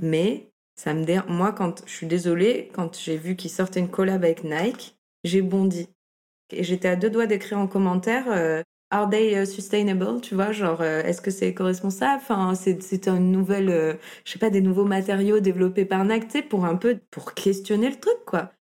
Mais 0.00 0.50
Ça 0.76 0.94
me 0.94 1.04
dé... 1.04 1.20
Moi, 1.28 1.52
quand 1.52 1.82
je 1.86 1.92
suis 1.92 2.06
désolée, 2.06 2.70
quand 2.72 2.98
j'ai 2.98 3.16
vu 3.16 3.36
qu'ils 3.36 3.50
sortaient 3.50 3.80
une 3.80 3.90
collab 3.90 4.24
avec 4.24 4.44
Nike, 4.44 4.96
j'ai 5.24 5.42
bondi. 5.42 5.88
Et 6.50 6.64
j'étais 6.64 6.88
à 6.88 6.96
deux 6.96 7.10
doigts 7.10 7.26
d'écrire 7.26 7.58
en 7.58 7.66
commentaire 7.66 8.26
euh, 8.28 8.62
Are 8.90 9.08
they 9.08 9.34
uh, 9.42 9.46
sustainable? 9.46 10.20
Tu 10.20 10.34
vois, 10.34 10.52
genre, 10.52 10.80
euh, 10.80 11.02
est-ce 11.02 11.20
que 11.20 11.30
c'est 11.30 11.48
éco-responsable? 11.48 12.22
Enfin, 12.22 12.54
c'est 12.54 13.08
une 13.08 13.32
nouvelle, 13.32 13.70
euh, 13.70 13.94
je 14.24 14.32
sais 14.32 14.38
pas, 14.38 14.50
des 14.50 14.60
nouveaux 14.60 14.84
matériaux 14.84 15.40
développés 15.40 15.84
par 15.84 16.04
Nike, 16.04 16.48
pour 16.48 16.64
un 16.64 16.76
peu, 16.76 16.98
pour 17.10 17.34
questionner 17.34 17.90
le 17.90 17.96
truc, 17.96 18.24
quoi. 18.26 18.52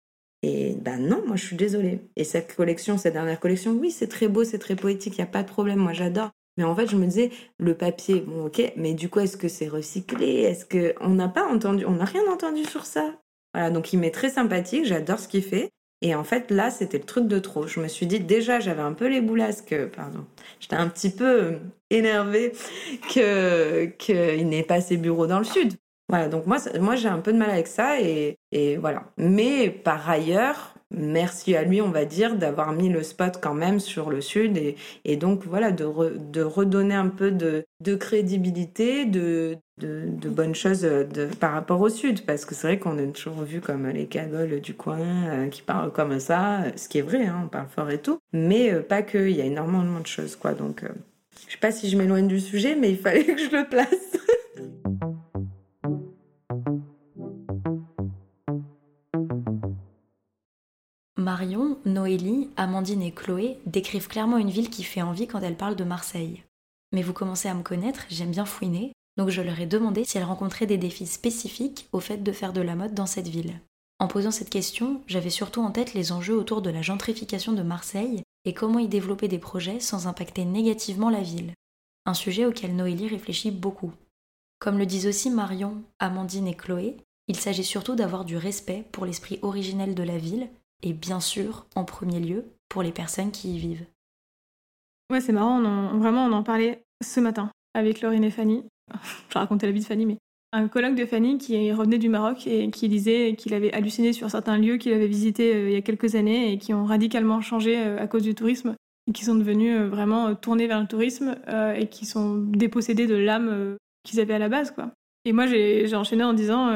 Et 0.42 0.76
ben 0.76 0.98
non, 0.98 1.24
moi 1.26 1.38
je 1.38 1.46
suis 1.46 1.56
désolée. 1.56 2.02
Et 2.18 2.26
cette 2.26 2.56
collection, 2.56 2.98
cette 2.98 3.14
dernière 3.14 3.40
collection, 3.40 3.72
oui, 3.72 3.92
c'est 3.92 4.10
très 4.10 4.28
beau, 4.28 4.44
c'est 4.44 4.60
très 4.60 4.76
poétique, 4.76 5.18
il 5.18 5.22
n'y 5.22 5.24
a 5.24 5.28
pas 5.28 5.42
de 5.42 5.48
problème, 5.48 5.80
moi 5.80 5.94
j'adore. 5.94 6.32
Mais 6.58 6.64
en 6.64 6.76
fait, 6.76 6.88
je 6.88 6.96
me 6.96 7.06
disais, 7.06 7.32
le 7.58 7.76
papier, 7.76 8.22
bon, 8.22 8.46
ok, 8.46 8.74
mais 8.76 8.94
du 8.94 9.10
coup, 9.10 9.20
est-ce 9.20 9.38
que 9.38 9.48
c'est 9.48 9.68
recyclé? 9.68 10.42
Est-ce 10.42 10.66
que 10.66 10.94
on 11.02 11.10
n'a 11.10 11.30
pas 11.30 11.46
entendu, 11.46 11.86
on 11.86 11.94
n'a 11.96 12.06
rien 12.06 12.26
entendu 12.32 12.64
sur 12.66 12.86
ça? 12.86 13.16
Voilà, 13.54 13.70
donc 13.70 13.94
il 13.94 14.00
m'est 14.00 14.12
très 14.12 14.30
sympathique, 14.30 14.86
j'adore 14.86 15.20
ce 15.20 15.28
qu'il 15.28 15.44
fait. 15.44 15.72
Et 16.02 16.16
en 16.16 16.24
fait, 16.24 16.52
là, 16.52 16.70
c'était 16.70 16.98
le 16.98 17.06
truc 17.06 17.28
de 17.28 17.40
trop. 17.40 17.66
Je 17.66 17.80
me 17.80 17.88
suis 17.88 18.06
dit, 18.06 18.20
déjà, 18.20 18.60
j'avais 18.60 18.82
un 18.82 18.94
peu 18.94 19.08
les 19.08 19.22
boulasques, 19.22 19.76
pardon, 19.96 20.26
j'étais 20.60 20.76
un 20.76 20.90
petit 20.90 21.10
peu 21.10 21.26
euh, 21.26 21.60
énervée 21.90 22.52
qu'il 23.08 23.22
que 24.00 24.42
n'ait 24.44 24.64
pas 24.64 24.82
ses 24.82 24.98
bureaux 24.98 25.28
dans 25.28 25.40
le 25.40 25.46
sud. 25.46 25.74
Voilà, 26.10 26.28
donc 26.28 26.46
moi, 26.46 26.58
moi 26.80 26.96
j'ai 26.96 27.08
un 27.08 27.20
peu 27.20 27.32
de 27.32 27.38
mal 27.38 27.50
avec 27.50 27.68
ça 27.68 28.00
et, 28.02 28.38
et 28.52 28.78
voilà. 28.78 29.06
Mais 29.18 29.70
par 29.70 30.10
ailleurs, 30.10 30.73
merci 30.94 31.56
à 31.56 31.64
lui, 31.64 31.82
on 31.82 31.90
va 31.90 32.06
dire, 32.06 32.36
d'avoir 32.36 32.72
mis 32.74 32.90
le 32.90 33.04
spot 33.04 33.40
quand 33.42 33.54
même 33.54 33.80
sur 33.80 34.10
le 34.10 34.22
sud 34.22 34.58
et, 35.06 35.16
donc 35.18 35.46
voilà, 35.46 35.72
de, 35.72 35.84
redonner 36.42 36.96
un 36.96 37.10
peu 37.10 37.32
de, 37.32 37.66
crédibilité, 37.96 39.06
de, 39.06 39.58
bonnes 39.78 40.56
choses 40.56 40.88
par 41.40 41.54
rapport 41.54 41.82
au 41.82 41.90
sud, 41.90 42.26
parce 42.26 42.46
que 42.46 42.56
c'est 42.56 42.68
vrai 42.68 42.80
qu'on 42.80 42.98
est 42.98 43.12
toujours 43.12 43.44
vu 43.44 43.62
comme 43.62 43.88
les 43.88 44.06
cagoles 44.06 44.60
du 44.62 44.74
coin 44.74 45.00
euh, 45.00 45.48
qui 45.48 45.62
parlent 45.62 45.92
comme 45.92 46.20
ça, 46.20 46.64
ce 46.76 46.88
qui 46.88 47.00
est 47.00 47.04
vrai, 47.04 47.26
hein, 47.26 47.44
on 47.46 47.48
parle 47.48 47.68
fort 47.68 47.90
et 47.90 48.00
tout, 48.00 48.20
mais 48.32 48.72
euh, 48.72 48.82
pas 48.82 49.02
que, 49.02 49.30
il 49.30 49.36
y 49.36 49.42
a 49.42 49.46
énormément 49.46 50.00
de 50.00 50.08
choses, 50.08 50.36
quoi. 50.36 50.54
Donc, 50.54 50.84
euh, 50.84 50.90
je 51.48 51.54
sais 51.54 51.60
pas 51.60 51.72
si 51.72 51.90
je 51.90 51.98
m'éloigne 51.98 52.28
du 52.28 52.40
sujet, 52.40 52.76
mais 52.76 52.92
il 52.92 52.98
fallait 52.98 53.26
que 53.26 53.38
je 53.38 53.56
le 53.56 53.68
place. 53.68 53.90
Marion, 61.34 61.80
Noélie, 61.84 62.52
Amandine 62.58 63.02
et 63.02 63.12
Chloé 63.12 63.58
décrivent 63.66 64.08
clairement 64.08 64.38
une 64.38 64.52
ville 64.52 64.70
qui 64.70 64.84
fait 64.84 65.02
envie 65.02 65.26
quand 65.26 65.40
elles 65.40 65.58
parlent 65.58 65.76
de 65.76 65.84
Marseille. 65.84 66.44
Mais 66.92 67.02
vous 67.02 67.12
commencez 67.12 67.50
à 67.50 67.56
me 67.56 67.64
connaître, 67.64 68.06
j'aime 68.08 68.30
bien 68.30 68.46
fouiner, 68.46 68.94
donc 69.18 69.30
je 69.30 69.42
leur 69.42 69.60
ai 69.60 69.66
demandé 69.66 70.04
si 70.06 70.20
elles 70.20 70.26
rencontraient 70.26 70.68
des 70.68 70.78
défis 70.78 71.08
spécifiques 71.08 71.88
au 71.92 72.00
fait 72.00 72.18
de 72.18 72.32
faire 72.32 72.54
de 72.54 72.62
la 72.62 72.76
mode 72.76 72.94
dans 72.94 73.08
cette 73.08 73.30
ville. 73.30 73.60
En 73.98 74.08
posant 74.08 74.30
cette 74.30 74.52
question, 74.52 75.02
j'avais 75.08 75.32
surtout 75.32 75.64
en 75.64 75.72
tête 75.72 75.96
les 75.96 76.12
enjeux 76.12 76.38
autour 76.38 76.62
de 76.62 76.70
la 76.70 76.84
gentrification 76.84 77.52
de 77.54 77.64
Marseille 77.64 78.22
et 78.46 78.54
comment 78.54 78.78
y 78.78 78.88
développer 78.88 79.28
des 79.28 79.40
projets 79.40 79.80
sans 79.80 80.06
impacter 80.06 80.46
négativement 80.46 81.10
la 81.10 81.22
ville. 81.22 81.54
Un 82.06 82.14
sujet 82.14 82.46
auquel 82.46 82.76
Noélie 82.76 83.08
réfléchit 83.08 83.50
beaucoup. 83.50 83.92
Comme 84.60 84.78
le 84.78 84.86
disent 84.86 85.08
aussi 85.08 85.32
Marion, 85.32 85.82
Amandine 85.98 86.48
et 86.48 86.56
Chloé, 86.56 86.96
il 87.28 87.38
s'agit 87.38 87.64
surtout 87.64 87.96
d'avoir 87.96 88.24
du 88.24 88.38
respect 88.38 88.86
pour 88.92 89.08
l'esprit 89.08 89.40
originel 89.42 89.96
de 89.96 90.04
la 90.04 90.20
ville 90.20 90.48
et 90.84 90.94
bien 90.94 91.20
sûr, 91.20 91.66
en 91.76 91.86
premier 91.86 92.20
lieu, 92.20 92.46
pour 92.70 92.84
les 92.84 92.92
personnes 92.92 93.32
qui 93.32 93.56
y 93.56 93.58
vivent. 93.58 93.86
Ouais, 95.10 95.22
c'est 95.22 95.32
marrant, 95.32 95.62
vraiment, 95.98 96.26
on 96.26 96.34
en 96.34 96.44
parlait 96.44 96.84
ce 97.04 97.20
matin 97.20 97.50
avec 97.74 98.02
Laurine 98.02 98.24
et 98.24 98.32
Fanny. 98.32 98.64
Je 99.30 99.38
racontais 99.38 99.66
la 99.66 99.72
vie 99.72 99.80
de 99.80 99.86
Fanny, 99.86 100.06
mais 100.06 100.18
un 100.56 100.68
colloque 100.68 100.96
de 100.96 101.06
Fanny 101.06 101.40
qui 101.40 101.72
revenait 101.72 101.98
du 101.98 102.10
Maroc 102.10 102.46
et 102.46 102.70
qui 102.70 102.88
disait 102.88 103.36
qu'il 103.36 103.56
avait 103.56 103.74
halluciné 103.74 104.14
sur 104.14 104.30
certains 104.30 104.58
lieux 104.58 104.78
qu'il 104.78 104.94
avait 104.94 105.08
visités 105.08 105.56
euh, 105.56 105.70
il 105.70 105.74
y 105.74 105.76
a 105.76 105.82
quelques 105.82 106.14
années 106.14 106.54
et 106.54 106.58
qui 106.60 106.76
ont 106.76 106.86
radicalement 106.86 107.42
changé 107.42 107.76
euh, 107.76 107.98
à 108.00 108.06
cause 108.06 108.22
du 108.22 108.36
tourisme 108.36 108.76
et 109.08 109.14
qui 109.14 109.26
sont 109.26 109.34
devenus 109.34 109.76
euh, 109.76 109.88
vraiment 109.88 110.36
tournés 110.36 110.68
vers 110.68 110.80
le 110.80 110.86
tourisme 110.86 111.36
et 111.76 111.88
qui 111.88 112.06
sont 112.06 112.38
dépossédés 112.38 113.08
de 113.08 113.16
l'âme 113.16 113.78
qu'ils 114.04 114.20
avaient 114.20 114.36
à 114.36 114.40
la 114.40 114.48
base. 114.48 114.76
Et 115.26 115.34
moi, 115.34 115.48
j'ai 115.48 115.96
enchaîné 115.96 116.24
en 116.24 116.34
disant, 116.34 116.68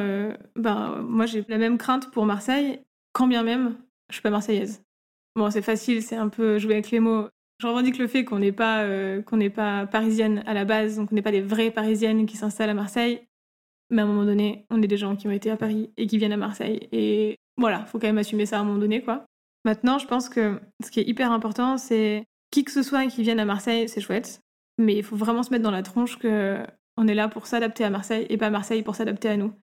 ben, 0.55 1.01
moi, 1.01 1.26
j'ai 1.26 1.45
la 1.47 1.58
même 1.58 1.78
crainte 1.78 2.12
pour 2.12 2.26
Marseille, 2.26 2.80
quand 3.14 3.28
bien 3.28 3.43
même 3.43 3.76
je 4.10 4.16
suis 4.16 4.22
pas 4.22 4.30
marseillaise. 4.30 4.84
Bon, 5.36 5.49
c'est 5.51 5.62
facile, 5.62 6.01
c'est 6.01 6.16
un 6.16 6.30
peu 6.30 6.58
jouer 6.58 6.74
avec 6.74 6.91
les 6.91 6.99
mots. 6.99 7.28
Je 7.60 7.68
revendique 7.68 7.97
le 7.97 8.08
fait 8.08 8.24
qu'on 8.24 8.39
n'est 8.39 8.51
pas, 8.51 8.84
euh, 8.84 9.22
qu'on 9.22 9.39
pas 9.49 9.88
parisienne 9.88 10.43
à 10.45 10.53
la 10.53 10.66
base, 10.66 10.97
donc 10.97 11.12
on 11.12 11.16
n'est 11.16 11.22
pas 11.22 11.32
des 11.32 11.41
vraies 11.41 11.72
parisiennes 11.72 12.26
qui 12.26 12.38
s'installent 12.38 12.70
à 12.70 12.74
Marseille. 12.74 13.22
Mais 13.89 14.01
à 14.01 14.05
un 14.05 14.08
moment 14.08 14.26
donné, 14.26 14.66
on 14.70 14.82
est 14.82 14.88
des 14.88 14.97
gens 14.97 15.16
qui 15.16 15.28
ont 15.28 15.32
été 15.32 15.49
à 15.49 15.58
Paris 15.58 15.91
et 15.97 16.08
qui 16.08 16.18
viennent 16.18 16.34
à 16.34 16.38
Marseille. 16.38 16.88
Et 16.91 17.38
voilà, 17.58 17.86
faut 17.86 17.99
quand 17.99 18.08
même 18.08 18.18
assumer 18.18 18.45
ça 18.45 18.58
à 18.58 18.62
un 18.62 18.64
moment 18.64 18.80
donné, 18.80 19.01
quoi. 19.01 19.26
Maintenant, 19.66 19.97
je 19.97 20.08
pense 20.08 20.30
que 20.30 20.60
ce 20.84 20.91
qui 20.91 20.99
est 20.99 21.08
hyper 21.08 21.32
important, 21.32 21.78
c'est 21.78 22.26
qui 22.51 22.64
que 22.64 22.72
ce 22.72 22.84
soit 22.84 23.05
qui 23.08 23.24
vienne 23.24 23.39
à 23.39 23.45
Marseille, 23.45 23.89
c'est 23.89 24.01
chouette. 24.01 24.41
Mais 24.78 24.95
il 24.95 25.03
faut 25.03 25.16
vraiment 25.16 25.43
se 25.43 25.51
mettre 25.51 25.64
dans 25.64 25.72
la 25.72 25.84
tronche 25.84 26.18
que 26.20 26.58
on 26.97 27.08
est 27.08 27.16
là 27.16 27.28
pour 27.28 27.47
s'adapter 27.47 27.84
à 27.84 27.89
Marseille 27.89 28.26
et 28.30 28.38
pas 28.38 28.49
Marseille 28.49 28.84
pour 28.84 28.95
s'adapter 28.95 29.30
à 29.30 29.38
nous. 29.38 29.53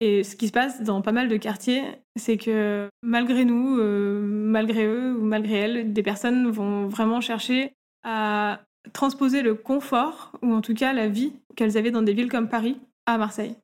Et 0.00 0.24
ce 0.24 0.34
qui 0.34 0.48
se 0.48 0.52
passe 0.52 0.82
dans 0.82 1.00
pas 1.00 1.12
mal 1.12 1.28
de 1.28 1.36
quartiers, 1.36 1.82
c'est 2.16 2.36
que 2.36 2.88
malgré 3.02 3.44
nous, 3.44 3.78
euh, 3.78 4.20
malgré 4.20 4.84
eux 4.84 5.14
ou 5.16 5.22
malgré 5.22 5.54
elles, 5.54 5.92
des 5.92 6.02
personnes 6.02 6.50
vont 6.50 6.88
vraiment 6.88 7.20
chercher 7.20 7.72
à 8.02 8.60
transposer 8.92 9.42
le 9.42 9.54
confort, 9.54 10.32
ou 10.42 10.52
en 10.52 10.60
tout 10.60 10.74
cas 10.74 10.92
la 10.92 11.08
vie 11.08 11.32
qu'elles 11.54 11.78
avaient 11.78 11.92
dans 11.92 12.02
des 12.02 12.14
villes 12.14 12.30
comme 12.30 12.48
Paris, 12.48 12.80
à 13.06 13.16
Marseille. 13.16 13.54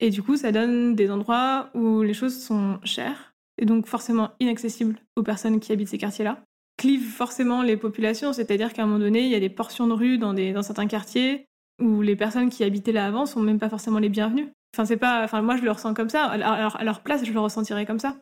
Et 0.00 0.10
du 0.10 0.22
coup, 0.22 0.36
ça 0.36 0.52
donne 0.52 0.94
des 0.94 1.10
endroits 1.10 1.70
où 1.74 2.02
les 2.02 2.14
choses 2.14 2.40
sont 2.40 2.78
chères, 2.84 3.34
et 3.58 3.64
donc 3.64 3.86
forcément 3.86 4.30
inaccessibles 4.40 4.96
aux 5.16 5.22
personnes 5.22 5.60
qui 5.60 5.72
habitent 5.72 5.88
ces 5.88 5.98
quartiers-là. 5.98 6.44
Clivent 6.76 7.08
forcément 7.08 7.62
les 7.62 7.76
populations, 7.76 8.32
c'est-à-dire 8.32 8.72
qu'à 8.72 8.82
un 8.82 8.86
moment 8.86 8.98
donné, 8.98 9.24
il 9.24 9.30
y 9.30 9.34
a 9.34 9.40
des 9.40 9.50
portions 9.50 9.86
de 9.86 9.92
rue 9.92 10.18
dans, 10.18 10.34
des, 10.34 10.52
dans 10.52 10.62
certains 10.62 10.86
quartiers 10.86 11.46
où 11.80 12.02
les 12.02 12.16
personnes 12.16 12.50
qui 12.50 12.64
habitaient 12.64 12.92
là 12.92 13.06
avant 13.06 13.26
sont 13.26 13.40
même 13.40 13.58
pas 13.58 13.68
forcément 13.68 13.98
les 13.98 14.08
bienvenues. 14.08 14.48
Enfin, 14.74 14.84
c'est 14.84 14.96
pas. 14.96 15.22
Enfin, 15.22 15.40
moi, 15.40 15.56
je 15.56 15.62
le 15.62 15.70
ressens 15.70 15.94
comme 15.94 16.08
ça. 16.08 16.24
Alors, 16.24 16.76
à 16.76 16.82
leur 16.82 17.00
place, 17.00 17.24
je 17.24 17.32
le 17.32 17.38
ressentirais 17.38 17.86
comme 17.86 18.00
ça. 18.00 18.16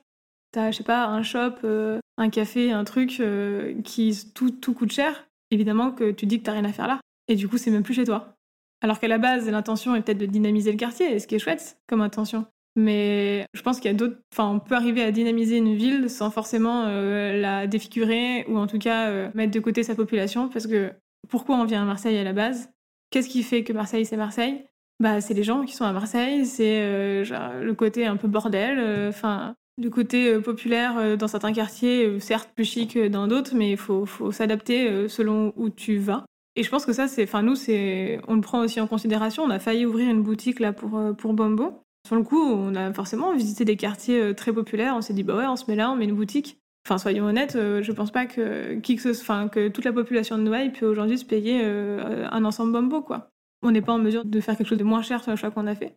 T'as, 0.53 0.71
je 0.71 0.77
sais 0.77 0.85
pas, 0.85 1.07
un 1.07 1.23
shop, 1.23 1.55
euh, 1.65 1.99
un 2.19 2.29
café, 2.29 2.73
un 2.73 2.85
truc 2.85 3.21
euh, 3.21 3.81
qui 3.85 4.15
tout, 4.35 4.51
tout 4.51 4.75
coûte 4.75 4.93
cher. 4.93 5.27
Évidemment 5.51 5.93
que 5.93 6.11
tu 6.11 6.27
dis 6.27 6.41
que 6.41 6.45
t'as 6.45 6.53
rien 6.53 6.67
à 6.67 6.73
faire 6.73 6.87
là. 6.87 7.01
Et 7.29 7.37
du 7.37 7.49
coup, 7.49 7.57
c'est 7.57 7.71
même 7.71 7.83
plus 7.83 7.95
chez 7.95 8.05
toi. 8.05 8.37
Alors 8.83 9.01
qu'à 9.01 9.09
la 9.09 9.17
base, 9.17 9.49
l'intention 9.49 9.95
est 9.95 10.03
peut-être 10.03 10.19
de 10.19 10.27
dynamiser 10.27 10.73
le 10.73 10.77
quartier, 10.77 11.19
ce 11.19 11.27
qui 11.27 11.37
est 11.37 11.39
chouette 11.39 11.79
comme 11.89 12.03
intention. 12.03 12.45
Mais 12.77 13.47
je 13.55 13.63
pense 13.63 13.81
qu'il 13.81 13.91
y 13.91 13.95
a 13.95 13.97
d'autres. 13.97 14.19
Enfin, 14.35 14.51
on 14.51 14.61
peut 14.61 14.75
arriver 14.75 15.03
à 15.03 15.11
dynamiser 15.11 15.57
une 15.57 15.75
ville 15.75 16.11
sans 16.11 16.31
forcément 16.31 16.85
euh, 16.87 17.41
la 17.41 17.67
défigurer 17.67 18.45
ou 18.49 18.59
en 18.59 18.67
tout 18.67 18.79
cas 18.79 19.31
mettre 19.33 19.53
de 19.53 19.61
côté 19.61 19.83
sa 19.85 19.95
population. 19.95 20.51
Parce 20.51 20.67
que 20.67 20.93
pourquoi 21.31 21.57
on 21.57 21.65
vient 21.65 21.83
à 21.83 21.87
Marseille 21.87 22.19
à 22.19 22.25
la 22.25 22.35
base? 22.35 22.71
Qu'est-ce 23.11 23.31
qui 23.31 23.43
fait 23.43 23.65
que 23.65 23.73
Marseille, 23.73 24.05
c'est 24.05 24.19
Marseille? 24.19 24.67
Bah, 25.03 25.21
c'est 25.21 25.35
les 25.35 25.43
gens 25.43 25.65
qui 25.65 25.75
sont 25.75 25.85
à 25.85 25.93
Marseille, 25.93 26.47
c'est 26.47 26.81
euh, 26.81 27.25
le 27.61 27.75
côté 27.75 28.07
un 28.07 28.17
peu 28.17 28.29
bordel, 28.29 28.79
euh, 28.79 29.09
enfin, 29.09 29.57
le 29.77 29.91
côté 29.91 30.33
euh, 30.33 30.41
populaire 30.41 31.19
dans 31.19 31.27
certains 31.27 31.53
quartiers, 31.53 32.21
certes 32.21 32.51
plus 32.55 32.65
chic 32.65 32.97
dans 32.97 33.27
d'autres, 33.27 33.57
mais 33.57 33.73
il 33.73 33.77
faut, 33.77 34.07
s'adapter 34.31 35.09
selon 35.09 35.53
où 35.57 35.71
tu 35.71 35.99
vas. 35.99 36.25
Et 36.55 36.63
je 36.63 36.71
pense 36.71 36.87
que 36.87 36.93
ça, 36.93 37.09
c'est, 37.09 37.25
enfin, 37.25 37.43
nous, 37.43 37.57
c'est, 37.57 38.21
on 38.29 38.37
le 38.37 38.43
prend 38.43 38.61
aussi 38.61 38.81
en 38.81 38.87
considération. 38.87 39.43
On 39.43 39.51
a 39.51 39.59
failli 39.59 39.87
ouvrir 39.87 40.09
une 40.09 40.23
boutique 40.23 40.61
là 40.61 40.73
pour, 40.73 41.01
pour 41.19 41.33
Bombo. 41.33 41.83
Sur 42.07 42.15
le 42.15 42.23
coup, 42.23 42.41
on 42.41 42.77
a 42.77 42.93
forcément 42.93 43.35
visité 43.35 43.65
des 43.65 43.77
quartiers 43.77 44.35
très 44.37 44.53
populaires. 44.53 44.95
On 44.97 45.01
s'est 45.01 45.15
dit, 45.15 45.25
bah 45.25 45.35
ouais, 45.35 45.47
on 45.47 45.57
se 45.57 45.65
met 45.67 45.75
là, 45.75 45.91
on 45.91 45.97
met 45.97 46.05
une 46.05 46.15
boutique. 46.15 46.59
Enfin, 46.87 46.99
soyons 46.99 47.25
honnêtes, 47.25 47.55
je 47.55 47.93
pense 47.93 48.13
pas 48.13 48.27
que, 48.27 48.75
qui 48.81 48.95
que, 48.95 49.03
ce, 49.03 49.21
enfin, 49.21 49.49
que 49.49 49.69
toute 49.69 49.85
la 49.85 49.93
population 49.93 50.39
de 50.39 50.43
Noailles 50.43 50.71
peut 50.71 50.87
aujourd'hui 50.87 51.19
se 51.19 51.25
payer 51.25 51.65
un 51.65 52.45
ensemble 52.45 52.73
Bombo, 52.73 53.01
quoi 53.01 53.32
on 53.63 53.71
n'est 53.71 53.83
pas 53.83 53.93
en 53.93 53.99
mesure 53.99 54.25
de 54.25 54.41
faire 54.41 54.57
quelque 54.57 54.69
chose 54.69 54.79
de 54.79 54.85
moins 54.85 55.03
cher 55.03 55.23
sur 55.23 55.31
le 55.31 55.37
choix 55.37 55.51
qu'on 55.51 55.67
a 55.67 55.75
fait. 55.75 55.97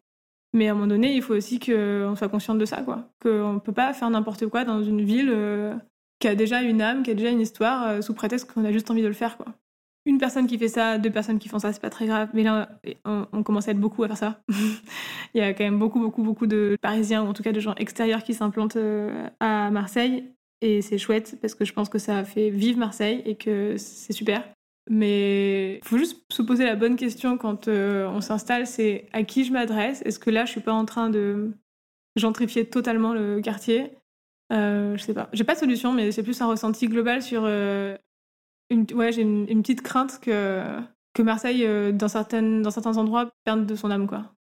Mais 0.53 0.69
à 0.69 0.71
un 0.71 0.73
moment 0.75 0.87
donné, 0.87 1.13
il 1.13 1.21
faut 1.21 1.33
aussi 1.33 1.59
qu'on 1.59 2.15
soit 2.15 2.29
conscient 2.29 2.55
de 2.55 2.65
ça, 2.65 2.81
quoi. 2.81 3.09
Qu'on 3.21 3.53
ne 3.53 3.59
peut 3.59 3.73
pas 3.73 3.93
faire 3.93 4.09
n'importe 4.09 4.47
quoi 4.47 4.63
dans 4.63 4.81
une 4.81 5.01
ville 5.01 5.29
euh, 5.29 5.75
qui 6.19 6.29
a 6.29 6.35
déjà 6.35 6.61
une 6.61 6.81
âme, 6.81 7.03
qui 7.03 7.11
a 7.11 7.13
déjà 7.13 7.29
une 7.29 7.41
histoire, 7.41 7.87
euh, 7.87 8.01
sous 8.01 8.13
prétexte 8.13 8.51
qu'on 8.51 8.63
a 8.63 8.71
juste 8.71 8.89
envie 8.89 9.01
de 9.01 9.07
le 9.07 9.13
faire, 9.13 9.35
quoi. 9.35 9.47
Une 10.05 10.17
personne 10.17 10.47
qui 10.47 10.57
fait 10.57 10.67
ça, 10.67 10.97
deux 10.97 11.09
personnes 11.09 11.39
qui 11.39 11.49
font 11.49 11.59
ça, 11.59 11.73
c'est 11.73 11.81
pas 11.81 11.89
très 11.89 12.05
grave. 12.05 12.29
Mais 12.33 12.43
là, 12.43 12.69
on, 13.05 13.43
commence 13.43 13.67
à 13.67 13.71
être 13.71 13.79
beaucoup 13.79 14.03
à 14.03 14.07
faire 14.07 14.17
ça. 14.17 14.39
il 15.33 15.39
y 15.39 15.41
a 15.41 15.53
quand 15.53 15.63
même 15.63 15.79
beaucoup, 15.79 15.99
beaucoup, 15.99 16.21
beaucoup 16.23 16.47
de 16.47 16.77
Parisiens, 16.79 17.23
ou 17.23 17.27
en 17.27 17.33
tout 17.33 17.43
cas 17.43 17.51
de 17.51 17.59
gens 17.59 17.73
extérieurs 17.75 18.23
qui 18.23 18.35
s'implantent 18.35 18.75
euh, 18.75 19.27
à 19.39 19.71
Marseille. 19.71 20.31
Et 20.61 20.81
c'est 20.81 20.99
chouette 20.99 21.37
parce 21.41 21.55
que 21.55 21.65
je 21.65 21.73
pense 21.73 21.89
que 21.89 21.97
ça 21.97 22.23
fait 22.23 22.49
vivre 22.49 22.79
Marseille 22.79 23.23
et 23.25 23.35
que 23.35 23.75
c'est 23.77 24.13
super. 24.13 24.43
Mais 24.89 25.77
il 25.77 25.87
faut 25.87 25.97
juste 25.97 26.23
se 26.31 26.41
poser 26.41 26.65
la 26.65 26.75
bonne 26.75 26.95
question 26.95 27.37
quand 27.37 27.67
euh, 27.67 28.07
on 28.07 28.21
s'installe, 28.21 28.67
c'est 28.67 29.07
à 29.13 29.23
qui 29.23 29.43
je 29.43 29.51
m'adresse? 29.51 30.01
Est-ce 30.03 30.19
que 30.19 30.29
là, 30.29 30.45
je 30.45 30.51
suis 30.51 30.61
pas 30.61 30.73
en 30.73 30.85
train 30.85 31.09
de 31.09 31.51
gentrifier 32.15 32.69
totalement 32.69 33.13
le 33.13 33.41
quartier? 33.41 33.91
Euh, 34.53 34.95
Je 34.95 35.03
sais 35.03 35.13
pas. 35.13 35.29
J'ai 35.33 35.43
pas 35.43 35.55
de 35.55 35.59
solution, 35.59 35.91
mais 35.91 36.11
c'est 36.11 36.23
plus 36.23 36.39
un 36.41 36.47
ressenti 36.47 36.87
global 36.87 37.23
sur... 37.23 37.43
Euh, 37.45 37.97
ouais, 38.93 39.11
j'ai 39.11 39.23
une, 39.23 39.61
petite 39.61 39.81
crainte 39.81 40.19
que, 40.21 40.63
que 41.13 41.23
Marseille, 41.23 41.65
euh, 41.65 41.91
dans, 41.91 42.07
certaines, 42.07 42.61
dans 42.61 42.71
certains 42.71 42.97
endroits, 42.97 43.31
perde 43.43 43.65
de 43.65 43.75
son 43.75 43.89
âme, 43.89 44.07
quoi. 44.07 44.35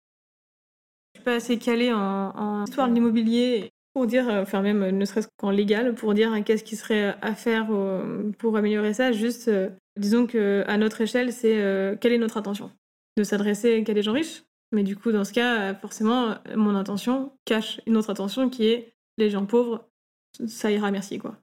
pas 1.25 1.37
assez 1.37 1.59
calée 1.59 1.93
en, 1.93 1.99
en 2.37 2.65
histoire 2.65 2.89
de 2.89 2.95
l'immobilier 2.95 3.73
pour 3.95 4.07
dire, 4.07 4.29
enfin 4.29 4.61
même 4.61 4.91
ne 4.91 5.05
serait-ce 5.05 5.29
qu'en 5.37 5.51
légal, 5.51 5.95
pour 5.95 6.15
dire 6.15 6.43
qu'est-ce 6.45 6.65
qui 6.65 6.77
serait 6.77 7.17
à 7.23 7.35
faire 7.35 7.69
pour 8.39 8.57
améliorer 8.57 8.93
ça. 8.93 9.13
Juste, 9.13 9.51
disons 9.97 10.27
que 10.27 10.65
à 10.67 10.77
notre 10.77 11.01
échelle, 11.01 11.33
c'est 11.33 11.97
quelle 12.01 12.13
est 12.13 12.19
notre 12.19 12.37
intention 12.37 12.73
De 13.17 13.23
s'adresser 13.23 13.85
qu'à 13.85 13.95
des 13.95 14.03
gens 14.03 14.13
riches. 14.13 14.43
Mais 14.73 14.83
du 14.83 14.97
coup, 14.97 15.13
dans 15.13 15.25
ce 15.25 15.33
cas, 15.33 15.75
forcément, 15.75 16.35
mon 16.57 16.75
intention 16.75 17.33
cache 17.45 17.81
une 17.87 17.97
autre 17.97 18.11
intention 18.11 18.51
qui 18.51 18.67
est 18.67 18.95
les 19.17 19.31
gens 19.31 19.47
pauvres, 19.47 19.89
ça 20.47 20.73
ira, 20.73 20.91
merci 20.91 21.19
quoi. 21.19 21.37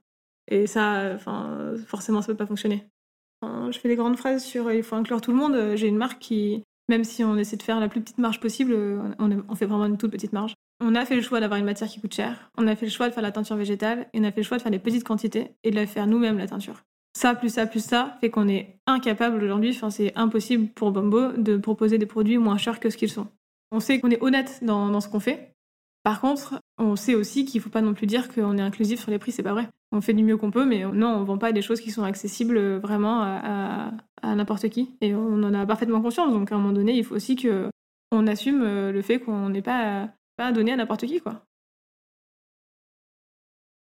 Et 0.48 0.66
ça, 0.66 1.12
enfin, 1.14 1.74
forcément, 1.86 2.20
ça 2.20 2.28
peut 2.28 2.36
pas 2.36 2.46
fonctionner. 2.46 2.86
je 3.42 3.78
fais 3.78 3.88
des 3.88 3.96
grandes 3.96 4.16
phrases 4.16 4.44
sur 4.44 4.70
il 4.70 4.82
faut 4.82 4.96
inclure 4.96 5.20
tout 5.20 5.30
le 5.30 5.38
monde. 5.38 5.76
J'ai 5.76 5.88
une 5.88 5.96
marque 5.96 6.18
qui, 6.18 6.62
même 6.88 7.04
si 7.04 7.24
on 7.24 7.36
essaie 7.36 7.56
de 7.56 7.62
faire 7.62 7.80
la 7.80 7.88
plus 7.88 8.00
petite 8.00 8.18
marge 8.18 8.40
possible, 8.40 8.76
on, 9.18 9.54
fait 9.54 9.66
vraiment 9.66 9.86
une 9.86 9.98
toute 9.98 10.10
petite 10.10 10.32
marge. 10.32 10.54
On 10.84 10.96
a 10.96 11.04
fait 11.04 11.14
le 11.14 11.22
choix 11.22 11.38
d'avoir 11.38 11.60
une 11.60 11.64
matière 11.64 11.88
qui 11.88 12.00
coûte 12.00 12.12
cher. 12.12 12.50
On 12.58 12.66
a 12.66 12.74
fait 12.74 12.86
le 12.86 12.90
choix 12.90 13.08
de 13.08 13.14
faire 13.14 13.22
la 13.22 13.30
teinture 13.30 13.54
végétale. 13.54 14.08
Et 14.12 14.20
on 14.20 14.24
a 14.24 14.32
fait 14.32 14.40
le 14.40 14.46
choix 14.46 14.56
de 14.56 14.62
faire 14.62 14.72
des 14.72 14.80
petites 14.80 15.04
quantités 15.04 15.52
et 15.62 15.70
de 15.70 15.76
la 15.76 15.86
faire 15.86 16.08
nous-mêmes, 16.08 16.38
la 16.38 16.48
teinture. 16.48 16.82
Ça, 17.16 17.34
plus 17.34 17.50
ça, 17.50 17.66
plus 17.66 17.84
ça, 17.84 18.16
fait 18.20 18.30
qu'on 18.30 18.48
est 18.48 18.78
incapable 18.86 19.42
aujourd'hui, 19.44 19.70
enfin, 19.70 19.90
c'est 19.90 20.16
impossible 20.16 20.68
pour 20.68 20.92
Bombo 20.92 21.32
de 21.32 21.56
proposer 21.58 21.98
des 21.98 22.06
produits 22.06 22.38
moins 22.38 22.56
chers 22.56 22.80
que 22.80 22.90
ce 22.90 22.96
qu'ils 22.96 23.10
sont. 23.10 23.28
On 23.70 23.80
sait 23.80 24.00
qu'on 24.00 24.10
est 24.10 24.22
honnête 24.22 24.60
dans, 24.62 25.00
ce 25.00 25.08
qu'on 25.08 25.20
fait. 25.20 25.54
Par 26.04 26.20
contre, 26.20 26.60
on 26.78 26.96
sait 26.96 27.14
aussi 27.14 27.44
qu'il 27.44 27.60
ne 27.60 27.64
faut 27.64 27.70
pas 27.70 27.82
non 27.82 27.94
plus 27.94 28.06
dire 28.06 28.32
qu'on 28.32 28.56
est 28.56 28.62
inclusif 28.62 29.00
sur 29.00 29.10
les 29.10 29.18
prix, 29.18 29.30
c'est 29.30 29.42
pas 29.42 29.52
vrai. 29.52 29.68
On 29.92 30.00
fait 30.00 30.14
du 30.14 30.24
mieux 30.24 30.38
qu'on 30.38 30.50
peut, 30.50 30.64
mais 30.64 30.84
non, 30.84 31.08
on 31.08 31.24
vend 31.24 31.38
pas 31.38 31.52
des 31.52 31.62
choses 31.62 31.80
qui 31.80 31.90
sont 31.90 32.02
accessibles 32.02 32.58
vraiment 32.76 33.22
à, 33.22 33.92
n'importe 34.24 34.68
qui. 34.70 34.90
Et 35.02 35.14
on 35.14 35.42
en 35.42 35.54
a 35.54 35.66
parfaitement 35.66 36.00
conscience. 36.00 36.32
Donc 36.32 36.50
à 36.50 36.54
un 36.54 36.58
moment 36.58 36.72
donné, 36.72 36.96
il 36.96 37.04
faut 37.04 37.14
aussi 37.14 37.36
que 37.36 37.68
on 38.10 38.26
assume 38.26 38.62
le 38.62 39.02
fait 39.02 39.20
qu'on 39.20 39.50
n'est 39.50 39.62
pas, 39.62 40.08
pas 40.36 40.52
donné 40.52 40.72
à 40.72 40.76
n'importe 40.76 41.06
qui, 41.06 41.20
quoi. 41.20 41.44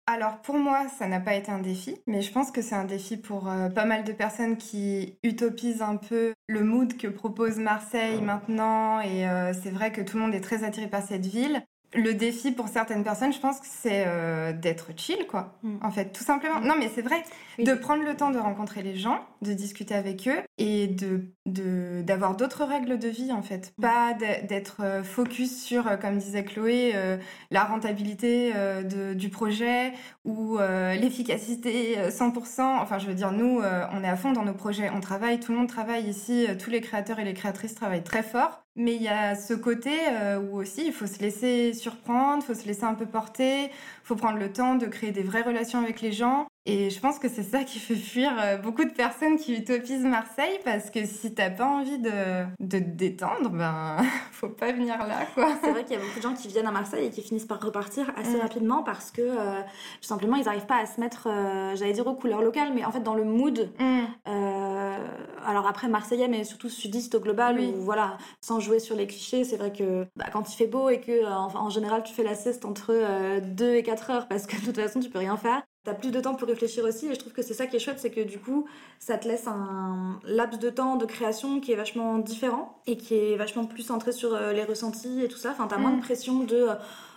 Alors 0.07 0.39
pour 0.43 0.59
moi, 0.59 0.87
ça 0.87 1.07
n'a 1.07 1.19
pas 1.19 1.33
été 1.33 1.51
un 1.51 1.57
défi, 1.57 1.97
mais 2.05 2.21
je 2.21 2.31
pense 2.31 2.51
que 2.51 2.61
c'est 2.61 2.75
un 2.75 2.85
défi 2.85 3.17
pour 3.17 3.49
euh, 3.49 3.69
pas 3.69 3.85
mal 3.85 4.03
de 4.03 4.13
personnes 4.13 4.55
qui 4.55 5.17
utopisent 5.23 5.81
un 5.81 5.95
peu 5.97 6.33
le 6.47 6.63
mood 6.63 6.95
que 6.95 7.07
propose 7.07 7.57
Marseille 7.57 8.21
maintenant. 8.21 8.99
Et 8.99 9.27
euh, 9.27 9.51
c'est 9.53 9.71
vrai 9.71 9.91
que 9.91 10.01
tout 10.01 10.17
le 10.17 10.23
monde 10.23 10.35
est 10.35 10.41
très 10.41 10.63
attiré 10.63 10.87
par 10.87 11.01
cette 11.01 11.25
ville 11.25 11.65
le 11.95 12.13
défi 12.13 12.51
pour 12.51 12.67
certaines 12.67 13.03
personnes, 13.03 13.33
je 13.33 13.39
pense 13.39 13.59
que 13.59 13.67
c'est 13.67 14.05
euh, 14.07 14.53
d'être 14.53 14.89
chill, 14.95 15.25
quoi. 15.27 15.57
Mm. 15.63 15.77
En 15.81 15.91
fait, 15.91 16.11
tout 16.11 16.23
simplement. 16.23 16.59
Non, 16.61 16.75
mais 16.77 16.89
c'est 16.93 17.01
vrai. 17.01 17.23
De 17.59 17.73
prendre 17.73 18.03
le 18.03 18.15
temps 18.15 18.31
de 18.31 18.37
rencontrer 18.37 18.81
les 18.81 18.95
gens, 18.95 19.21
de 19.41 19.53
discuter 19.53 19.95
avec 19.95 20.27
eux 20.27 20.41
et 20.57 20.87
de 20.87 21.21
d'avoir 21.45 22.35
d'autres 22.35 22.63
règles 22.63 22.97
de 22.97 23.07
vie, 23.07 23.31
en 23.31 23.43
fait. 23.43 23.73
Mm. 23.77 23.81
Pas 23.81 24.13
d'être 24.13 24.77
euh, 24.83 25.03
focus 25.03 25.63
sur, 25.63 25.87
euh, 25.87 25.95
comme 25.95 26.17
disait 26.17 26.43
Chloé, 26.43 26.93
la 27.51 27.63
rentabilité 27.63 28.53
du 29.15 29.29
projet 29.29 29.93
ou 30.23 30.57
l'efficacité 30.57 31.97
100%. 32.09 32.61
Enfin, 32.61 32.97
je 32.99 33.07
veux 33.07 33.13
dire, 33.13 33.31
nous, 33.31 33.61
on 33.91 34.03
est 34.03 34.07
à 34.07 34.15
fond 34.15 34.31
dans 34.31 34.43
nos 34.43 34.53
projets. 34.53 34.89
On 34.89 34.99
travaille, 34.99 35.39
tout 35.39 35.51
le 35.51 35.59
monde 35.59 35.67
travaille 35.67 36.07
ici. 36.07 36.47
tous 36.59 36.69
les 36.69 36.81
créateurs 36.81 37.19
et 37.19 37.23
les 37.23 37.33
créatrices 37.33 37.75
travaillent 37.75 38.03
très 38.03 38.23
fort. 38.23 38.64
Mais 38.77 38.95
il 38.95 39.01
y 39.01 39.07
a 39.07 39.35
ce 39.35 39.53
côté 39.53 39.91
euh, 40.09 40.37
où 40.37 40.57
aussi 40.57 40.87
il 40.87 40.93
faut 40.93 41.07
se 41.07 41.19
laisser 41.19 41.73
surprendre, 41.73 42.43
il 42.43 42.53
faut 42.53 42.59
se 42.59 42.67
laisser 42.67 42.83
un 42.83 42.93
peu 42.93 43.05
porter, 43.05 43.65
il 43.65 43.71
faut 44.03 44.17
prendre 44.17 44.37
le 44.37 44.51
temps 44.51 44.75
de 44.75 44.85
créer 44.85 45.11
des 45.11 45.23
vraies 45.23 45.43
relations 45.43 45.79
avec 45.79 46.01
les 46.01 46.11
gens. 46.11 46.47
Et 46.65 46.89
je 46.89 46.99
pense 46.99 47.19
que 47.19 47.29
c'est 47.29 47.43
ça 47.43 47.63
qui 47.63 47.79
fait 47.79 47.95
fuir 47.95 48.33
euh, 48.37 48.57
beaucoup 48.57 48.83
de 48.83 48.89
personnes 48.89 49.37
qui 49.37 49.55
utopisent 49.55 50.03
Marseille 50.03 50.59
parce 50.65 50.89
que 50.89 51.05
si 51.05 51.33
t'as 51.33 51.51
pas 51.51 51.67
envie 51.67 51.99
de, 51.99 52.43
de 52.59 52.79
te 52.79 52.83
détendre, 52.83 53.49
ben 53.51 53.97
faut 54.31 54.49
pas 54.49 54.71
venir 54.71 54.97
là 54.97 55.25
quoi. 55.35 55.49
C'est 55.63 55.71
vrai 55.71 55.83
qu'il 55.85 55.93
y 55.93 55.99
a 55.99 56.03
beaucoup 56.03 56.17
de 56.17 56.23
gens 56.23 56.33
qui 56.33 56.47
viennent 56.47 56.67
à 56.67 56.71
Marseille 56.71 57.05
et 57.05 57.09
qui 57.11 57.21
finissent 57.21 57.45
par 57.45 57.61
repartir 57.61 58.11
assez 58.17 58.37
rapidement 58.37 58.83
parce 58.83 59.11
que 59.11 59.21
euh, 59.21 59.61
tout 60.01 60.07
simplement 60.07 60.35
ils 60.35 60.45
n'arrivent 60.45 60.65
pas 60.65 60.79
à 60.79 60.85
se 60.87 60.99
mettre, 60.99 61.29
j'allais 61.75 61.93
dire 61.93 62.07
aux 62.07 62.15
couleurs 62.15 62.41
locales, 62.41 62.73
mais 62.73 62.83
en 62.83 62.91
fait 62.91 63.01
dans 63.01 63.15
le 63.15 63.23
mood. 63.23 63.69
Mm. 63.79 64.05
Alors 65.45 65.67
après 65.67 65.87
Marseillais, 65.87 66.27
mais 66.27 66.43
surtout 66.43 66.69
sudiste 66.69 67.15
au 67.15 67.19
global, 67.19 67.59
où 67.59 67.81
voilà, 67.81 68.17
sans 68.41 68.59
jouer 68.59 68.79
sur 68.79 68.95
les 68.95 69.07
clichés. 69.07 69.43
C'est 69.43 69.57
vrai 69.57 69.71
que 69.71 70.05
bah, 70.15 70.25
quand 70.31 70.51
il 70.51 70.55
fait 70.55 70.67
beau 70.67 70.89
et 70.89 70.99
que 70.99 71.11
euh, 71.11 71.29
en, 71.29 71.69
général 71.69 72.03
tu 72.03 72.13
fais 72.13 72.23
la 72.23 72.35
sieste 72.35 72.65
entre 72.65 72.93
2 73.41 73.65
euh, 73.65 73.77
et 73.77 73.83
4 73.83 74.09
heures 74.09 74.27
parce 74.27 74.47
que 74.47 74.55
de 74.59 74.65
toute 74.65 74.77
façon 74.77 74.99
tu 74.99 75.09
peux 75.09 75.19
rien 75.19 75.37
faire. 75.37 75.63
T'as 75.83 75.93
plus 75.93 76.09
de 76.09 76.19
temps 76.19 76.33
pour 76.33 76.47
réfléchir 76.47 76.83
aussi 76.83 77.07
et 77.07 77.13
je 77.13 77.19
trouve 77.19 77.33
que 77.33 77.43
c'est 77.43 77.53
ça 77.53 77.67
qui 77.67 77.75
est 77.75 77.79
chouette, 77.79 77.99
c'est 77.99 78.09
que 78.09 78.21
du 78.21 78.39
coup 78.39 78.67
ça 78.99 79.17
te 79.17 79.27
laisse 79.27 79.47
un 79.47 80.19
laps 80.23 80.59
de 80.59 80.71
temps 80.71 80.95
de 80.95 81.05
création 81.05 81.59
qui 81.59 81.71
est 81.71 81.75
vachement 81.75 82.17
différent 82.17 82.81
et 82.87 82.97
qui 82.97 83.13
est 83.13 83.35
vachement 83.35 83.65
plus 83.65 83.83
centré 83.83 84.11
sur 84.11 84.33
euh, 84.33 84.51
les 84.51 84.63
ressentis 84.63 85.23
et 85.23 85.27
tout 85.27 85.37
ça. 85.37 85.51
Enfin 85.51 85.67
t'as 85.67 85.77
moins 85.77 85.91
de 85.91 85.97
mm. 85.97 86.01
pression 86.01 86.39
de 86.39 86.67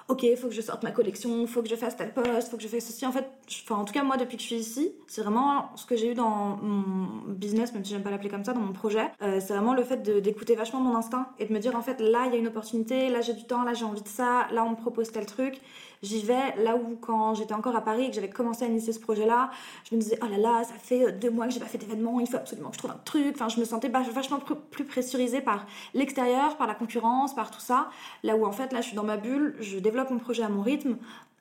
ok, 0.09 0.27
faut 0.37 0.49
que 0.49 0.55
je 0.55 0.63
sorte 0.63 0.83
ma 0.83 0.91
collection, 0.91 1.47
faut 1.47 1.63
que 1.63 1.69
je 1.69 1.77
fasse 1.77 1.97
tel 1.97 2.13
poste, 2.13 2.49
faut 2.49 2.57
que 2.57 2.63
je 2.63 2.69
fasse 2.69 2.87
ceci. 2.87 3.07
En 3.07 3.13
fait, 3.13 3.27
en 3.71 3.85
tout 3.85 3.93
cas, 3.93 4.03
moi, 4.03 4.17
depuis 4.17 4.37
que 4.37 4.43
je 4.43 4.49
suis 4.49 4.57
ici, 4.57 4.93
c'est 5.07 5.23
vraiment 5.23 5.71
ce 5.77 5.85
que 5.85 5.97
j'ai 5.97 6.13
eu 6.13 6.15
dans 6.15 6.57
mon 6.63 7.33
business, 7.35 7.73
même 7.75 7.85
si 7.85 7.93
j'aime 7.93 8.03
pas 8.03 8.11
l'appeler 8.11 8.31
comme 8.31 8.45
ça, 8.45 8.55
dans 8.55 8.61
mon 8.61 8.73
projet. 8.73 9.11
Euh, 9.23 9.39
c'est 9.41 9.53
vraiment 9.53 9.75
le 9.75 9.85
fait 9.85 10.03
d'écouter 10.03 10.55
vachement 10.55 10.81
mon 10.81 10.97
instinct 10.97 11.29
et 11.39 11.45
de 11.45 11.53
me 11.53 11.59
dire, 11.59 11.77
en 11.77 11.83
fait, 11.83 12.01
là, 12.01 12.25
il 12.27 12.33
y 12.33 12.37
a 12.37 12.39
une 12.39 12.49
opportunité, 12.49 13.11
là, 13.11 13.21
j'ai 13.21 13.35
du 13.35 13.45
temps, 13.45 13.63
là, 13.65 13.75
j'ai 13.75 13.85
envie 13.85 14.03
de 14.03 14.09
ça, 14.09 14.49
là, 14.51 14.65
on 14.65 14.71
me 14.71 14.77
propose 14.77 15.13
tel 15.13 15.27
truc 15.27 15.61
j'y 16.03 16.23
vais. 16.23 16.57
Là 16.57 16.77
où, 16.77 16.97
quand 16.97 17.35
j'étais 17.35 17.55
encore 17.55 17.77
à 17.77 17.81
Paris 17.81 18.05
et 18.05 18.09
que 18.09 18.15
j'avais 18.15 18.31
commencé 18.31 18.65
à 18.65 18.69
initier 18.69 18.93
ce 18.93 19.01
projet-là, 19.01 19.51
je 19.89 19.97
me 19.97 20.01
disais, 20.01 20.19
oh 20.23 20.27
là 20.27 20.39
là, 20.39 20.65
ça 20.65 20.75
fait 20.75 21.13
deux 21.13 21.31
mois 21.31 21.47
que 21.47 21.53
j'ai 21.53 21.61
pas 21.61 21.67
fait 21.67 21.79
d'événement, 21.79 22.21
il 22.21 22.29
faut 22.29 22.37
absolument 22.37 22.71
que 22.71 22.75
je 22.75 22.79
trouve 22.79 22.91
un 22.91 23.01
truc. 23.05 23.35
Enfin, 23.35 23.49
je 23.49 23.61
me 23.61 23.65
sentais 23.65 23.89
vachement 23.89 24.39
plus 24.71 24.85
pressurisée 24.85 25.41
par 25.41 25.67
l'extérieur, 25.95 26.57
par 26.57 26.67
la 26.67 26.75
concurrence, 26.75 27.35
par 27.35 27.51
tout 27.51 27.61
ça. 27.61 27.91
Là 28.23 28.37
où, 28.37 28.45
en 28.45 28.53
fait, 28.53 28.73
là, 28.73 28.81
je 28.81 28.89
suis 28.89 28.97
dans 28.97 29.05
ma 29.05 29.17
bulle, 29.17 29.57
je 29.61 29.79
développe 29.79 30.11
mon 30.11 30.19
projet 30.19 30.43
à 30.43 30.49
mon 30.49 30.63
rythme, 30.63 30.97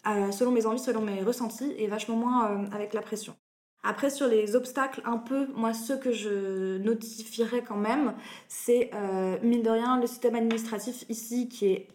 euh, 0.07 0.31
selon 0.31 0.51
mes 0.51 0.65
envies, 0.65 0.79
selon 0.79 1.01
mes 1.01 1.21
ressentis, 1.21 1.73
et 1.77 1.87
vachement 1.87 2.15
moins 2.15 2.51
euh, 2.51 2.65
avec 2.71 2.93
la 2.93 3.01
pression. 3.01 3.35
Après, 3.83 4.09
sur 4.09 4.27
les 4.27 4.55
obstacles, 4.55 5.01
un 5.05 5.17
peu, 5.17 5.47
moi, 5.55 5.73
ce 5.73 5.93
que 5.93 6.11
je 6.11 6.77
notifierais 6.77 7.63
quand 7.63 7.77
même, 7.77 8.13
c'est, 8.47 8.89
euh, 8.93 9.37
mine 9.41 9.63
de 9.63 9.69
rien, 9.69 9.99
le 9.99 10.07
système 10.07 10.35
administratif 10.35 11.05
ici 11.09 11.47
qui 11.47 11.67
est 11.67 11.87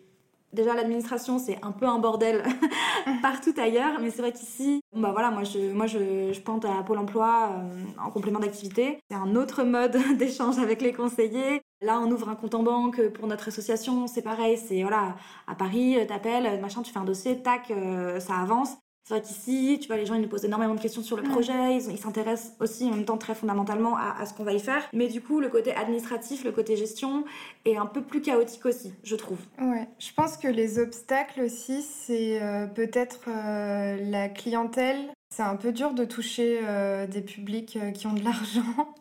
déjà 0.53 0.74
l'administration 0.74 1.38
c'est 1.38 1.59
un 1.62 1.72
peu 1.72 1.86
un 1.86 1.98
bordel 1.98 2.42
partout 3.22 3.55
ailleurs 3.57 4.00
mais 4.00 4.11
c'est 4.11 4.22
vrai 4.22 4.32
qu'ici 4.32 4.80
bah 4.94 5.11
voilà 5.12 5.30
moi 5.30 5.44
je 5.44 6.40
pente 6.40 6.64
à 6.64 6.82
Pôle 6.82 6.98
Emploi 6.98 7.50
euh, 7.53 7.84
en 8.03 8.11
complément 8.11 8.40
d'activité. 8.40 8.98
C'est 9.11 9.16
un 9.16 9.34
autre 9.36 9.64
mode 9.64 9.96
d'échange 10.18 10.59
avec 10.59 10.82
les 10.82 10.92
conseillers. 10.92 11.62
Là 11.80 12.00
on 12.00 12.11
ouvre 12.11 12.28
un 12.28 12.34
compte 12.34 12.55
en 12.55 12.62
banque 12.62 13.09
pour 13.09 13.26
notre 13.26 13.48
association. 13.48 14.07
C'est 14.07 14.22
pareil 14.22 14.59
c'est 14.59 14.82
voilà 14.82 15.16
à 15.46 15.55
Paris 15.55 15.96
t'appelles 16.07 16.61
machin 16.61 16.82
tu 16.82 16.92
fais 16.92 16.98
un 16.98 17.05
dossier 17.05 17.42
tac 17.42 17.70
euh, 17.70 18.20
ça 18.20 18.36
avance 18.36 18.76
c'est 19.05 19.14
vrai 19.14 19.22
qu'ici, 19.22 19.78
tu 19.80 19.88
vois, 19.88 19.96
les 19.96 20.07
gens, 20.07 20.14
ils 20.14 20.20
nous 20.20 20.28
posent 20.28 20.44
énormément 20.44 20.76
de 20.76 20.80
questions 20.80 21.03
sur 21.03 21.16
le 21.16 21.24
projet, 21.24 21.76
ils 21.76 21.98
s'intéressent 21.98 22.53
aussi 22.61 22.84
en 22.84 22.90
même 22.90 23.05
temps 23.05 23.18
très 23.18 23.34
fondamentalement 23.34 23.96
à, 23.96 24.24
ce 24.26 24.32
qu'on 24.32 24.44
va 24.44 24.53
y 24.53 24.61
faire. 24.61 24.88
Mais 24.92 25.09
du 25.09 25.20
coup, 25.20 25.40
le 25.40 25.48
côté 25.48 25.74
administratif, 25.74 26.44
le 26.44 26.53
côté 26.53 26.76
gestion 26.76 27.24
est 27.64 27.76
un 27.76 27.86
peu 27.86 28.03
plus 28.03 28.20
chaotique 28.20 28.64
aussi, 28.64 28.92
je 29.03 29.16
trouve. 29.16 29.38
Ouais, 29.61 29.88
je 29.98 30.12
pense 30.14 30.36
que 30.36 30.46
les 30.46 30.78
obstacles 30.78 31.40
aussi, 31.40 31.82
c'est 31.82 32.40
euh, 32.40 32.66
peut-être 32.66 33.22
euh, 33.26 33.96
la 34.09 34.28
clientèle. 34.28 35.11
C'est 35.34 35.42
un 35.42 35.57
peu 35.57 35.72
dur 35.72 35.94
de 35.94 36.05
toucher 36.05 36.61
euh, 36.62 37.07
des 37.09 37.22
publics 37.22 37.78
qui 37.94 38.07
ont 38.07 38.12
de 38.12 38.22
l'argent. 38.24 38.94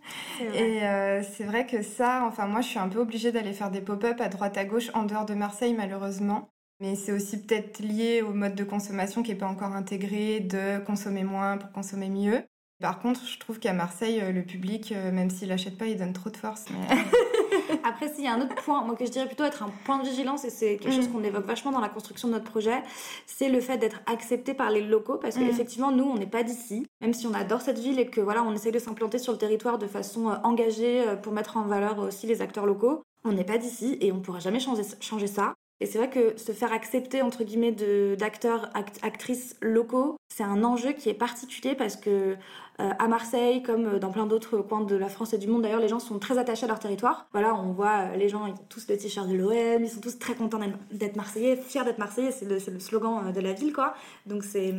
Et 0.56 0.80
c'est 1.32 1.44
vrai 1.44 1.68
que 1.68 1.84
ça, 1.84 2.24
enfin 2.26 2.48
moi 2.48 2.62
je 2.62 2.70
suis 2.70 2.80
un 2.80 2.88
peu 2.88 3.00
obligée 3.00 3.32
d'aller 3.32 3.54
faire 3.54 3.70
des 3.70 3.82
pop-up 3.82 4.20
à 4.20 4.30
droite 4.30 4.58
à 4.58 4.66
gauche 4.66 4.90
en 4.96 5.04
dehors 5.04 5.26
de 5.26 5.36
Marseille 5.36 5.76
malheureusement. 5.76 6.50
Mais 6.82 6.96
c'est 6.96 7.12
aussi 7.12 7.40
peut-être 7.40 7.80
lié 7.80 8.24
au 8.24 8.34
mode 8.34 8.56
de 8.56 8.64
consommation 8.64 9.22
qui 9.22 9.30
n'est 9.30 9.38
pas 9.38 9.48
encore 9.48 9.74
intégré, 9.74 10.40
de 10.40 10.84
consommer 10.84 11.24
moins 11.24 11.58
pour 11.58 11.72
consommer 11.72 12.10
mieux. 12.10 12.42
Par 12.82 13.00
contre, 13.00 13.22
je 13.24 13.38
trouve 13.38 13.60
qu'à 13.60 13.74
Marseille, 13.74 14.20
euh, 14.20 14.32
le 14.32 14.42
public, 14.42 14.92
euh, 14.92 15.12
même 15.12 15.30
s'il 15.30 15.50
n'achète 15.50 15.78
pas, 15.78 15.86
il 15.86 15.96
donne 15.96 16.14
trop 16.14 16.32
de 16.32 16.38
force. 16.38 16.66
Après, 17.84 18.12
s'il 18.12 18.24
y 18.24 18.28
a 18.28 18.34
un 18.34 18.42
autre 18.42 18.56
point, 18.56 18.84
moi 18.84 18.96
que 18.96 19.06
je 19.06 19.12
dirais 19.12 19.28
plutôt 19.28 19.44
être 19.44 19.62
un 19.62 19.70
point 19.86 20.00
de 20.00 20.08
vigilance, 20.08 20.44
et 20.44 20.50
c'est 20.50 20.78
quelque 20.78 20.96
chose 20.96 21.08
mm. 21.08 21.12
qu'on 21.12 21.24
évoque 21.24 21.46
vachement 21.46 21.72
dans 21.72 21.80
la 21.80 21.90
construction 21.90 22.28
de 22.28 22.34
notre 22.34 22.50
projet, 22.50 22.82
c'est 23.28 23.50
le 23.50 23.62
fait 23.62 23.78
d'être 23.78 24.02
accepté 24.08 24.56
par 24.56 24.72
les 24.72 24.82
locaux, 24.82 25.18
parce 25.18 25.38
mm. 25.38 25.46
qu'effectivement, 25.46 25.92
nous, 25.92 26.06
on 26.06 26.16
n'est 26.16 26.26
pas 26.26 26.42
d'ici, 26.42 26.88
même 27.00 27.14
si 27.14 27.28
on 27.28 27.36
adore 27.36 27.62
cette 27.62 27.78
ville 27.78 28.00
et 28.00 28.08
que 28.08 28.22
voilà, 28.22 28.42
on 28.42 28.54
essaie 28.54 28.72
de 28.72 28.80
s'implanter 28.80 29.20
sur 29.20 29.34
le 29.34 29.38
territoire 29.38 29.78
de 29.78 29.86
façon 29.86 30.32
euh, 30.32 30.36
engagée 30.44 31.06
pour 31.22 31.34
mettre 31.34 31.58
en 31.58 31.66
valeur 31.68 32.00
aussi 32.00 32.26
les 32.26 32.42
acteurs 32.42 32.66
locaux. 32.66 33.04
On 33.24 33.34
n'est 33.34 33.44
pas 33.44 33.60
d'ici 33.60 34.00
et 34.02 34.12
on 34.12 34.16
ne 34.16 34.22
pourra 34.22 34.40
jamais 34.40 34.60
changer, 34.60 34.82
changer 35.00 35.28
ça. 35.28 35.54
Et 35.82 35.88
c'est 35.88 35.98
vrai 35.98 36.12
que 36.12 36.38
se 36.38 36.52
faire 36.52 36.72
accepter, 36.72 37.24
entre 37.24 37.44
guillemets, 37.44 37.72
d'acteurs, 38.16 38.70
actrices 39.02 39.56
locaux, 39.62 40.16
c'est 40.30 40.44
un 40.44 40.64
enjeu 40.64 40.92
qui 40.92 41.10
est 41.10 41.16
particulier 41.16 41.74
parce 41.74 41.96
que 41.96 42.36
euh, 42.80 42.90
à 43.00 43.08
Marseille, 43.08 43.64
comme 43.64 43.98
dans 43.98 44.12
plein 44.12 44.28
d'autres 44.28 44.60
coins 44.60 44.82
de 44.82 44.96
la 44.96 45.10
France 45.10 45.34
et 45.34 45.40
du 45.40 45.48
monde 45.48 45.64
d'ailleurs, 45.64 45.80
les 45.80 45.88
gens 45.88 45.98
sont 46.00 46.20
très 46.20 46.38
attachés 46.38 46.66
à 46.66 46.68
leur 46.68 46.78
territoire. 46.78 47.26
Voilà, 47.32 47.56
on 47.56 47.72
voit 47.72 48.12
euh, 48.12 48.16
les 48.16 48.30
gens, 48.30 48.46
ils 48.46 48.54
ont 48.54 48.66
tous 48.70 48.88
le 48.88 48.96
t-shirt 48.96 49.28
de 49.28 49.34
l'OM, 49.34 49.84
ils 49.84 49.90
sont 49.90 50.00
tous 50.02 50.20
très 50.20 50.36
contents 50.36 50.60
d'être 50.92 51.16
marseillais, 51.16 51.56
fiers 51.56 51.84
d'être 51.84 51.98
marseillais, 51.98 52.32
c'est 52.32 52.46
le, 52.46 52.60
slogan 52.80 53.24
euh, 53.28 53.32
de 53.32 53.42
la 53.42 53.54
ville, 53.54 53.74
quoi. 53.74 53.96
Donc 54.28 54.44
c'est 54.44 54.76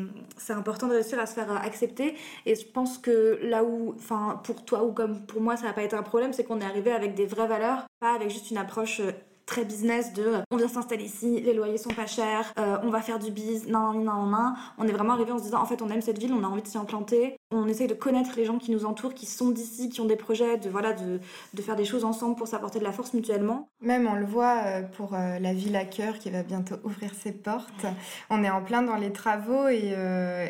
important 0.50 0.86
de 0.86 0.94
réussir 0.94 1.18
à 1.18 1.26
se 1.26 1.34
faire 1.34 1.50
accepter. 1.50 2.14
Et 2.46 2.54
je 2.54 2.64
pense 2.64 2.96
que 2.96 3.40
là 3.42 3.64
où, 3.64 3.94
enfin, 3.96 4.40
pour 4.44 4.64
toi 4.64 4.84
ou 4.84 4.92
comme 4.92 5.26
pour 5.26 5.40
moi, 5.40 5.56
ça 5.56 5.64
n'a 5.64 5.72
pas 5.72 5.82
été 5.82 5.96
un 5.96 6.04
problème, 6.04 6.32
c'est 6.32 6.44
qu'on 6.44 6.60
est 6.60 6.64
arrivé 6.64 6.92
avec 6.92 7.14
des 7.16 7.26
vraies 7.26 7.48
valeurs, 7.48 7.86
pas 7.98 8.14
avec 8.14 8.30
juste 8.30 8.52
une 8.52 8.58
approche 8.58 9.02
très 9.46 9.64
business 9.64 10.12
de 10.12 10.34
on 10.50 10.56
vient 10.56 10.68
s'installer 10.68 11.04
ici, 11.04 11.40
les 11.40 11.54
loyers 11.54 11.78
sont 11.78 11.94
pas 11.94 12.06
chers, 12.06 12.52
on 12.56 12.90
va 12.90 13.00
faire 13.00 13.18
du 13.18 13.30
biz, 13.30 13.66
non, 13.68 13.92
non, 13.92 14.26
non, 14.26 14.54
On 14.78 14.86
est 14.86 14.92
vraiment 14.92 15.14
arrivé 15.14 15.32
en 15.32 15.38
se 15.38 15.44
disant 15.44 15.60
en 15.60 15.66
fait 15.66 15.82
on 15.82 15.88
aime 15.90 16.02
cette 16.02 16.18
ville, 16.18 16.32
on 16.32 16.44
a 16.44 16.46
envie 16.46 16.62
de 16.62 16.68
s'y 16.68 16.78
implanter, 16.78 17.36
on 17.52 17.66
essaye 17.66 17.86
de 17.86 17.94
connaître 17.94 18.30
les 18.36 18.44
gens 18.44 18.58
qui 18.58 18.70
nous 18.70 18.84
entourent, 18.84 19.14
qui 19.14 19.26
sont 19.26 19.50
d'ici, 19.50 19.88
qui 19.88 20.00
ont 20.00 20.06
des 20.06 20.16
projets, 20.16 20.58
de 20.58 20.68
voilà, 20.68 20.92
de, 20.92 21.20
de 21.54 21.62
faire 21.62 21.76
des 21.76 21.84
choses 21.84 22.04
ensemble 22.04 22.36
pour 22.36 22.48
s'apporter 22.48 22.78
de 22.78 22.84
la 22.84 22.92
force 22.92 23.14
mutuellement. 23.14 23.68
Même 23.80 24.06
on 24.06 24.14
le 24.14 24.24
voit 24.24 24.62
pour 24.96 25.12
la 25.12 25.52
ville 25.52 25.76
à 25.76 25.84
cœur 25.84 26.18
qui 26.18 26.30
va 26.30 26.42
bientôt 26.42 26.76
ouvrir 26.84 27.12
ses 27.14 27.32
portes. 27.32 27.86
On 28.30 28.42
est 28.44 28.50
en 28.50 28.62
plein 28.62 28.82
dans 28.82 28.96
les 28.96 29.12
travaux 29.12 29.68
et, 29.68 29.94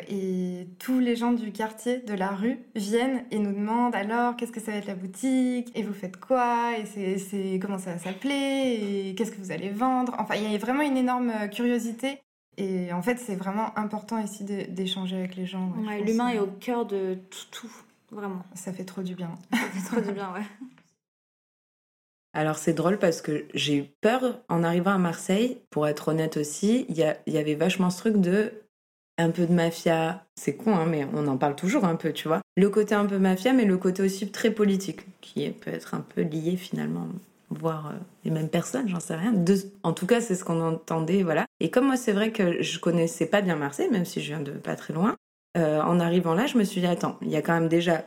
et 0.09 0.67
tous 0.79 0.99
les 0.99 1.15
gens 1.15 1.31
du 1.31 1.51
quartier, 1.51 1.97
de 1.97 2.13
la 2.13 2.29
rue, 2.29 2.59
viennent 2.75 3.25
et 3.31 3.39
nous 3.39 3.53
demandent 3.53 3.95
alors 3.95 4.35
qu'est-ce 4.35 4.51
que 4.51 4.59
ça 4.59 4.71
va 4.71 4.77
être 4.77 4.87
la 4.87 4.95
boutique? 4.95 5.71
Et 5.75 5.83
vous 5.83 5.93
faites 5.93 6.17
quoi? 6.17 6.77
Et 6.77 6.85
c'est 7.17 7.59
comment 7.61 7.77
ça 7.77 7.93
va 7.93 7.99
s'appeler? 7.99 9.07
Et 9.09 9.15
qu'est-ce 9.15 9.31
que 9.31 9.39
vous 9.39 9.51
allez 9.51 9.69
vendre? 9.69 10.15
Enfin, 10.19 10.35
il 10.35 10.51
y 10.51 10.55
a 10.55 10.57
vraiment 10.57 10.83
une 10.83 10.97
énorme 10.97 11.29
euh, 11.29 11.47
curiosité 11.47 12.19
et 12.57 12.93
en 12.93 13.01
fait, 13.01 13.17
c'est 13.17 13.35
vraiment 13.35 13.77
important 13.77 14.17
ici 14.19 14.43
d'échanger 14.43 15.17
avec 15.17 15.35
les 15.35 15.45
gens. 15.45 15.73
L'humain 16.05 16.29
est 16.29 16.39
au 16.39 16.47
cœur 16.47 16.85
de 16.85 17.17
tout, 17.29 17.45
tout, 17.51 17.71
vraiment. 18.11 18.43
Ça 18.53 18.73
fait 18.73 18.85
trop 18.85 19.01
du 19.01 19.15
bien. 19.15 19.31
Ça 19.51 19.57
fait 19.57 19.95
trop 19.95 20.01
du 20.01 20.11
bien, 20.11 20.31
ouais. 20.33 20.43
Alors 22.35 22.57
c'est 22.57 22.73
drôle 22.73 22.97
parce 22.97 23.21
que 23.21 23.45
j'ai 23.53 23.77
eu 23.77 23.83
peur 24.01 24.39
en 24.49 24.63
arrivant 24.63 24.91
à 24.91 24.97
Marseille, 24.97 25.59
pour 25.69 25.87
être 25.87 26.07
honnête 26.07 26.37
aussi, 26.37 26.87
il 26.89 26.97
y, 26.97 27.31
y, 27.31 27.37
avait 27.37 27.53
vachement 27.53 27.91
ce 27.91 27.99
truc 27.99 28.17
de 28.17 28.51
un 29.19 29.29
peu 29.29 29.45
de 29.45 29.53
mafia, 29.53 30.25
c'est 30.35 30.55
con, 30.55 30.75
hein, 30.75 30.87
mais 30.87 31.05
on 31.13 31.27
en 31.27 31.37
parle 31.37 31.55
toujours 31.55 31.85
un 31.85 31.95
peu, 31.95 32.11
tu 32.11 32.27
vois. 32.27 32.41
Le 32.57 32.69
côté 32.69 32.95
un 32.95 33.05
peu 33.05 33.19
mafia, 33.19 33.53
mais 33.53 33.65
le 33.65 33.77
côté 33.77 34.01
aussi 34.01 34.31
très 34.31 34.49
politique, 34.49 35.01
qui 35.21 35.47
peut 35.51 35.71
être 35.71 35.93
un 35.93 36.01
peu 36.01 36.21
lié 36.21 36.57
finalement, 36.57 37.07
voire 37.49 37.87
euh, 37.87 37.99
les 38.23 38.31
mêmes 38.31 38.49
personnes, 38.49 38.87
j'en 38.87 38.99
sais 38.99 39.15
rien. 39.15 39.33
en 39.83 39.93
tout 39.93 40.05
cas, 40.05 40.21
c'est 40.21 40.35
ce 40.35 40.43
qu'on 40.43 40.61
entendait, 40.61 41.23
voilà. 41.23 41.45
Et 41.59 41.69
comme 41.69 41.85
moi, 41.85 41.97
c'est 41.97 42.11
vrai 42.11 42.31
que 42.31 42.61
je 42.61 42.79
connaissais 42.79 43.25
pas 43.25 43.41
bien 43.41 43.55
Marseille, 43.55 43.89
même 43.89 44.05
si 44.05 44.21
je 44.21 44.27
viens 44.27 44.41
de 44.41 44.51
pas 44.51 44.75
très 44.75 44.93
loin, 44.93 45.15
euh, 45.57 45.81
en 45.81 45.99
arrivant 45.99 46.33
là, 46.33 46.47
je 46.47 46.57
me 46.57 46.63
suis 46.63 46.81
dit, 46.81 46.87
attends, 46.87 47.17
il 47.21 47.29
y 47.29 47.35
a 47.35 47.41
quand 47.41 47.53
même 47.53 47.69
déjà 47.69 48.05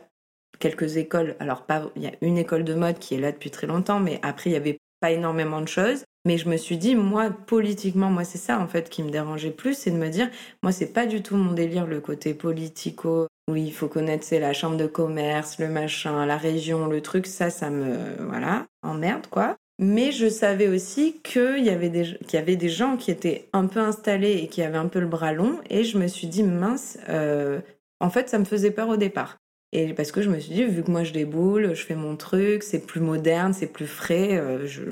quelques 0.59 0.97
écoles. 0.97 1.35
Alors, 1.39 1.63
pas, 1.63 1.89
il 1.95 2.03
y 2.03 2.07
a 2.07 2.11
une 2.21 2.37
école 2.37 2.63
de 2.63 2.73
mode 2.73 2.99
qui 2.99 3.15
est 3.15 3.19
là 3.19 3.31
depuis 3.31 3.51
très 3.51 3.67
longtemps, 3.67 3.99
mais 3.99 4.19
après, 4.23 4.49
il 4.49 4.53
y 4.53 4.57
avait 4.57 4.79
pas 4.99 5.11
énormément 5.11 5.61
de 5.61 5.67
choses. 5.67 6.03
Mais 6.25 6.37
je 6.37 6.49
me 6.49 6.57
suis 6.57 6.77
dit, 6.77 6.95
moi, 6.95 7.29
politiquement, 7.29 8.09
moi, 8.09 8.25
c'est 8.25 8.37
ça, 8.37 8.59
en 8.59 8.67
fait, 8.67 8.89
qui 8.89 9.01
me 9.01 9.09
dérangeait 9.09 9.51
plus, 9.51 9.75
c'est 9.75 9.91
de 9.91 9.97
me 9.97 10.09
dire, 10.09 10.29
moi, 10.61 10.73
c'est 10.73 10.91
pas 10.91 11.05
du 11.05 11.21
tout 11.21 11.37
mon 11.37 11.53
délire, 11.53 11.85
le 11.85 12.01
côté 12.01 12.33
politico, 12.33 13.26
où 13.47 13.55
il 13.55 13.73
faut 13.73 13.87
connaître, 13.87 14.23
c'est 14.23 14.39
la 14.39 14.53
chambre 14.53 14.77
de 14.77 14.87
commerce, 14.87 15.59
le 15.59 15.69
machin, 15.69 16.25
la 16.25 16.37
région, 16.37 16.87
le 16.87 17.01
truc, 17.01 17.27
ça, 17.27 17.49
ça 17.49 17.69
me, 17.69 17.95
voilà, 18.27 18.65
emmerde, 18.81 19.27
quoi. 19.27 19.55
Mais 19.79 20.11
je 20.11 20.27
savais 20.27 20.67
aussi 20.67 21.19
qu'il 21.23 21.63
y, 21.63 21.69
avait 21.69 21.89
des, 21.89 22.17
y 22.33 22.37
avait 22.37 22.55
des 22.55 22.69
gens 22.69 22.97
qui 22.97 23.11
étaient 23.11 23.47
un 23.53 23.67
peu 23.67 23.79
installés 23.79 24.37
et 24.37 24.47
qui 24.47 24.63
avaient 24.63 24.77
un 24.77 24.87
peu 24.87 24.99
le 24.99 25.07
bras 25.07 25.33
long, 25.33 25.59
et 25.69 25.83
je 25.83 25.97
me 25.97 26.07
suis 26.07 26.27
dit, 26.27 26.43
mince, 26.43 26.97
euh, 27.09 27.61
en 27.99 28.09
fait, 28.09 28.29
ça 28.29 28.39
me 28.39 28.45
faisait 28.45 28.71
peur 28.71 28.89
au 28.89 28.97
départ. 28.97 29.37
Et 29.73 29.93
parce 29.93 30.11
que 30.11 30.21
je 30.21 30.29
me 30.29 30.39
suis 30.39 30.53
dit, 30.53 30.63
vu 30.63 30.83
que 30.83 30.89
moi 30.89 31.03
je 31.03 31.11
déboule, 31.11 31.73
je 31.73 31.83
fais 31.83 31.95
mon 31.95 32.15
truc, 32.15 32.63
c'est 32.63 32.85
plus 32.85 33.01
moderne, 33.01 33.53
c'est 33.53 33.67
plus 33.67 33.87
frais, 33.87 34.37
euh, 34.37 34.65
je, 34.65 34.83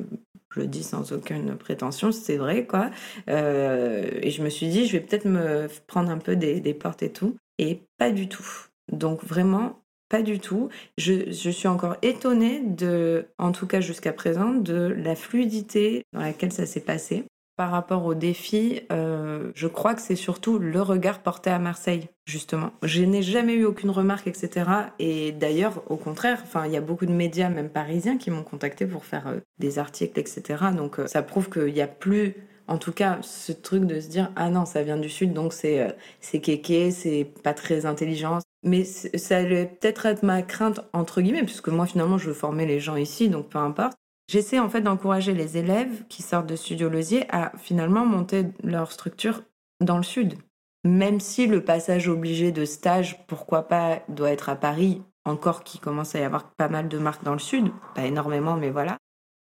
le 0.56 0.68
dis 0.68 0.84
sans 0.84 1.12
aucune 1.12 1.56
prétention, 1.56 2.12
c'est 2.12 2.38
vrai, 2.38 2.66
quoi. 2.66 2.90
Euh, 3.30 4.10
et 4.22 4.32
je 4.32 4.42
me 4.42 4.50
suis 4.50 4.68
dit, 4.68 4.86
je 4.86 4.94
vais 4.94 5.00
peut-être 5.02 5.26
me 5.26 5.68
prendre 5.88 6.10
un 6.10 6.18
peu 6.18 6.36
des, 6.36 6.74
portes 6.74 7.04
et 7.04 7.12
tout. 7.12 7.38
Et 7.58 7.82
pas 7.98 8.12
du 8.12 8.28
tout. 8.28 8.48
Donc 8.92 9.24
vraiment, 9.24 9.84
pas 10.10 10.22
du 10.22 10.40
tout. 10.40 10.70
Je, 10.98 11.30
suis 11.32 11.68
encore 11.68 11.98
étonnée 12.02 12.62
de, 12.62 13.28
en 13.38 13.52
tout 13.52 13.68
cas 13.68 13.82
jusqu'à 13.82 14.14
présent, 14.14 14.54
de 14.54 14.94
la 14.98 15.16
fluidité 15.16 16.04
dans 16.14 16.22
laquelle 16.22 16.52
ça 16.52 16.66
s'est 16.66 16.82
passé. 16.82 17.26
Par 17.58 17.72
rapport 17.72 18.04
aux 18.04 18.16
défis, 18.16 18.82
euh, 18.92 19.52
je 19.56 19.68
crois 19.68 19.94
que 19.94 20.02
c'est 20.02 20.18
surtout 20.18 20.60
le 20.60 20.82
regard 20.82 21.20
porté 21.20 21.50
à 21.50 21.58
Marseille, 21.58 22.10
justement. 22.26 22.72
Je 22.84 23.02
n'ai 23.04 23.22
jamais 23.22 23.54
eu 23.54 23.64
aucune 23.64 23.92
remarque, 23.92 24.28
etc. 24.28 24.70
Et 25.00 25.32
d'ailleurs, 25.32 25.82
au 25.90 25.96
contraire, 25.96 26.44
il 26.66 26.72
y 26.72 26.76
a 26.76 26.82
beaucoup 26.82 27.06
de 27.06 27.14
médias, 27.14 27.48
même 27.48 27.70
parisiens, 27.70 28.18
qui 28.18 28.30
m'ont 28.30 28.44
contacté 28.44 28.86
pour 28.86 29.06
faire 29.06 29.28
euh, 29.28 29.40
des 29.58 29.80
articles, 29.80 30.20
etc. 30.20 30.66
Donc, 30.76 31.00
euh, 31.00 31.08
ça 31.08 31.24
prouve 31.24 31.50
qu'il 31.50 31.74
n'y 31.74 31.82
a 31.82 31.88
plus, 31.88 32.36
en 32.68 32.78
tout 32.78 32.92
cas, 32.92 33.20
ce 33.22 33.52
truc 33.52 33.86
de 33.86 34.00
se 34.00 34.08
dire 34.08 34.32
ah 34.36 34.50
non, 34.50 34.66
ça 34.66 34.84
vient 34.84 34.98
du 34.98 35.10
sud, 35.10 35.34
donc 35.34 35.54
c'est 35.54 35.96
c'est 36.20 36.40
kéké, 36.40 36.92
c'est 36.92 37.26
pas 37.44 37.54
très 37.54 37.86
intelligent. 37.86 38.40
Mais 38.64 38.84
ça 38.84 39.38
allait 39.38 39.68
peut-être 39.68 40.06
être 40.08 40.24
ma 40.24 40.42
crainte 40.42 40.82
entre 40.94 41.22
guillemets, 41.22 41.44
puisque 41.44 41.70
moi 41.70 41.86
finalement 41.86 42.18
je 42.18 42.28
veux 42.28 42.34
former 42.34 42.66
les 42.66 42.80
gens 42.80 42.96
ici, 42.96 43.30
donc 43.30 43.50
peu 43.50 43.60
importe. 43.60 43.98
J'essaie 44.28 44.60
en 44.60 44.70
fait 44.70 44.82
d'encourager 44.82 45.34
les 45.34 45.58
élèves 45.58 46.04
qui 46.10 46.24
sortent 46.24 46.48
de 46.48 46.56
Studio 46.56 46.90
Losier 46.90 47.26
à 47.30 47.52
finalement 47.58 48.06
monter 48.06 48.46
leur 48.64 48.92
structure 48.92 49.44
dans 49.82 49.98
le 49.98 50.04
sud. 50.04 50.36
Même 50.84 51.20
si 51.20 51.48
le 51.48 51.64
passage 51.64 52.08
obligé 52.08 52.52
de 52.52 52.66
stage, 52.66 53.26
pourquoi 53.28 53.68
pas, 53.68 54.02
doit 54.10 54.32
être 54.32 54.50
à 54.50 54.56
Paris, 54.56 55.02
encore 55.26 55.64
qu'il 55.64 55.80
commence 55.80 56.16
à 56.16 56.20
y 56.20 56.24
avoir 56.24 56.52
pas 56.56 56.70
mal 56.70 56.88
de 56.88 56.98
marques 56.98 57.24
dans 57.24 57.34
le 57.34 57.40
sud, 57.40 57.72
pas 57.94 58.06
énormément, 58.06 58.56
mais 58.56 58.70
voilà. 58.70 58.98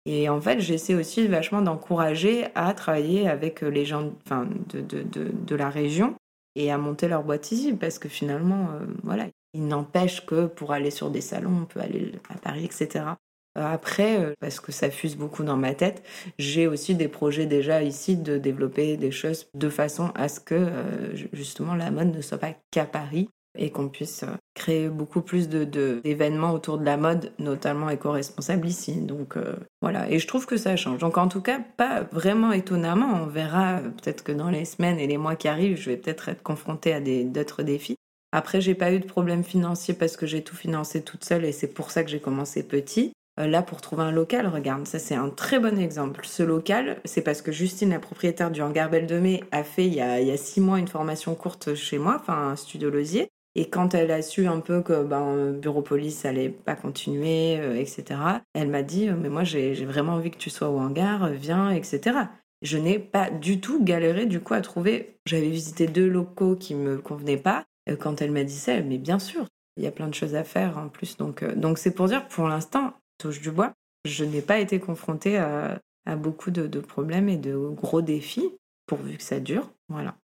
Et 0.07 0.28
en 0.28 0.40
fait, 0.40 0.61
j'essaie 0.61 0.94
aussi 0.94 1.26
vachement 1.26 1.62
d'encourager 1.62 2.46
à 2.55 2.74
travailler 2.74 3.28
avec 3.28 3.62
les 3.62 3.84
gens 3.84 4.02
de, 4.02 4.80
de, 4.80 5.02
de, 5.02 5.30
de, 5.32 5.57
la 5.57 5.70
région 5.70 6.14
et 6.57 6.70
à 6.70 6.78
monter 6.78 7.09
leur 7.09 7.22
boîte 7.22 7.50
ici, 7.52 7.72
parce 7.72 7.98
que 7.98 8.09
finalement, 8.09 8.68
euh, 8.72 8.86
voilà, 9.02 9.26
il 9.55 9.66
n'empêche 9.66 10.26
que 10.26 10.46
pour 10.46 10.72
aller 10.72 10.90
sur 10.90 11.11
des 11.11 11.22
salons, 11.22 11.62
on 11.62 11.64
peut 11.64 11.80
aller 11.80 12.12
à 12.28 12.36
Paris, 12.36 12.64
etc. 12.64 13.14
Euh, 13.57 13.64
après, 13.64 14.18
euh, 14.18 14.34
parce 14.40 14.59
que 14.59 14.72
ça 14.72 14.90
fuse 14.90 15.16
beaucoup 15.16 15.44
dans 15.44 15.57
ma 15.57 15.74
tête, 15.74 16.02
j'ai 16.38 16.66
aussi 16.66 16.94
des 16.96 17.09
projets 17.09 17.46
déjà 17.46 17.82
ici 17.82 18.16
de 18.16 18.36
développer 18.36 18.96
des 18.96 19.12
choses 19.12 19.46
de 19.55 19.68
façon 19.68 20.11
à 20.16 20.28
ce 20.28 20.40
que 20.40 20.55
euh, 20.55 21.14
justement 21.32 21.74
la 21.76 21.90
mode 21.92 22.14
ne 22.14 22.20
soit 22.20 22.38
pas 22.38 22.55
qu'à 22.72 22.84
Paris 22.84 23.28
et 23.57 23.70
qu'on 23.70 23.88
puisse 23.88 24.24
créer 24.55 24.88
beaucoup 24.88 25.20
plus 25.20 25.48
d'événements 25.48 26.50
de, 26.50 26.57
autour 26.57 26.78
de 26.78 26.84
la 26.84 26.96
mode, 26.96 27.32
notamment 27.38 27.88
éco-responsable 27.88 28.66
ici. 28.66 28.96
Donc 28.96 29.36
voilà, 29.80 30.11
et 30.11 30.18
je 30.18 30.26
trouve 30.26 30.46
que 30.46 30.57
ça 30.57 30.76
change. 30.76 30.98
Donc 30.98 31.18
en 31.18 31.28
tout 31.28 31.40
cas, 31.40 31.61
pas 31.76 32.02
vraiment 32.12 32.52
étonnamment, 32.52 33.22
on 33.22 33.26
verra 33.26 33.80
peut-être 33.80 34.24
que 34.24 34.32
dans 34.32 34.50
les 34.50 34.64
semaines 34.64 34.98
et 34.98 35.07
les 35.07 35.18
mois 35.18 35.36
qui 35.36 35.48
arrivent, 35.48 35.76
je 35.76 35.90
vais 35.90 35.96
peut-être 35.96 36.28
être 36.28 36.42
confrontée 36.42 36.92
à 36.92 37.00
d'autres 37.00 37.62
défis. 37.62 37.96
Après, 38.32 38.61
j'ai 38.61 38.74
pas 38.74 38.92
eu 38.92 38.98
de 38.98 39.07
problème 39.07 39.44
financier 39.44 39.94
parce 39.94 40.16
que 40.16 40.26
j'ai 40.26 40.42
tout 40.42 40.57
financé 40.57 41.02
toute 41.02 41.24
seule 41.24 41.44
et 41.44 41.52
c'est 41.52 41.72
pour 41.72 41.92
ça 41.92 42.02
que 42.02 42.11
j'ai 42.11 42.18
commencé 42.18 42.64
petit. 42.64 43.12
Euh, 43.38 43.46
là, 43.46 43.62
pour 43.62 43.80
trouver 43.80 44.02
un 44.02 44.11
local, 44.11 44.48
regarde, 44.48 44.88
ça 44.88 44.98
c'est 44.98 45.14
un 45.14 45.28
très 45.28 45.61
bon 45.61 45.78
exemple. 45.78 46.22
Ce 46.24 46.42
local, 46.42 47.00
c'est 47.05 47.22
parce 47.22 47.42
que 47.42 47.52
Justine, 47.52 47.90
la 47.90 48.00
propriétaire 48.00 48.50
du 48.50 48.61
hangar 48.61 48.90
Belle 48.90 49.07
de 49.07 49.20
Mai, 49.20 49.44
a 49.52 49.62
fait 49.62 49.86
il 49.86 49.94
y 49.94 50.00
a, 50.00 50.36
six 50.36 50.61
mois 50.61 50.80
une 50.80 50.88
formation 50.88 51.36
courte 51.36 51.76
chez 51.76 51.98
moi, 51.98 52.16
enfin 52.20 52.50
un 52.50 52.57
studio 52.57 52.90
losier. 52.90 53.28
Et 53.57 53.68
quand 53.68 53.94
elle 53.94 54.11
a 54.11 54.22
su 54.22 54.46
un 54.46 54.61
peu 54.61 54.82
que 54.82 55.05
ben, 55.05 55.52
Bureau 55.52 55.82
Police 55.82 56.24
allait 56.24 56.48
pas 56.48 56.74
continuer, 56.74 57.59
euh, 57.61 57.76
etc., 57.76 58.20
elle 58.52 58.68
m'a 58.68 58.82
dit 58.82 59.09
Mais 59.11 59.28
moi, 59.28 59.44
j'ai 59.44 59.72
vraiment 59.84 60.14
envie 60.14 60.30
que 60.30 60.38
tu 60.38 60.50
sois 60.50 60.70
au 60.70 60.78
hangar, 60.78 61.28
viens, 61.30 61.70
etc. 61.70 62.18
Je 62.62 62.78
n'ai 62.78 62.98
pas 62.98 63.30
du 63.30 63.61
tout 63.61 63.82
galéré 63.82 64.26
du 64.26 64.40
coup 64.40 64.55
à 64.55 64.61
trouver. 64.61 65.18
J'avais 65.26 65.50
visité 65.50 65.86
deux 65.86 66.09
locaux 66.09 66.57
qui 66.57 66.74
me 66.74 66.98
convenaient 66.98 67.36
pas. 67.36 67.64
Euh, 67.88 67.96
quand 67.96 68.22
elle 68.22 68.32
m'a 68.32 68.44
dit 68.44 68.57
ça, 68.57 68.80
mais 68.80 68.98
bien 68.98 69.18
sûr, 69.18 69.46
il 69.76 69.84
y 69.84 69.86
a 69.86 69.92
plein 69.92 70.09
de 70.09 70.14
choses 70.14 70.34
à 70.34 70.44
faire 70.44 70.78
en 70.78 70.88
plus. 70.88 71.16
Donc, 71.16 71.44
donc 71.57 71.78
c'est 71.78 71.94
pour 71.94 72.07
dire, 72.07 72.26
pour 72.26 72.48
l'instant, 72.48 72.94
touche 73.18 73.40
du 73.40 73.50
bois, 73.50 73.72
je 74.05 74.24
n'ai 74.24 74.42
pas 74.42 74.59
été 74.59 74.80
confrontée 74.80 75.38
à, 75.38 75.80
beaucoup 76.16 76.50
de, 76.50 76.66
de, 76.66 76.80
problèmes 76.80 77.28
et 77.28 77.38
de 77.38 77.57
gros 77.57 78.02
défis, 78.02 78.50
pourvu 78.86 79.16
que 79.16 79.22
ça 79.22 79.40
dure. 79.40 79.70
Voilà. 79.88 80.16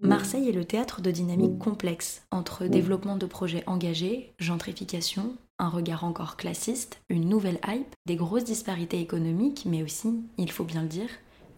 Marseille 0.00 0.48
est 0.48 0.52
le 0.52 0.64
théâtre 0.64 1.00
de 1.00 1.10
dynamiques 1.10 1.58
complexes, 1.58 2.22
entre 2.30 2.66
développement 2.66 3.16
de 3.16 3.26
projets 3.26 3.64
engagés, 3.66 4.34
gentrification, 4.38 5.36
un 5.58 5.68
regard 5.68 6.04
encore 6.04 6.36
classiste, 6.36 7.00
une 7.08 7.28
nouvelle 7.28 7.60
hype, 7.66 7.94
des 8.06 8.16
grosses 8.16 8.44
disparités 8.44 9.00
économiques, 9.00 9.64
mais 9.66 9.82
aussi, 9.82 10.20
il 10.38 10.50
faut 10.50 10.64
bien 10.64 10.82
le 10.82 10.88
dire, 10.88 11.08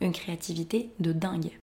une 0.00 0.12
créativité 0.12 0.90
de 1.00 1.12
dingue. 1.12 1.58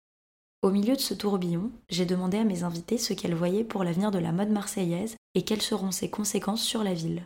Au 0.61 0.69
milieu 0.69 0.95
de 0.95 1.01
ce 1.01 1.13
tourbillon, 1.13 1.71
j'ai 1.89 2.05
demandé 2.05 2.37
à 2.37 2.43
mes 2.43 2.63
invités 2.63 2.97
ce 2.97 3.13
qu'elles 3.13 3.33
voyaient 3.33 3.63
pour 3.63 3.83
l'avenir 3.83 4.11
de 4.11 4.19
la 4.19 4.31
mode 4.31 4.51
marseillaise 4.51 5.15
et 5.33 5.43
quelles 5.43 5.61
seront 5.61 5.91
ses 5.91 6.09
conséquences 6.09 6.63
sur 6.63 6.83
la 6.83 6.93
ville. 6.93 7.23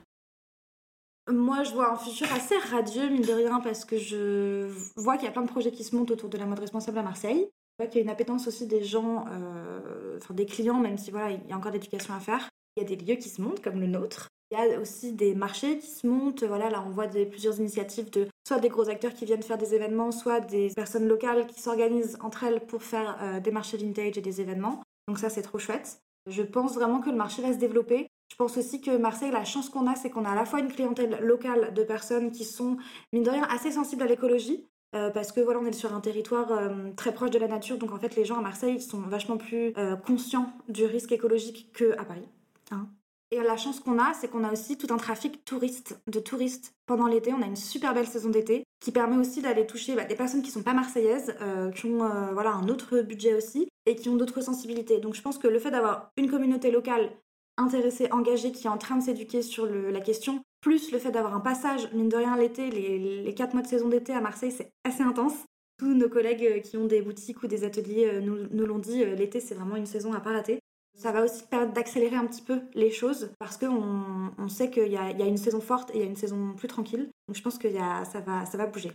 Moi, 1.30 1.64
je 1.64 1.72
vois 1.74 1.92
un 1.92 1.98
futur 1.98 2.32
assez 2.32 2.58
radieux, 2.72 3.10
mine 3.10 3.26
de 3.26 3.34
rien, 3.34 3.60
parce 3.60 3.84
que 3.84 3.98
je 3.98 4.70
vois 4.96 5.18
qu'il 5.18 5.26
y 5.26 5.28
a 5.28 5.32
plein 5.32 5.42
de 5.42 5.50
projets 5.50 5.72
qui 5.72 5.84
se 5.84 5.96
montent 5.96 6.12
autour 6.12 6.30
de 6.30 6.38
la 6.38 6.46
mode 6.46 6.60
responsable 6.60 7.00
à 7.00 7.04
Marseille. 7.04 7.50
Vois 7.80 7.88
qu'il 7.88 7.98
y 7.98 8.02
a 8.02 8.04
une 8.04 8.10
appétence 8.10 8.48
aussi 8.48 8.68
des 8.68 8.84
gens, 8.84 9.26
euh, 9.32 10.18
enfin 10.18 10.34
des 10.34 10.46
clients, 10.46 10.80
même 10.80 10.98
si 10.98 11.12
voilà, 11.12 11.32
il 11.32 11.50
y 11.50 11.52
a 11.52 11.58
encore 11.58 11.72
d'éducation 11.72 12.14
à 12.14 12.20
faire. 12.20 12.50
Il 12.78 12.84
y 12.84 12.86
a 12.86 12.88
des 12.88 12.96
lieux 12.96 13.16
qui 13.16 13.30
se 13.30 13.42
montent, 13.42 13.62
comme 13.62 13.80
le 13.80 13.88
nôtre. 13.88 14.30
Il 14.52 14.58
y 14.58 14.62
a 14.62 14.80
aussi 14.80 15.14
des 15.14 15.34
marchés 15.34 15.80
qui 15.80 15.88
se 15.88 16.06
montent. 16.06 16.44
Voilà, 16.44 16.70
là, 16.70 16.84
on 16.86 16.90
voit 16.90 17.08
plusieurs 17.08 17.60
initiatives 17.60 18.10
de 18.12 18.28
soit 18.48 18.60
des 18.60 18.70
gros 18.70 18.90
acteurs 18.90 19.14
qui 19.14 19.26
viennent 19.26 19.42
faire 19.42 19.58
des 19.58 19.74
événements, 19.74 20.12
soit 20.12 20.40
des 20.40 20.72
personnes 20.76 21.08
locales 21.08 21.48
qui 21.48 21.62
s'organisent 21.62 22.18
entre 22.22 22.44
elles 22.44 22.66
pour 22.66 22.84
faire 22.84 23.18
euh, 23.22 23.40
des 23.40 23.52
marchés 23.52 23.78
vintage 23.78 24.18
et 24.18 24.22
des 24.22 24.42
événements. 24.42 24.82
Donc 25.08 25.20
ça, 25.20 25.30
c'est 25.30 25.42
trop 25.42 25.60
chouette. 25.60 26.00
Je 26.28 26.44
pense 26.44 26.76
vraiment 26.76 27.02
que 27.02 27.10
le 27.10 27.16
marché 27.16 27.42
va 27.42 27.54
se 27.54 27.58
développer. 27.58 28.08
Je 28.32 28.36
pense 28.36 28.58
aussi 28.58 28.82
que 28.82 28.98
Marseille, 28.98 29.32
la 29.32 29.46
chance 29.46 29.70
qu'on 29.70 29.88
a, 29.88 29.96
c'est 29.96 30.10
qu'on 30.10 30.26
a 30.26 30.32
à 30.32 30.36
la 30.36 30.46
fois 30.46 30.60
une 30.60 30.72
clientèle 30.72 31.20
locale 31.22 31.74
de 31.74 31.84
personnes 31.84 32.32
qui 32.32 32.44
sont, 32.44 32.78
mine 33.14 33.24
de 33.24 33.30
rien, 33.30 33.44
assez 33.50 33.72
sensibles 33.72 34.04
à 34.04 34.08
l'écologie. 34.08 34.68
Euh, 34.96 35.10
parce 35.10 35.32
que 35.32 35.42
voilà, 35.42 35.60
on 35.60 35.66
est 35.66 35.74
sur 35.74 35.94
un 35.94 36.00
territoire 36.00 36.52
euh, 36.52 36.92
très 36.96 37.14
proche 37.14 37.32
de 37.32 37.40
la 37.40 37.48
nature, 37.48 37.78
donc 37.78 37.92
en 37.92 38.00
fait, 38.00 38.16
les 38.16 38.24
gens 38.24 38.38
à 38.38 38.42
Marseille 38.42 38.80
sont 38.80 39.00
vachement 39.00 39.38
plus 39.38 39.74
euh, 39.78 39.96
conscients 39.96 40.54
du 40.70 40.86
risque 40.86 41.12
écologique 41.12 41.72
qu'à 41.74 42.06
Paris. 42.06 42.28
Hein. 42.72 42.88
Et 43.32 43.40
la 43.42 43.58
chance 43.58 43.82
qu'on 43.82 44.00
a, 44.00 44.14
c'est 44.14 44.30
qu'on 44.30 44.44
a 44.44 44.52
aussi 44.54 44.78
tout 44.78 44.94
un 44.94 44.98
trafic 44.98 45.44
touriste, 45.44 46.00
de 46.08 46.20
touristes 46.20 46.74
pendant 46.86 47.08
l'été. 47.08 47.34
On 47.34 47.42
a 47.42 47.46
une 47.46 47.58
super 47.58 47.94
belle 47.94 48.08
saison 48.08 48.30
d'été 48.30 48.64
qui 48.80 48.92
permet 48.92 49.18
aussi 49.18 49.42
d'aller 49.42 49.68
toucher 49.68 49.96
bah, 49.96 50.06
des 50.06 50.16
personnes 50.16 50.44
qui 50.44 50.52
sont 50.52 50.64
pas 50.64 50.74
marseillaises, 50.74 51.36
qui 51.76 51.88
ont 51.88 52.08
voilà 52.34 52.52
un 52.52 52.70
autre 52.70 53.02
budget 53.02 53.34
aussi 53.34 53.68
et 53.88 53.96
qui 53.96 54.10
ont 54.10 54.16
d'autres 54.16 54.42
sensibilités. 54.42 55.00
Donc 55.00 55.16
je 55.16 55.22
pense 55.24 55.40
que 55.40 55.48
le 55.48 55.58
fait 55.58 55.72
d'avoir 55.72 56.12
une 56.18 56.30
communauté 56.30 56.70
locale 56.70 57.10
intéressée, 57.58 58.10
engagée, 58.12 58.52
qui 58.52 58.68
est 58.68 58.70
en 58.70 58.78
train 58.78 58.98
de 58.98 59.04
s'éduquer 59.04 59.42
sur 59.42 59.66
la 59.66 60.02
question, 60.02 60.44
plus 60.66 60.92
le 60.92 60.98
fait 60.98 61.12
d'avoir 61.12 61.36
un 61.36 61.42
passage, 61.42 61.94
mine 61.94 62.10
de 62.10 62.18
rien, 62.18 62.36
l'été, 62.36 62.72
les, 62.72 63.34
quatre 63.36 63.54
mois 63.54 63.62
de 63.62 63.68
saison 63.68 63.88
d'été 63.88 64.14
à 64.14 64.20
Marseille, 64.20 64.52
c'est 64.52 64.72
assez 64.84 65.04
intense. 65.04 65.36
Tous 65.78 65.94
nos 65.94 66.10
collègues 66.10 66.44
euh, 66.44 66.60
qui 66.60 66.76
ont 66.76 66.88
des 66.88 67.04
boutiques 67.04 67.44
ou 67.44 67.48
des 67.48 67.64
ateliers 67.64 68.08
euh, 68.08 68.20
nous, 68.20 68.66
l'ont 68.66 68.80
dit, 68.80 69.04
euh, 69.04 69.14
l'été, 69.14 69.40
c'est 69.40 69.54
vraiment 69.54 69.76
une 69.76 69.86
saison 69.86 70.14
à 70.14 70.22
pas 70.22 70.32
rater. 70.32 70.58
Ça 70.98 71.12
va 71.12 71.24
aussi 71.24 71.44
permettre 71.44 71.74
d'accélérer 71.74 72.16
un 72.16 72.26
petit 72.26 72.42
peu 72.42 72.62
les 72.74 72.90
choses 72.90 73.32
parce 73.38 73.58
qu'on 73.58 74.32
on 74.38 74.48
sait 74.48 74.72
qu'il 74.72 74.92
y, 74.92 74.98
a, 74.98 75.12
une 75.12 75.38
saison 75.38 75.62
forte 75.62 75.92
et 75.92 75.98
il 75.98 76.00
y 76.00 76.04
a 76.04 76.08
une 76.08 76.16
saison 76.16 76.54
plus 76.58 76.70
tranquille. 76.70 77.10
Donc 77.28 77.36
je 77.36 77.42
pense 77.44 77.60
que 77.60 77.68
ça 77.72 78.22
va 78.22 78.66
bouger. 78.66 78.92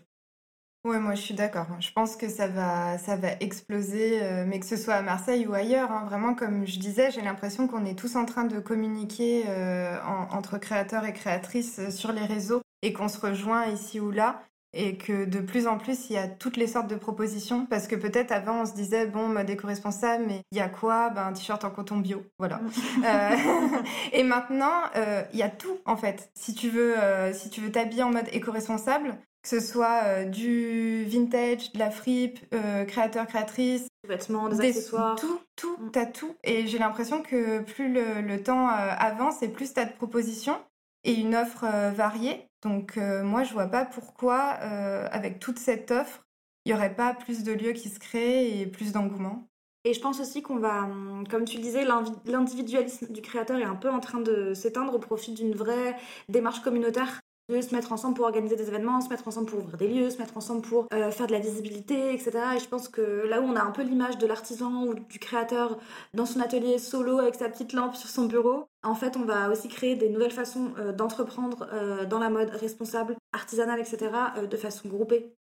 Ouais, 0.85 0.99
moi 0.99 1.14
je 1.14 1.20
suis 1.20 1.35
d'accord. 1.35 1.66
Je 1.78 1.93
pense 1.93 2.16
que 2.16 2.26
ça 2.28 2.49
va, 2.49 2.97
ça 2.97 3.14
va 3.14 3.33
exploser, 3.41 4.22
euh, 4.22 4.47
mais 4.47 4.61
que 4.61 4.64
ce 4.66 4.76
soit 4.76 4.95
à 4.95 5.03
Marseille 5.03 5.47
ou 5.47 5.53
ailleurs. 5.53 5.93
Hein. 5.93 6.07
vraiment, 6.07 6.35
comme 6.35 6.66
je 6.66 6.78
disais, 6.78 7.11
j'ai 7.11 7.20
l'impression 7.20 7.68
qu'on 7.68 7.85
est 7.85 7.99
tous 7.99 8.16
en 8.16 8.24
train 8.24 8.45
de 8.45 8.59
communiquer 8.61 9.45
euh, 9.49 9.99
entre 10.31 10.57
créateurs 10.57 11.05
et 11.05 11.12
créatrices 11.12 11.81
euh, 11.81 11.91
sur 11.91 12.12
les 12.12 12.24
réseaux 12.24 12.62
et 12.81 12.95
qu'on 12.95 13.09
se 13.09 13.20
rejoint 13.20 13.66
ici 13.66 14.01
ou 14.01 14.11
là. 14.11 14.43
Et 14.72 14.97
que 14.97 15.24
de 15.24 15.41
plus 15.41 15.66
en 15.66 15.76
plus, 15.78 16.09
il 16.09 16.14
y 16.14 16.16
a 16.16 16.28
toutes 16.28 16.57
les 16.57 16.68
sortes 16.68 16.89
de 16.89 16.95
propositions. 16.95 17.66
Parce 17.66 17.87
que 17.87 17.97
peut-être 17.97 18.33
avant, 18.33 18.62
on 18.62 18.66
se 18.66 18.72
disait, 18.72 19.07
bon, 19.07 19.28
mode 19.28 19.51
éco-responsable, 19.51 20.24
mais 20.26 20.43
il 20.53 20.59
y 20.59 20.61
a 20.62 20.68
quoi? 20.68 21.11
Ben, 21.11 21.26
Un 21.26 21.33
t-shirt 21.35 21.62
en 21.64 21.70
coton 21.70 21.99
bio. 21.99 22.22
Voilà. 22.39 22.59
Mm. 22.59 23.03
et 24.12 24.22
maintenant, 24.22 24.85
il 25.33 25.39
y 25.39 25.43
a 25.43 25.51
tout, 25.51 25.78
en 25.87 25.97
fait. 25.97 26.31
Si 26.35 26.55
tu 26.55 26.70
veux 26.70 26.95
si 27.33 27.51
tu 27.51 27.61
veux 27.61 27.72
t'habiller 27.72 28.05
en 28.05 28.11
mode 28.11 28.28
éco-responsable, 28.33 29.18
que 29.43 29.49
ce 29.49 29.61
soit 29.61 30.03
euh, 30.05 30.24
du 30.24 31.05
vintage, 31.05 31.72
de 31.72 31.78
la 31.78 31.91
fripe, 31.91 32.38
euh, 32.53 32.84
créateur, 32.84 33.26
créatrice, 33.26 33.86
des 34.05 34.09
vêtements, 34.09 34.49
des, 34.49 34.61
accessoires, 34.61 35.16
tout, 35.16 35.41
tout, 35.57 35.76
mm. 35.78 35.91
t'as 35.93 36.07
tout. 36.07 36.34
Et 36.45 36.66
j'ai 36.66 36.78
l'impression 36.78 37.22
que 37.22 37.61
plus 37.61 37.93
le, 37.93 38.43
temps 38.43 38.68
euh, 38.68 38.72
avance 38.99 39.43
et 39.43 39.49
plus 39.49 39.72
t'as 39.72 39.86
de 39.86 39.93
propositions 39.93 40.59
et 41.05 41.14
une 41.14 41.34
offre 41.34 41.64
variée. 41.95 42.47
Donc 42.62 42.99
moi, 42.99 43.43
je 43.43 43.55
vois 43.55 43.68
pas 43.68 43.86
pourquoi, 43.86 44.38
avec 44.38 45.38
toute 45.38 45.59
cette 45.59 45.91
offre, 45.91 46.26
il 46.66 46.72
y 46.72 46.74
aurait 46.74 46.95
pas 46.95 47.14
plus 47.14 47.43
de 47.43 47.53
lieux 47.53 47.72
qui 47.72 47.88
se 47.88 47.99
créent 47.99 48.61
et 48.61 48.66
plus 48.66 48.93
d'engouement. 48.93 49.49
Et 49.84 49.95
je 49.95 50.01
pense 50.01 50.20
aussi 50.20 50.43
qu'on 50.43 50.59
va, 50.59 50.82
hum, 50.82 51.24
comme 51.30 51.47
tu 51.47 51.57
le 51.57 51.62
disais, 51.62 51.86
l'individualisme 52.26 53.11
du 53.11 53.22
créateur 53.22 53.59
est 53.59 53.64
un 53.64 53.76
peu 53.76 53.88
en 53.88 54.01
train 54.01 54.20
de 54.20 54.53
s'éteindre 54.53 54.95
au 54.95 54.99
profit 54.99 55.32
d'une 55.32 55.55
vraie 55.55 55.97
démarche 56.28 56.61
communautaire 56.61 57.22
se 57.61 57.74
mettre 57.74 57.92
ensemble 57.92 58.14
pour 58.14 58.24
organiser 58.24 58.57
des 58.57 58.68
événements, 58.68 59.01
se 59.01 59.09
mettre 59.09 59.26
ensemble 59.26 59.46
pour 59.46 59.59
ouvrir 59.59 59.76
des 59.76 59.88
lieux, 59.88 60.11
se 60.11 60.18
mettre 60.18 60.36
ensemble 60.36 60.62
pour 60.62 60.86
euh, 60.92 61.11
faire 61.11 61.26
de 61.26 61.32
la 61.32 61.38
visibilité, 61.38 62.14
etc. 62.14 62.32
Et 62.57 62.59
je 62.59 62.68
pense 62.68 62.88
que 62.88 63.26
là 63.28 63.40
où 63.40 63.44
on 63.44 63.57
a 63.57 63.62
un 63.62 63.70
peu 63.70 63.82
l'image 63.82 64.18
de 64.18 64.26
l'artisan 64.26 64.84
ou 64.84 64.94
du 64.94 65.18
créateur 65.18 65.78
dans 66.14 66.26
son 66.26 66.40
atelier 66.40 66.78
solo 66.78 67.18
avec 67.18 67.34
sa 67.34 67.48
petite 67.48 67.72
lampe 67.72 67.96
sur 67.96 68.09
son 68.09 68.26
bureau, 68.26 68.66
en 68.82 68.94
fait, 68.94 69.16
on 69.16 69.24
va 69.24 69.51
aussi 69.51 69.68
créer 69.68 69.96
des 69.96 70.09
nouvelles 70.09 70.30
façons 70.30 70.72
euh, 70.78 70.92
d'entreprendre 70.92 71.68
euh, 71.72 72.07
dans 72.07 72.18
la 72.18 72.30
mode 72.30 72.51
responsable, 72.51 73.16
artisanale, 73.32 73.80
etc., 73.80 74.11
de 74.48 74.57
façon 74.57 74.88
groupée. 74.88 75.34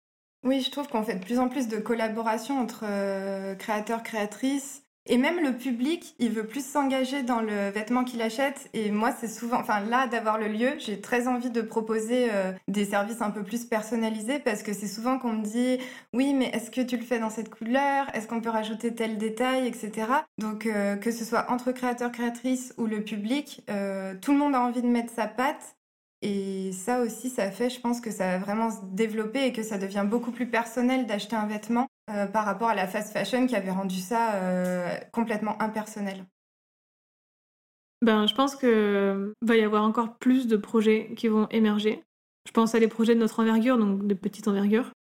Oui, 0.43 0.61
je 0.61 0.71
trouve 0.71 0.87
qu'on 0.87 1.03
fait 1.03 1.15
de 1.15 1.23
plus 1.23 1.39
en 1.39 1.49
plus 1.49 1.67
de 1.67 1.77
collaborations 1.77 2.59
entre 2.59 2.85
créateurs, 3.57 4.03
créatrices. 4.03 4.83
Et 5.11 5.17
même 5.17 5.43
le 5.43 5.57
public, 5.57 6.13
il 6.19 6.29
veut 6.29 6.45
plus 6.45 6.63
s'engager 6.63 7.23
dans 7.23 7.41
le 7.41 7.71
vêtement 7.71 8.03
qu'il 8.03 8.21
achète. 8.21 8.69
Et 8.75 8.91
moi, 8.91 9.11
c'est 9.11 9.27
souvent, 9.27 9.59
enfin 9.59 9.79
là, 9.79 10.05
d'avoir 10.05 10.37
le 10.37 10.47
lieu, 10.47 10.73
j'ai 10.77 11.01
très 11.01 11.27
envie 11.27 11.49
de 11.49 11.61
proposer 11.61 12.27
euh, 12.31 12.51
des 12.67 12.85
services 12.85 13.19
un 13.23 13.31
peu 13.31 13.41
plus 13.41 13.65
personnalisés 13.65 14.37
parce 14.37 14.61
que 14.61 14.71
c'est 14.71 14.87
souvent 14.87 15.17
qu'on 15.17 15.33
me 15.33 15.43
dit, 15.43 15.79
oui, 16.13 16.35
mais 16.35 16.51
est-ce 16.53 16.69
que 16.69 16.81
tu 16.81 16.95
le 16.95 17.01
fais 17.01 17.17
dans 17.17 17.31
cette 17.31 17.49
couleur? 17.49 18.05
Est-ce 18.13 18.27
qu'on 18.27 18.39
peut 18.39 18.51
rajouter 18.51 18.93
tel 18.93 19.17
détail, 19.17 19.65
etc. 19.65 19.91
Donc 20.37 20.67
euh, 20.67 20.95
que 20.95 21.09
ce 21.09 21.25
soit 21.25 21.49
entre 21.49 21.71
créateurs, 21.71 22.11
créatrices 22.11 22.75
ou 22.77 22.85
le 22.85 23.03
public, 23.03 23.63
euh, 23.71 24.13
tout 24.21 24.31
le 24.31 24.37
monde 24.37 24.53
a 24.53 24.61
envie 24.61 24.83
de 24.83 24.87
mettre 24.87 25.11
sa 25.11 25.25
patte. 25.25 25.75
Et 26.21 26.71
ça 26.73 26.99
aussi, 26.99 27.29
ça 27.29 27.49
fait, 27.49 27.69
je 27.71 27.79
pense 27.79 27.99
que 27.99 28.11
ça 28.11 28.27
va 28.27 28.37
vraiment 28.37 28.69
se 28.69 28.81
développer 28.91 29.45
et 29.45 29.53
que 29.53 29.63
ça 29.63 29.79
devient 29.79 30.05
beaucoup 30.05 30.31
plus 30.31 30.47
personnel 30.47 31.07
d'acheter 31.07 31.35
un 31.35 31.47
vêtement 31.47 31.87
euh, 32.09 32.25
par 32.25 32.45
rapport 32.45 32.69
à 32.69 32.75
la 32.75 32.87
fast 32.87 33.13
fashion 33.13 33.47
qui 33.47 33.55
avait 33.55 33.71
rendu 33.71 33.97
ça 33.97 34.35
euh, 34.35 34.89
complètement 35.11 35.61
impersonnel. 35.61 36.25
Ben, 38.01 38.27
je 38.27 38.33
pense 38.33 38.55
qu'il 38.55 39.33
va 39.41 39.55
y 39.57 39.61
avoir 39.61 39.83
encore 39.83 40.17
plus 40.17 40.47
de 40.47 40.57
projets 40.57 41.13
qui 41.17 41.27
vont 41.27 41.47
émerger. 41.49 42.03
Je 42.47 42.51
pense 42.51 42.73
à 42.73 42.79
des 42.79 42.87
projets 42.87 43.15
de 43.15 43.19
notre 43.19 43.41
envergure, 43.41 43.77
donc 43.77 44.07
de 44.07 44.13
petite 44.13 44.47
envergure. 44.47 44.91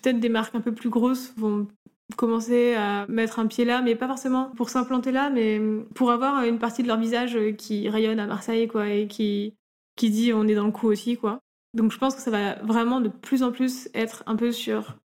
Peut-être 0.00 0.18
des 0.18 0.28
marques 0.28 0.54
un 0.54 0.60
peu 0.60 0.72
plus 0.72 0.88
grosses 0.88 1.34
vont 1.36 1.68
commencer 2.16 2.74
à 2.74 3.06
mettre 3.08 3.38
un 3.38 3.46
pied 3.46 3.64
là, 3.64 3.82
mais 3.82 3.94
pas 3.94 4.06
forcément 4.06 4.50
pour 4.56 4.70
s'implanter 4.70 5.12
là, 5.12 5.28
mais 5.28 5.60
pour 5.94 6.10
avoir 6.10 6.44
une 6.44 6.58
partie 6.58 6.82
de 6.82 6.88
leur 6.88 6.98
visage 6.98 7.38
qui 7.58 7.88
rayonne 7.88 8.20
à 8.20 8.26
Marseille, 8.26 8.68
quoi, 8.68 8.88
et 8.88 9.06
qui, 9.06 9.54
qui 9.96 10.10
dit 10.10 10.32
on 10.32 10.46
est 10.46 10.54
dans 10.54 10.66
le 10.66 10.72
coup 10.72 10.88
aussi, 10.88 11.16
quoi. 11.16 11.40
Donc 11.74 11.92
je 11.92 11.98
pense 11.98 12.14
que 12.14 12.22
ça 12.22 12.30
va 12.30 12.54
vraiment 12.62 13.00
de 13.00 13.08
plus 13.08 13.42
en 13.42 13.52
plus 13.52 13.90
être 13.92 14.22
un 14.26 14.36
peu 14.36 14.50
sur 14.50 14.96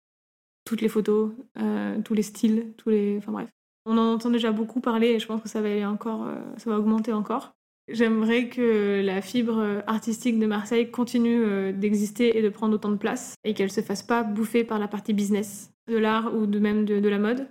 toutes 0.71 0.83
les 0.83 0.89
photos, 0.89 1.33
euh, 1.59 1.99
tous 2.05 2.15
les 2.15 2.23
styles, 2.23 2.73
tous 2.77 2.91
les. 2.91 3.17
Enfin 3.19 3.33
bref. 3.33 3.49
On 3.87 3.99
en 3.99 4.13
entend 4.13 4.31
déjà 4.31 4.53
beaucoup 4.53 4.81
parler 4.81 5.09
et 5.09 5.19
je 5.19 5.27
pense 5.27 5.43
que 5.43 5.49
ça 5.49 5.61
va 5.61 5.69
aller 5.69 5.85
encore, 5.85 6.29
euh, 6.29 6.37
ça 6.59 6.71
va 6.71 6.79
augmenter 6.79 7.13
encore. 7.13 7.57
J'aimerais 7.89 8.49
que 8.49 9.03
la 9.05 9.21
fibre 9.21 9.83
artistique 9.89 10.39
de 10.39 10.47
Marseille 10.47 10.93
continue 10.93 11.43
euh, 11.43 11.73
d'exister 11.73 12.39
et 12.39 12.43
de 12.43 12.49
prendre 12.51 12.75
autant 12.75 12.91
de 12.91 12.97
place 12.97 13.35
et 13.43 13.53
qu'elle 13.53 13.73
se 13.73 13.81
fasse 13.81 14.05
pas 14.05 14.23
bouffer 14.23 14.63
par 14.63 14.79
la 14.79 14.87
partie 14.87 15.13
business 15.13 15.73
de 15.89 15.97
l'art 15.97 16.33
ou 16.37 16.47
de 16.47 16.59
même 16.61 16.85
de, 16.85 17.09
la 17.09 17.19
mode. 17.19 17.49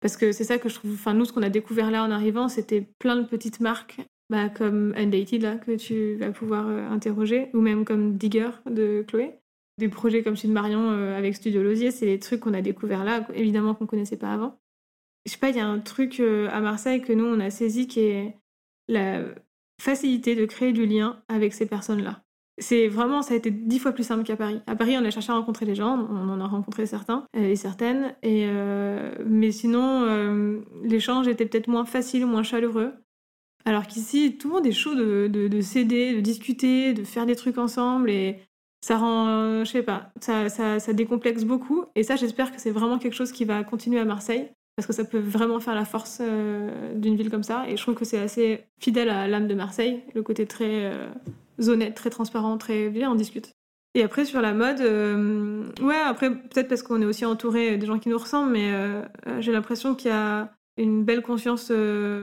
Parce 0.00 0.16
que 0.16 0.30
c'est 0.30 0.44
ça 0.44 0.58
que 0.58 0.68
je 0.68 0.76
trouve. 0.76 0.92
Enfin, 0.92 1.14
nous, 1.14 1.24
ce 1.24 1.32
qu'on 1.32 1.42
a 1.42 1.50
découvert 1.50 1.90
là 1.90 2.04
en 2.04 2.12
arrivant, 2.12 2.48
c'était 2.48 2.86
plein 3.00 3.16
de 3.16 3.26
petites 3.26 3.58
marques 3.58 3.96
bah, 4.30 4.50
comme 4.50 4.94
Undated, 4.96 5.42
là, 5.42 5.56
que 5.56 5.74
tu 5.76 6.14
vas 6.14 6.30
pouvoir 6.30 6.68
interroger, 6.68 7.50
ou 7.54 7.60
même 7.60 7.84
comme 7.84 8.16
Digger 8.16 8.50
de 8.70 9.04
Chloé 9.08 9.41
des 9.78 9.88
projets 9.88 10.22
comme 10.22 10.36
celui 10.36 10.48
de 10.48 10.54
Marion 10.54 10.90
euh, 10.90 11.16
avec 11.16 11.34
Studio 11.34 11.62
Losier, 11.62 11.90
c'est 11.90 12.06
des 12.06 12.18
trucs 12.18 12.40
qu'on 12.40 12.54
a 12.54 12.62
découvert 12.62 13.04
là, 13.04 13.26
évidemment 13.34 13.74
qu'on 13.74 13.86
connaissait 13.86 14.16
pas 14.16 14.32
avant. 14.32 14.58
Je 15.24 15.32
sais 15.32 15.38
pas, 15.38 15.50
il 15.50 15.56
y 15.56 15.60
a 15.60 15.66
un 15.66 15.78
truc 15.78 16.20
euh, 16.20 16.48
à 16.50 16.60
Marseille 16.60 17.00
que 17.00 17.12
nous 17.12 17.24
on 17.24 17.40
a 17.40 17.50
saisi 17.50 17.86
qui 17.86 18.00
est 18.00 18.36
la 18.88 19.22
facilité 19.80 20.34
de 20.34 20.44
créer 20.44 20.72
du 20.72 20.86
lien 20.86 21.22
avec 21.28 21.54
ces 21.54 21.66
personnes-là. 21.66 22.22
C'est 22.58 22.86
vraiment, 22.86 23.22
ça 23.22 23.32
a 23.32 23.36
été 23.36 23.50
dix 23.50 23.78
fois 23.78 23.92
plus 23.92 24.04
simple 24.04 24.24
qu'à 24.24 24.36
Paris. 24.36 24.60
À 24.66 24.76
Paris, 24.76 24.96
on 24.98 25.04
a 25.04 25.10
cherché 25.10 25.32
à 25.32 25.36
rencontrer 25.36 25.64
les 25.64 25.74
gens, 25.74 26.06
on 26.10 26.28
en 26.28 26.40
a 26.40 26.46
rencontré 26.46 26.84
certains 26.84 27.24
euh, 27.34 27.48
et 27.48 27.56
certaines, 27.56 28.14
et 28.22 28.46
mais 29.24 29.52
sinon, 29.52 30.62
l'échange 30.84 31.28
était 31.28 31.46
peut-être 31.46 31.68
moins 31.68 31.86
facile, 31.86 32.26
moins 32.26 32.42
chaleureux. 32.42 32.92
Alors 33.64 33.86
qu'ici, 33.86 34.36
tout 34.38 34.48
le 34.48 34.54
monde 34.54 34.66
est 34.66 34.72
chaud 34.72 34.94
de, 34.94 35.28
de, 35.28 35.48
de 35.48 35.60
s'aider, 35.60 36.14
de 36.14 36.20
discuter, 36.20 36.94
de 36.94 37.04
faire 37.04 37.26
des 37.26 37.36
trucs 37.36 37.58
ensemble, 37.58 38.10
et 38.10 38.40
ça 38.82 38.98
rend, 38.98 39.28
euh, 39.28 39.64
je 39.64 39.70
sais 39.70 39.82
pas, 39.82 40.10
ça, 40.20 40.48
ça, 40.48 40.80
ça, 40.80 40.92
décomplexe 40.92 41.44
beaucoup. 41.44 41.84
Et 41.94 42.02
ça, 42.02 42.16
j'espère 42.16 42.50
que 42.52 42.60
c'est 42.60 42.72
vraiment 42.72 42.98
quelque 42.98 43.14
chose 43.14 43.30
qui 43.30 43.44
va 43.44 43.62
continuer 43.62 44.00
à 44.00 44.04
Marseille, 44.04 44.50
parce 44.76 44.86
que 44.86 44.92
ça 44.92 45.04
peut 45.04 45.20
vraiment 45.20 45.60
faire 45.60 45.76
la 45.76 45.84
force 45.84 46.18
euh, 46.20 46.92
d'une 46.94 47.16
ville 47.16 47.30
comme 47.30 47.44
ça. 47.44 47.64
Et 47.68 47.76
je 47.76 47.82
trouve 47.82 47.94
que 47.94 48.04
c'est 48.04 48.18
assez 48.18 48.64
fidèle 48.80 49.08
à 49.08 49.28
l'âme 49.28 49.46
de 49.46 49.54
Marseille, 49.54 50.02
le 50.14 50.22
côté 50.22 50.46
très 50.46 50.92
euh, 50.92 51.06
honnête, 51.68 51.94
très 51.94 52.10
transparent, 52.10 52.58
très 52.58 52.88
bien, 52.88 53.10
on 53.10 53.14
discute. 53.14 53.52
Et 53.94 54.02
après, 54.02 54.24
sur 54.24 54.40
la 54.40 54.54
mode, 54.54 54.80
ouais, 55.82 56.00
après, 56.06 56.30
peut-être 56.30 56.66
parce 56.66 56.82
qu'on 56.82 57.02
est 57.02 57.04
aussi 57.04 57.26
entouré 57.26 57.76
des 57.76 57.86
gens 57.86 57.98
qui 57.98 58.08
nous 58.08 58.16
ressemblent, 58.16 58.50
mais 58.50 58.72
j'ai 59.40 59.52
l'impression 59.52 59.94
qu'il 59.94 60.10
y 60.10 60.14
a 60.14 60.50
une 60.78 61.04
belle 61.04 61.20
conscience 61.20 61.70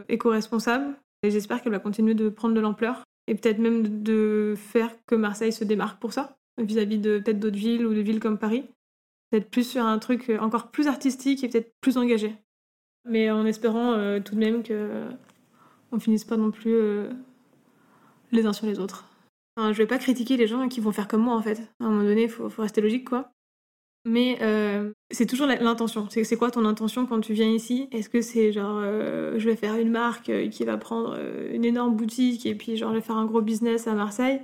éco-responsable. 0.09 0.95
Et 1.21 1.29
j'espère 1.29 1.61
qu'elle 1.61 1.71
va 1.71 1.77
continuer 1.77 2.15
de 2.15 2.27
prendre 2.29 2.55
de 2.55 2.59
l'ampleur 2.59 3.03
et 3.27 3.35
peut-être 3.35 3.59
même 3.59 4.01
de 4.01 4.55
faire 4.57 4.89
que 5.05 5.13
Marseille 5.13 5.53
se 5.53 5.63
démarque 5.63 5.99
pour 5.99 6.11
ça 6.11 6.38
vis-à-vis 6.59 6.97
de 6.97 7.19
peut-être 7.19 7.39
d'autres 7.39 7.57
villes 7.57 7.85
ou 7.85 7.93
de 7.93 8.01
villes 8.01 8.19
comme 8.19 8.37
Paris. 8.37 8.65
Peut-être 9.29 9.49
plus 9.49 9.63
sur 9.63 9.83
un 9.83 9.99
truc 9.99 10.29
euh, 10.29 10.39
encore 10.39 10.71
plus 10.71 10.87
artistique 10.87 11.43
et 11.43 11.49
peut-être 11.49 11.73
plus 11.81 11.97
engagé. 11.97 12.35
Mais 13.05 13.29
en 13.29 13.45
espérant 13.45 13.93
euh, 13.93 14.19
tout 14.19 14.35
de 14.35 14.39
même 14.39 14.63
que 14.63 15.05
on 15.91 15.99
finisse 15.99 16.23
pas 16.23 16.37
non 16.37 16.51
plus 16.51 16.73
euh, 16.73 17.09
les 18.31 18.45
uns 18.45 18.53
sur 18.53 18.65
les 18.65 18.79
autres. 18.79 19.05
Enfin, 19.55 19.71
je 19.73 19.77
vais 19.77 19.87
pas 19.87 19.97
critiquer 19.97 20.37
les 20.37 20.47
gens 20.47 20.67
qui 20.67 20.79
vont 20.79 20.91
faire 20.91 21.07
comme 21.07 21.21
moi 21.21 21.35
en 21.35 21.41
fait. 21.41 21.59
À 21.79 21.85
un 21.85 21.89
moment 21.89 22.03
donné, 22.03 22.23
il 22.23 22.29
faut, 22.29 22.49
rester 22.57 22.81
logique 22.81 23.07
quoi. 23.07 23.31
Mais 24.05 24.39
c'est 25.11 25.25
toujours 25.25 25.45
l'intention. 25.45 26.07
C'est 26.09 26.37
quoi 26.37 26.49
ton 26.49 26.63
intention 26.63 27.05
quand 27.05 27.19
tu 27.19 27.33
viens 27.33 27.49
ici? 27.49 27.89
Est-ce 27.91 28.07
que 28.07 28.21
c'est 28.21 28.53
genre, 28.53 28.81
je 28.81 29.45
vais 29.45 29.57
faire 29.57 29.75
une 29.75 29.91
marque 29.91 30.31
qui 30.49 30.63
va 30.63 30.77
prendre 30.77 31.19
une 31.51 31.65
énorme 31.65 31.95
boutique 31.97 32.45
et 32.45 32.55
puis 32.55 32.77
genre, 32.77 32.91
je 32.91 32.95
vais 32.95 33.01
faire 33.01 33.17
un 33.17 33.25
gros 33.25 33.41
business 33.41 33.87
à 33.87 33.93
Marseille? 33.93 34.41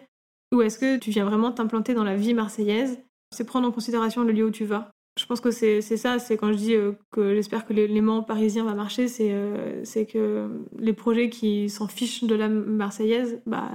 Ou 0.55 0.61
est-ce 0.61 0.79
que 0.79 0.97
tu 0.97 1.11
viens 1.11 1.25
vraiment 1.25 1.51
t'implanter 1.51 1.93
dans 1.93 2.05
la 2.05 2.15
vie 2.15 2.33
marseillaise? 2.33 2.97
C'est 3.35 3.43
prendre 3.43 3.67
en 3.67 3.71
considération 3.71 4.23
le 4.23 4.31
lieu 4.31 4.45
où 4.45 4.51
tu 4.51 4.63
vas. 4.63 4.89
Je 5.19 5.25
pense 5.25 5.41
que 5.41 5.51
c'est 5.51 5.81
ça, 5.81 6.17
c'est 6.17 6.37
quand 6.37 6.51
je 6.53 6.57
dis 6.57 6.75
que 7.11 7.35
j'espère 7.35 7.65
que 7.65 7.73
l'aimant 7.73 8.23
parisien 8.23 8.63
va 8.63 8.73
marcher, 8.73 9.07
c'est 9.09 10.05
que 10.05 10.49
les 10.77 10.93
projets 10.93 11.29
qui 11.29 11.69
s'en 11.69 11.87
fichent 11.87 12.23
de 12.23 12.35
la 12.35 12.47
marseillaise, 12.47 13.41
bah, 13.45 13.69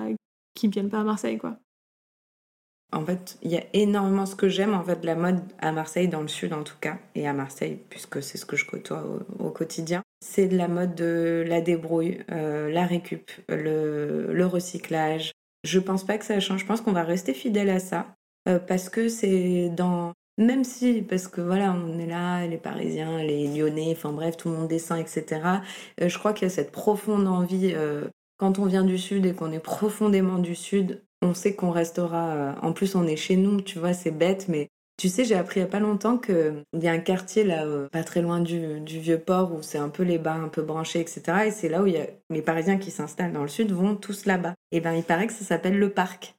qui 0.55 0.69
viennent 0.69 0.91
pas 0.91 1.01
à 1.01 1.05
Marseille, 1.05 1.39
quoi. 1.39 1.59
En 2.93 3.05
fait, 3.05 3.39
il 3.43 3.53
y 3.53 3.57
a 3.57 3.65
énormément 3.73 4.27
ce 4.27 4.35
que 4.35 4.49
j'aime 4.49 4.75
en 4.75 4.83
fait 4.83 5.01
de 5.01 5.07
la 5.07 5.15
mode 5.15 5.41
à 5.61 5.71
Marseille, 5.71 6.09
dans 6.09 6.23
le 6.23 6.29
sud 6.29 6.53
en 6.53 6.65
tout 6.65 6.75
cas, 6.81 6.99
et 7.15 7.29
à 7.29 7.33
Marseille, 7.33 7.79
puisque 7.89 8.23
c'est 8.23 8.37
ce 8.37 8.45
que 8.45 8.57
je 8.57 8.67
côtoie 8.67 9.05
au, 9.39 9.51
quotidien. 9.51 10.03
C'est 10.21 10.49
de 10.49 10.57
la 10.57 10.67
mode 10.67 10.97
de 10.97 11.45
la 11.47 11.61
débrouille, 11.61 12.19
euh, 12.33 12.69
la 12.71 12.87
récup, 12.87 13.31
le, 13.49 14.45
recyclage. 14.45 15.33
Je 15.65 15.79
pense 15.79 16.05
pas 16.05 16.19
que 16.19 16.25
ça 16.25 16.41
change. 16.41 16.61
Je 16.61 16.67
pense 16.67 16.81
qu'on 16.81 16.93
va 16.93 17.03
rester 17.03 17.35
fidèle 17.35 17.71
à 17.71 17.81
ça, 17.81 18.15
euh, 18.49 18.59
parce 18.59 18.89
que 18.89 19.09
c'est 19.09 19.71
dans. 19.71 20.13
Même 20.39 20.65
si, 20.65 21.03
parce 21.03 21.29
que 21.29 21.43
voilà, 21.43 21.73
on 21.73 21.99
est 21.99 22.07
là, 22.07 22.47
les 22.47 22.57
Parisiens, 22.57 23.23
les 23.23 23.47
Lyonnais, 23.47 23.93
enfin 23.93 24.11
bref, 24.11 24.39
tout 24.39 24.49
le 24.49 24.57
monde 24.57 24.69
descend, 24.69 24.99
etc. 24.99 25.61
Euh, 26.01 26.09
je 26.09 26.19
crois 26.19 26.33
qu'il 26.33 26.49
y 26.49 26.51
a 26.51 26.55
cette 26.55 26.73
profonde 26.73 27.27
envie 27.27 27.75
quand 28.41 28.59
on 28.59 28.65
vient 28.65 28.85
du 28.85 28.97
sud 28.97 29.27
et 29.27 29.35
qu'on 29.35 29.53
est 29.53 29.61
profondément 29.61 30.39
du 30.39 30.55
sud, 30.55 31.03
on 31.21 31.35
sait 31.35 31.55
qu'on 31.55 31.71
restera. 31.71 32.31
Euh, 32.31 32.53
en 32.63 32.73
plus, 32.73 32.95
on 32.95 33.07
est 33.07 33.17
chez 33.17 33.37
nous, 33.37 33.61
tu 33.61 33.79
vois, 33.79 33.93
c'est 33.93 34.11
bête, 34.11 34.49
mais 34.49 34.71
tu 35.01 35.09
sais, 35.09 35.25
j'ai 35.25 35.35
appris 35.35 35.61
il 35.61 35.63
n'y 35.63 35.69
a 35.69 35.73
pas 35.73 35.81
longtemps 35.81 36.19
qu'il 36.19 36.63
y 36.75 36.87
a 36.87 36.93
un 36.93 36.99
quartier 36.99 37.43
là, 37.43 37.65
euh, 37.65 37.89
pas 37.89 38.05
très 38.05 38.21
loin 38.21 38.39
du, 38.39 38.83
vieux 38.85 39.19
port, 39.19 39.51
où 39.55 39.63
c'est 39.63 39.79
un 39.79 39.89
peu 39.89 40.03
les 40.03 40.19
bars 40.19 40.39
un 40.39 40.49
peu 40.49 40.61
branchés, 40.61 41.01
etc. 41.01 41.23
Et 41.47 41.51
c'est 41.51 41.71
là 41.71 41.81
où 41.81 41.87
il 41.87 41.95
y 41.95 41.97
a 41.97 42.07
les 42.29 42.43
Parisiens 42.43 42.77
qui 42.77 42.91
s'installent 42.91 43.33
dans 43.33 43.41
le 43.41 43.49
sud 43.49 43.73
vont 43.73 43.97
tous 43.97 44.27
là-bas. 44.27 44.53
Et 44.73 44.81
ben, 44.81 44.93
il 44.93 45.03
paraît 45.03 45.27
que 45.27 45.33
ça 45.33 45.43
s'appelle 45.43 45.79
le 45.79 45.89
parc. 45.89 46.35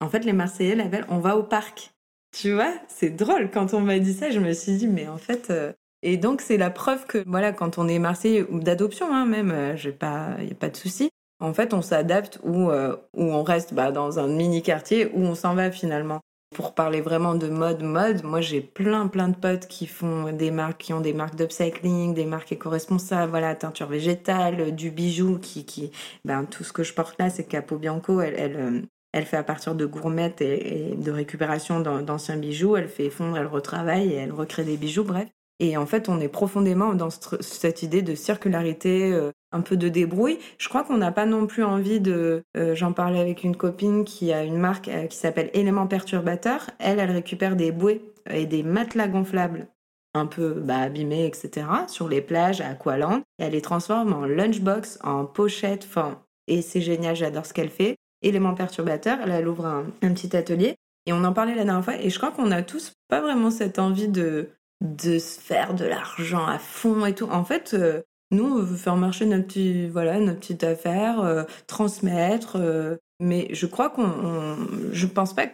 En 0.00 0.10
fait, 0.10 0.26
les 0.26 0.34
Marseillais 0.34 0.74
l'appellent 0.74 1.06
on 1.08 1.20
va 1.20 1.38
au 1.38 1.42
parc. 1.42 1.92
Tu 2.36 2.52
vois, 2.52 2.74
c'est 2.86 3.08
drôle. 3.08 3.50
Quand 3.50 3.72
on 3.72 3.80
m'a 3.80 3.98
dit 3.98 4.12
ça, 4.12 4.30
je 4.30 4.40
me 4.40 4.52
suis 4.52 4.72
dit, 4.72 4.88
mais 4.88 5.08
en 5.08 5.16
fait. 5.16 5.48
Euh, 5.48 5.72
et 6.02 6.18
donc, 6.18 6.42
c'est 6.42 6.58
la 6.58 6.68
preuve 6.68 7.06
que, 7.06 7.24
voilà, 7.26 7.52
quand 7.52 7.78
on 7.78 7.88
est 7.88 7.98
Marseillais, 7.98 8.44
ou 8.50 8.60
d'adoption, 8.60 9.06
hein, 9.14 9.24
même, 9.24 9.74
il 9.82 9.92
pas, 9.92 10.36
n'y 10.38 10.50
a 10.50 10.54
pas 10.54 10.68
de 10.68 10.76
souci, 10.76 11.08
en 11.42 11.54
fait, 11.54 11.74
on 11.74 11.82
s'adapte 11.82 12.38
ou, 12.44 12.70
euh, 12.70 12.96
on 13.14 13.42
reste 13.42 13.74
bah, 13.74 13.90
dans 13.90 14.18
un 14.18 14.28
mini 14.28 14.62
quartier 14.62 15.06
où 15.12 15.20
on 15.22 15.34
s'en 15.34 15.54
va 15.54 15.70
finalement. 15.70 16.20
Pour 16.54 16.74
parler 16.74 17.00
vraiment 17.00 17.34
de 17.34 17.48
mode, 17.48 17.82
mode, 17.82 18.24
moi 18.24 18.40
j'ai 18.40 18.60
plein 18.60 19.06
plein 19.08 19.28
de 19.28 19.36
potes 19.36 19.66
qui 19.66 19.86
font 19.86 20.32
des 20.32 20.50
marques, 20.50 20.82
qui 20.82 20.92
ont 20.92 21.00
des 21.00 21.14
marques 21.14 21.36
d'upcycling, 21.36 22.14
des 22.14 22.26
marques 22.26 22.52
éco-responsables, 22.52 23.30
voilà, 23.30 23.54
teinture 23.54 23.86
végétale, 23.86 24.74
du 24.74 24.90
bijou, 24.90 25.38
qui, 25.38 25.64
qui, 25.64 25.92
ben 26.24 26.44
tout 26.44 26.64
ce 26.64 26.72
que 26.72 26.82
je 26.82 26.92
porte 26.94 27.18
là, 27.18 27.30
c'est 27.30 27.44
Capo 27.44 27.76
Bianco, 27.78 28.20
elle, 28.20 28.34
elle, 28.36 28.56
euh, 28.56 28.80
elle 29.12 29.24
fait 29.24 29.36
à 29.36 29.44
partir 29.44 29.74
de 29.74 29.86
gourmettes 29.86 30.40
et, 30.40 30.94
de 30.96 31.10
récupération 31.10 31.80
d'anciens 31.80 32.36
bijoux, 32.36 32.76
elle 32.76 32.88
fait 32.88 33.10
fondre, 33.10 33.36
elle 33.36 33.46
retravaille 33.46 34.12
et 34.12 34.16
elle 34.16 34.32
recrée 34.32 34.64
des 34.64 34.76
bijoux, 34.76 35.04
bref. 35.04 35.28
Et 35.60 35.76
en 35.76 35.86
fait, 35.86 36.08
on 36.08 36.20
est 36.20 36.28
profondément 36.28 36.94
dans 36.94 37.10
cette 37.10 37.82
idée 37.82 38.02
de 38.02 38.14
circularité, 38.14 39.12
euh, 39.12 39.30
un 39.52 39.60
peu 39.60 39.76
de 39.76 39.88
débrouille. 39.88 40.38
Je 40.58 40.68
crois 40.68 40.82
qu'on 40.84 40.96
n'a 40.96 41.12
pas 41.12 41.26
non 41.26 41.46
plus 41.46 41.64
envie 41.64 42.00
de... 42.00 42.42
Euh, 42.56 42.74
j'en 42.74 42.92
parlais 42.92 43.20
avec 43.20 43.44
une 43.44 43.56
copine 43.56 44.04
qui 44.04 44.32
a 44.32 44.44
une 44.44 44.58
marque 44.58 44.88
euh, 44.88 45.06
qui 45.06 45.16
s'appelle 45.16 45.50
Éléments 45.54 45.86
Perturbateurs. 45.86 46.70
Elle, 46.78 46.98
elle 46.98 47.10
récupère 47.10 47.56
des 47.56 47.72
bouées 47.72 48.02
et 48.30 48.46
des 48.46 48.62
matelas 48.62 49.08
gonflables 49.08 49.68
un 50.14 50.26
peu 50.26 50.52
bah, 50.52 50.80
abîmés, 50.80 51.26
etc., 51.26 51.66
sur 51.88 52.08
les 52.08 52.20
plages 52.20 52.60
à 52.60 52.68
Aqualand. 52.68 53.22
Et 53.38 53.44
elle 53.44 53.52
les 53.52 53.62
transforme 53.62 54.12
en 54.12 54.26
lunchbox, 54.26 54.98
en 55.02 55.24
pochette, 55.24 55.86
enfin... 55.88 56.22
Et 56.48 56.60
c'est 56.60 56.80
génial, 56.80 57.14
j'adore 57.14 57.46
ce 57.46 57.54
qu'elle 57.54 57.70
fait. 57.70 57.96
Éléments 58.20 58.54
perturbateurs, 58.54 59.18
elle, 59.24 59.48
ouvre 59.48 59.64
un, 59.64 59.84
petit 60.00 60.36
atelier. 60.36 60.74
Et 61.06 61.12
on 61.12 61.24
en 61.24 61.32
parlait 61.32 61.54
la 61.54 61.64
dernière 61.64 61.84
fois, 61.84 61.96
et 61.96 62.10
je 62.10 62.18
crois 62.18 62.32
qu'on 62.32 62.50
a 62.50 62.62
tous 62.62 62.92
pas 63.08 63.20
vraiment 63.20 63.50
cette 63.50 63.78
envie 63.78 64.08
de 64.08 64.48
de 64.82 65.18
se 65.18 65.40
faire 65.40 65.74
de 65.74 65.84
l'argent 65.84 66.44
à 66.46 66.58
fond 66.58 67.06
et 67.06 67.14
tout. 67.14 67.28
En 67.30 67.44
fait, 67.44 67.74
euh, 67.74 68.02
nous, 68.32 68.44
on 68.44 68.62
veut 68.62 68.76
faire 68.76 68.96
marcher 68.96 69.26
notre, 69.26 69.88
voilà, 69.90 70.18
notre 70.18 70.40
petite 70.40 70.64
affaire, 70.64 71.20
euh, 71.20 71.44
transmettre. 71.66 72.56
Euh, 72.56 72.96
mais 73.20 73.48
je 73.52 73.66
crois 73.66 73.90
qu'on. 73.90 74.56
Je 74.92 75.06
pense 75.06 75.34
pas 75.34 75.46
que. 75.46 75.52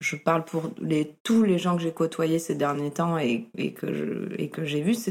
Je 0.00 0.14
parle 0.16 0.44
pour 0.44 0.70
les, 0.78 1.16
tous 1.22 1.42
les 1.42 1.56
gens 1.56 1.74
que 1.74 1.82
j'ai 1.82 1.90
côtoyés 1.90 2.38
ces 2.38 2.54
derniers 2.54 2.90
temps 2.90 3.16
et, 3.16 3.48
et 3.56 3.72
que, 3.72 4.28
et 4.36 4.50
que 4.50 4.62
j'ai 4.62 4.82
vus. 4.82 5.08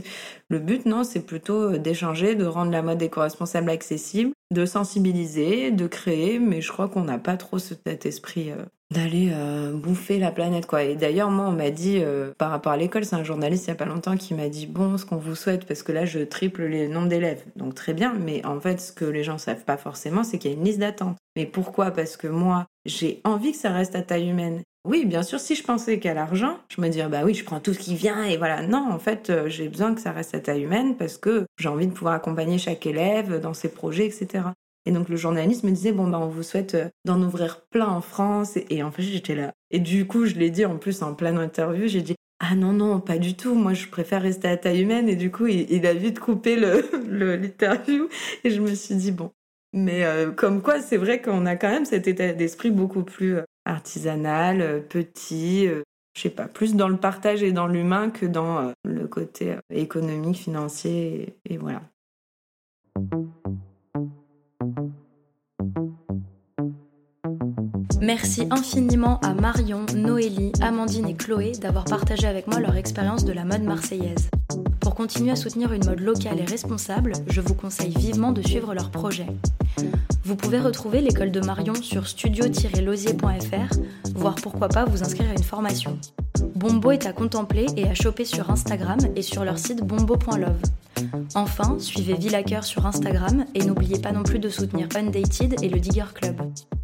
Le 0.48 0.60
but, 0.60 0.86
non, 0.86 1.04
c'est 1.04 1.26
plutôt 1.26 1.78
d'échanger, 1.80 2.36
de 2.36 2.46
rendre 2.46 2.72
la 2.72 2.84
mode 2.84 3.02
éco-responsable 3.02 3.72
accessible, 3.72 4.34
de 4.52 4.66
sensibiliser, 4.68 5.72
de 5.72 5.88
créer. 5.88 6.38
Mais 6.38 6.62
je 6.62 6.72
crois 6.72 6.88
qu'on 6.88 7.04
n'a 7.04 7.18
pas 7.18 7.36
trop 7.36 7.58
cet 7.58 8.06
esprit 8.06 8.52
d'aller 8.92 9.30
euh, 9.34 9.74
bouffer 9.74 10.20
la 10.20 10.32
planète 10.32 10.66
quoi. 10.66 10.84
Et 10.84 10.96
d'ailleurs 10.96 11.30
moi 11.30 11.46
on 11.46 11.52
m'a 11.52 11.72
dit 11.72 12.00
euh, 12.00 12.32
par 12.38 12.52
rapport 12.52 12.72
à 12.72 12.78
l'école, 12.78 13.06
c'est 13.06 13.16
un 13.16 13.24
journaliste 13.24 13.66
il 13.66 13.70
y 13.70 13.72
a 13.72 13.76
pas 13.76 13.86
longtemps 13.86 14.18
qui 14.18 14.34
m'a 14.34 14.50
dit 14.50 14.68
bon 14.68 14.98
ce 14.98 15.06
qu'on 15.06 15.18
vous 15.18 15.36
souhaite 15.36 15.66
parce 15.66 15.84
que 15.84 15.92
là 15.92 16.06
je 16.06 16.20
triple 16.20 16.64
les 16.64 16.88
nombres 16.88 17.10
d'élèves. 17.10 17.44
Donc 17.56 17.76
très 17.76 17.94
bien, 17.94 18.14
mais 18.14 18.46
en 18.46 18.60
fait 18.60 18.80
ce 18.80 18.92
que 18.92 19.06
les 19.06 19.24
gens 19.24 19.38
savent 19.38 19.66
pas 19.66 19.78
forcément 19.78 20.24
c'est 20.24 20.38
qu'il 20.38 20.52
y 20.52 20.54
a 20.54 20.58
une 20.58 20.64
liste 20.64 20.80
d'attente. 20.80 21.18
Mais 21.36 21.46
pourquoi? 21.46 21.92
Parce 21.92 22.18
que 22.18 22.28
moi 22.28 22.66
j'ai 22.86 23.22
envie 23.24 23.52
que 23.52 23.58
ça 23.58 23.72
reste 23.72 23.96
à 23.96 24.02
taille 24.02 24.30
humaine. 24.30 24.62
Oui, 24.86 25.06
bien 25.06 25.24
sûr, 25.24 25.40
si 25.40 25.56
je 25.56 25.64
pensais 25.64 25.98
qu'à 25.98 26.14
l'argent, 26.14 26.60
je 26.70 26.80
me 26.80 26.90
dirais, 26.90 27.10
bah 27.10 27.24
oui, 27.26 27.34
je 27.34 27.44
prends 27.44 27.60
tout 27.60 27.74
ce 27.74 27.80
qui 27.80 27.96
vient 27.96 28.24
et 28.24 28.38
voilà. 28.38 28.62
Non, 28.62 28.88
en 28.92 29.00
fait, 29.00 29.32
euh, 29.32 29.50
j'ai 29.50 29.68
besoin 29.68 29.96
que 29.96 30.02
ça 30.02 30.12
reste 30.12 30.36
à 30.36 30.40
taille 30.40 30.62
humaine 30.62 30.96
parce 30.96 31.18
que 31.18 31.48
j'ai 31.58 31.70
envie 31.70 31.88
de 31.88 31.92
pouvoir 31.92 32.14
accompagner 32.14 32.60
chaque 32.60 32.86
élève 32.86 33.42
dans 33.42 33.56
ses 33.56 33.70
projets, 33.70 34.06
etc. 34.06 34.44
Et 34.86 34.92
donc 34.92 35.10
le 35.10 35.16
journaliste 35.16 35.64
me 35.64 35.72
disait 35.72 35.92
bon 35.92 36.08
ben 36.08 36.20
on 36.20 36.28
vous 36.28 36.44
souhaite 36.44 36.76
euh, 36.76 36.90
d'en 37.06 37.22
ouvrir 37.22 37.62
plein 37.70 37.88
en 37.88 38.02
France 38.02 38.58
et, 38.70 38.84
en 38.84 38.92
fait 38.92 39.02
j'étais 39.02 39.36
là. 39.36 39.54
Et 39.72 39.80
du 39.80 40.06
coup 40.06 40.26
je 40.26 40.36
l'ai 40.36 40.52
dit 40.52 40.66
en 40.66 40.78
plus 40.78 41.02
en 41.02 41.16
pleine 41.16 41.38
interview, 41.38 41.88
j'ai 41.88 42.02
dit 42.02 42.16
ah 42.40 42.56
non 42.56 42.74
non 42.74 43.00
pas 43.00 43.18
du 43.18 43.36
tout, 43.36 43.56
moi 43.56 43.74
je 43.74 43.88
préfère 43.88 44.22
rester 44.22 44.48
à 44.48 44.58
taille 44.58 44.82
humaine 44.82 45.10
et 45.10 45.16
du 45.16 45.32
coup 45.32 45.48
il, 45.48 45.86
a 45.88 45.94
vite 45.94 46.20
coupé 46.20 46.56
le 46.56 47.36
l'interview 47.36 48.08
et 48.44 48.50
je 48.52 48.62
me 48.62 48.74
suis 48.76 48.96
dit 48.96 49.12
bon. 49.12 49.32
Mais 49.74 50.06
euh, 50.06 50.32
comme 50.32 50.62
quoi 50.62 50.80
c'est 50.82 50.98
vrai 50.98 51.22
qu'on 51.22 51.46
a 51.46 51.56
quand 51.56 51.70
même 51.70 51.86
cet 51.86 52.08
état 52.08 52.34
d'esprit 52.34 52.72
beaucoup 52.72 53.04
plus 53.04 53.38
euh, 53.38 53.44
artisanal, 53.66 54.84
petit, 54.88 55.68
je 55.68 56.22
sais 56.22 56.30
pas, 56.30 56.48
plus 56.48 56.76
dans 56.76 56.88
le 56.88 56.98
partage 56.98 57.42
et 57.42 57.52
dans 57.52 57.66
l'humain 57.66 58.12
que 58.12 58.28
dans 58.28 58.72
le 58.84 59.08
côté 59.08 59.56
économique, 59.72 60.38
financier 60.38 61.36
et 61.50 61.58
voilà. 61.58 61.82
Merci 68.02 68.48
infiniment 68.52 69.20
à 69.22 69.34
Marion, 69.34 69.86
Noélie, 69.96 70.52
Amandine 70.62 71.08
et 71.08 71.16
Chloé 71.16 71.54
d'avoir 71.54 71.86
partagé 71.86 72.28
avec 72.28 72.48
moi 72.48 72.60
leur 72.60 72.76
expérience 72.76 73.26
de 73.26 73.32
la 73.32 73.46
mode 73.46 73.64
marseillaise. 73.64 74.30
Pour 74.80 74.96
continuer 74.96 75.32
à 75.32 75.36
soutenir 75.36 75.72
une 75.74 75.86
mode 75.86 76.02
locale 76.02 76.40
et 76.40 76.46
responsable, 76.46 77.14
je 77.28 77.42
vous 77.42 77.56
conseille 77.56 77.94
vivement 77.98 78.32
de 78.32 78.42
suivre 78.42 78.74
leurs 78.74 78.92
projets. 78.92 79.28
Vous 80.24 80.36
pouvez 80.36 80.60
retrouver 80.60 81.02
l'école 81.02 81.32
de 81.32 81.40
Marion 81.40 81.76
sur 81.76 82.08
studio-losier.fr, 82.08 83.76
voire 84.16 84.36
pourquoi 84.36 84.68
pas 84.68 84.86
vous 84.86 85.04
inscrire 85.04 85.30
à 85.30 85.34
une 85.34 85.44
formation. 85.44 85.98
Bombo 86.56 86.92
est 86.92 87.06
à 87.06 87.14
contempler 87.14 87.66
et 87.78 87.88
à 87.88 87.94
choper 87.94 88.26
sur 88.26 88.50
Instagram 88.50 89.00
et 89.16 89.22
sur 89.22 89.44
leur 89.46 89.58
site 89.58 89.82
bombo.love. 89.82 90.62
Enfin, 91.36 91.76
suivez 91.80 92.14
Villacker 92.14 92.64
sur 92.64 92.86
Instagram 92.86 93.46
et 93.54 93.64
n'oubliez 93.64 94.00
pas 94.00 94.12
non 94.12 94.24
plus 94.24 94.40
de 94.40 94.50
soutenir 94.50 94.88
Undated 94.96 95.62
et 95.62 95.70
le 95.70 95.80
Digger 95.80 96.06
Club. 96.14 96.42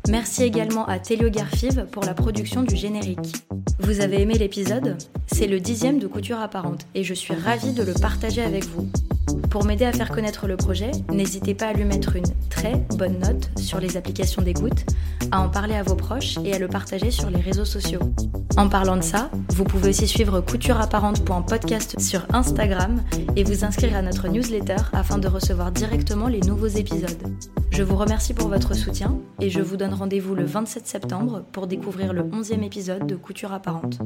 Merci 0.10 0.44
également 0.44 0.86
à 0.88 1.00
Telio 1.00 1.30
Garfive 1.30 1.86
pour 1.92 2.04
la 2.04 2.14
production 2.14 2.64
du 2.64 2.76
générique. 2.76 3.46
Vous 3.80 4.02
avez 4.02 4.22
aimé 4.22 4.34
l'épisode? 4.34 4.98
C'est 5.28 5.48
le 5.48 5.60
dixième 5.60 6.00
de 6.00 6.08
Couture 6.08 6.40
Apparente 6.40 6.86
et 6.96 7.04
je 7.04 7.14
suis 7.14 7.34
ravie 7.34 7.74
de 7.74 7.84
le 7.84 7.94
partager 7.94 8.42
avec 8.42 8.66
vous. 8.66 8.90
Pour 9.50 9.66
m'aider 9.66 9.86
à 9.86 9.92
faire 9.92 10.10
connaître 10.10 10.48
le 10.48 10.58
projet, 10.58 10.92
n'hésitez 11.12 11.54
pas 11.54 11.68
à 11.68 11.74
lui 11.74 11.84
mettre 11.84 12.16
une 12.16 12.26
très 12.50 12.86
bonne 12.96 13.20
note 13.20 13.50
sur 13.58 13.80
les 13.80 13.98
applications 13.98 14.42
d'écoute, 14.42 14.86
à 15.32 15.42
en 15.42 15.50
parler 15.50 15.76
à 15.76 15.84
vos 15.84 15.96
proches 15.96 16.38
et 16.44 16.54
à 16.54 16.60
le 16.60 16.68
partager 16.68 17.12
sur 17.12 17.30
les 17.30 17.40
réseaux 17.40 17.66
sociaux. 17.66 18.00
En 18.58 18.70
parlant 18.70 18.98
de 18.98 19.04
ça, 19.04 19.30
vous 19.50 19.64
pouvez 19.64 19.90
aussi 19.90 20.08
suivre 20.08 20.42
coutureapparente.podcast 20.42 22.00
sur 22.00 22.26
Instagram 22.34 23.02
et 23.36 23.44
vous 23.44 23.64
inscrire 23.64 23.96
notre 24.02 24.28
newsletter 24.28 24.78
afin 24.94 25.18
de 25.18 25.28
recevoir 25.28 25.72
directement 25.72 26.28
les 26.28 26.42
nouveaux 26.42 26.68
épisodes. 26.68 27.36
Je 27.72 27.84
vous 27.84 27.96
remercie 27.96 28.34
pour 28.34 28.48
votre 28.48 28.76
soutien 28.76 29.20
et 29.40 29.50
je 29.50 29.62
vous 29.62 29.78
donne 29.78 29.94
rendez-vous 29.94 30.36
le 30.36 30.46
27 30.46 30.88
septembre 30.88 31.44
pour 31.52 31.68
découvrir 31.68 32.14
le 32.14 32.24
11e 32.24 32.64
épisode 32.64 33.08
de 33.08 33.16
Couture 33.16 33.54
Apparente. 33.54 34.00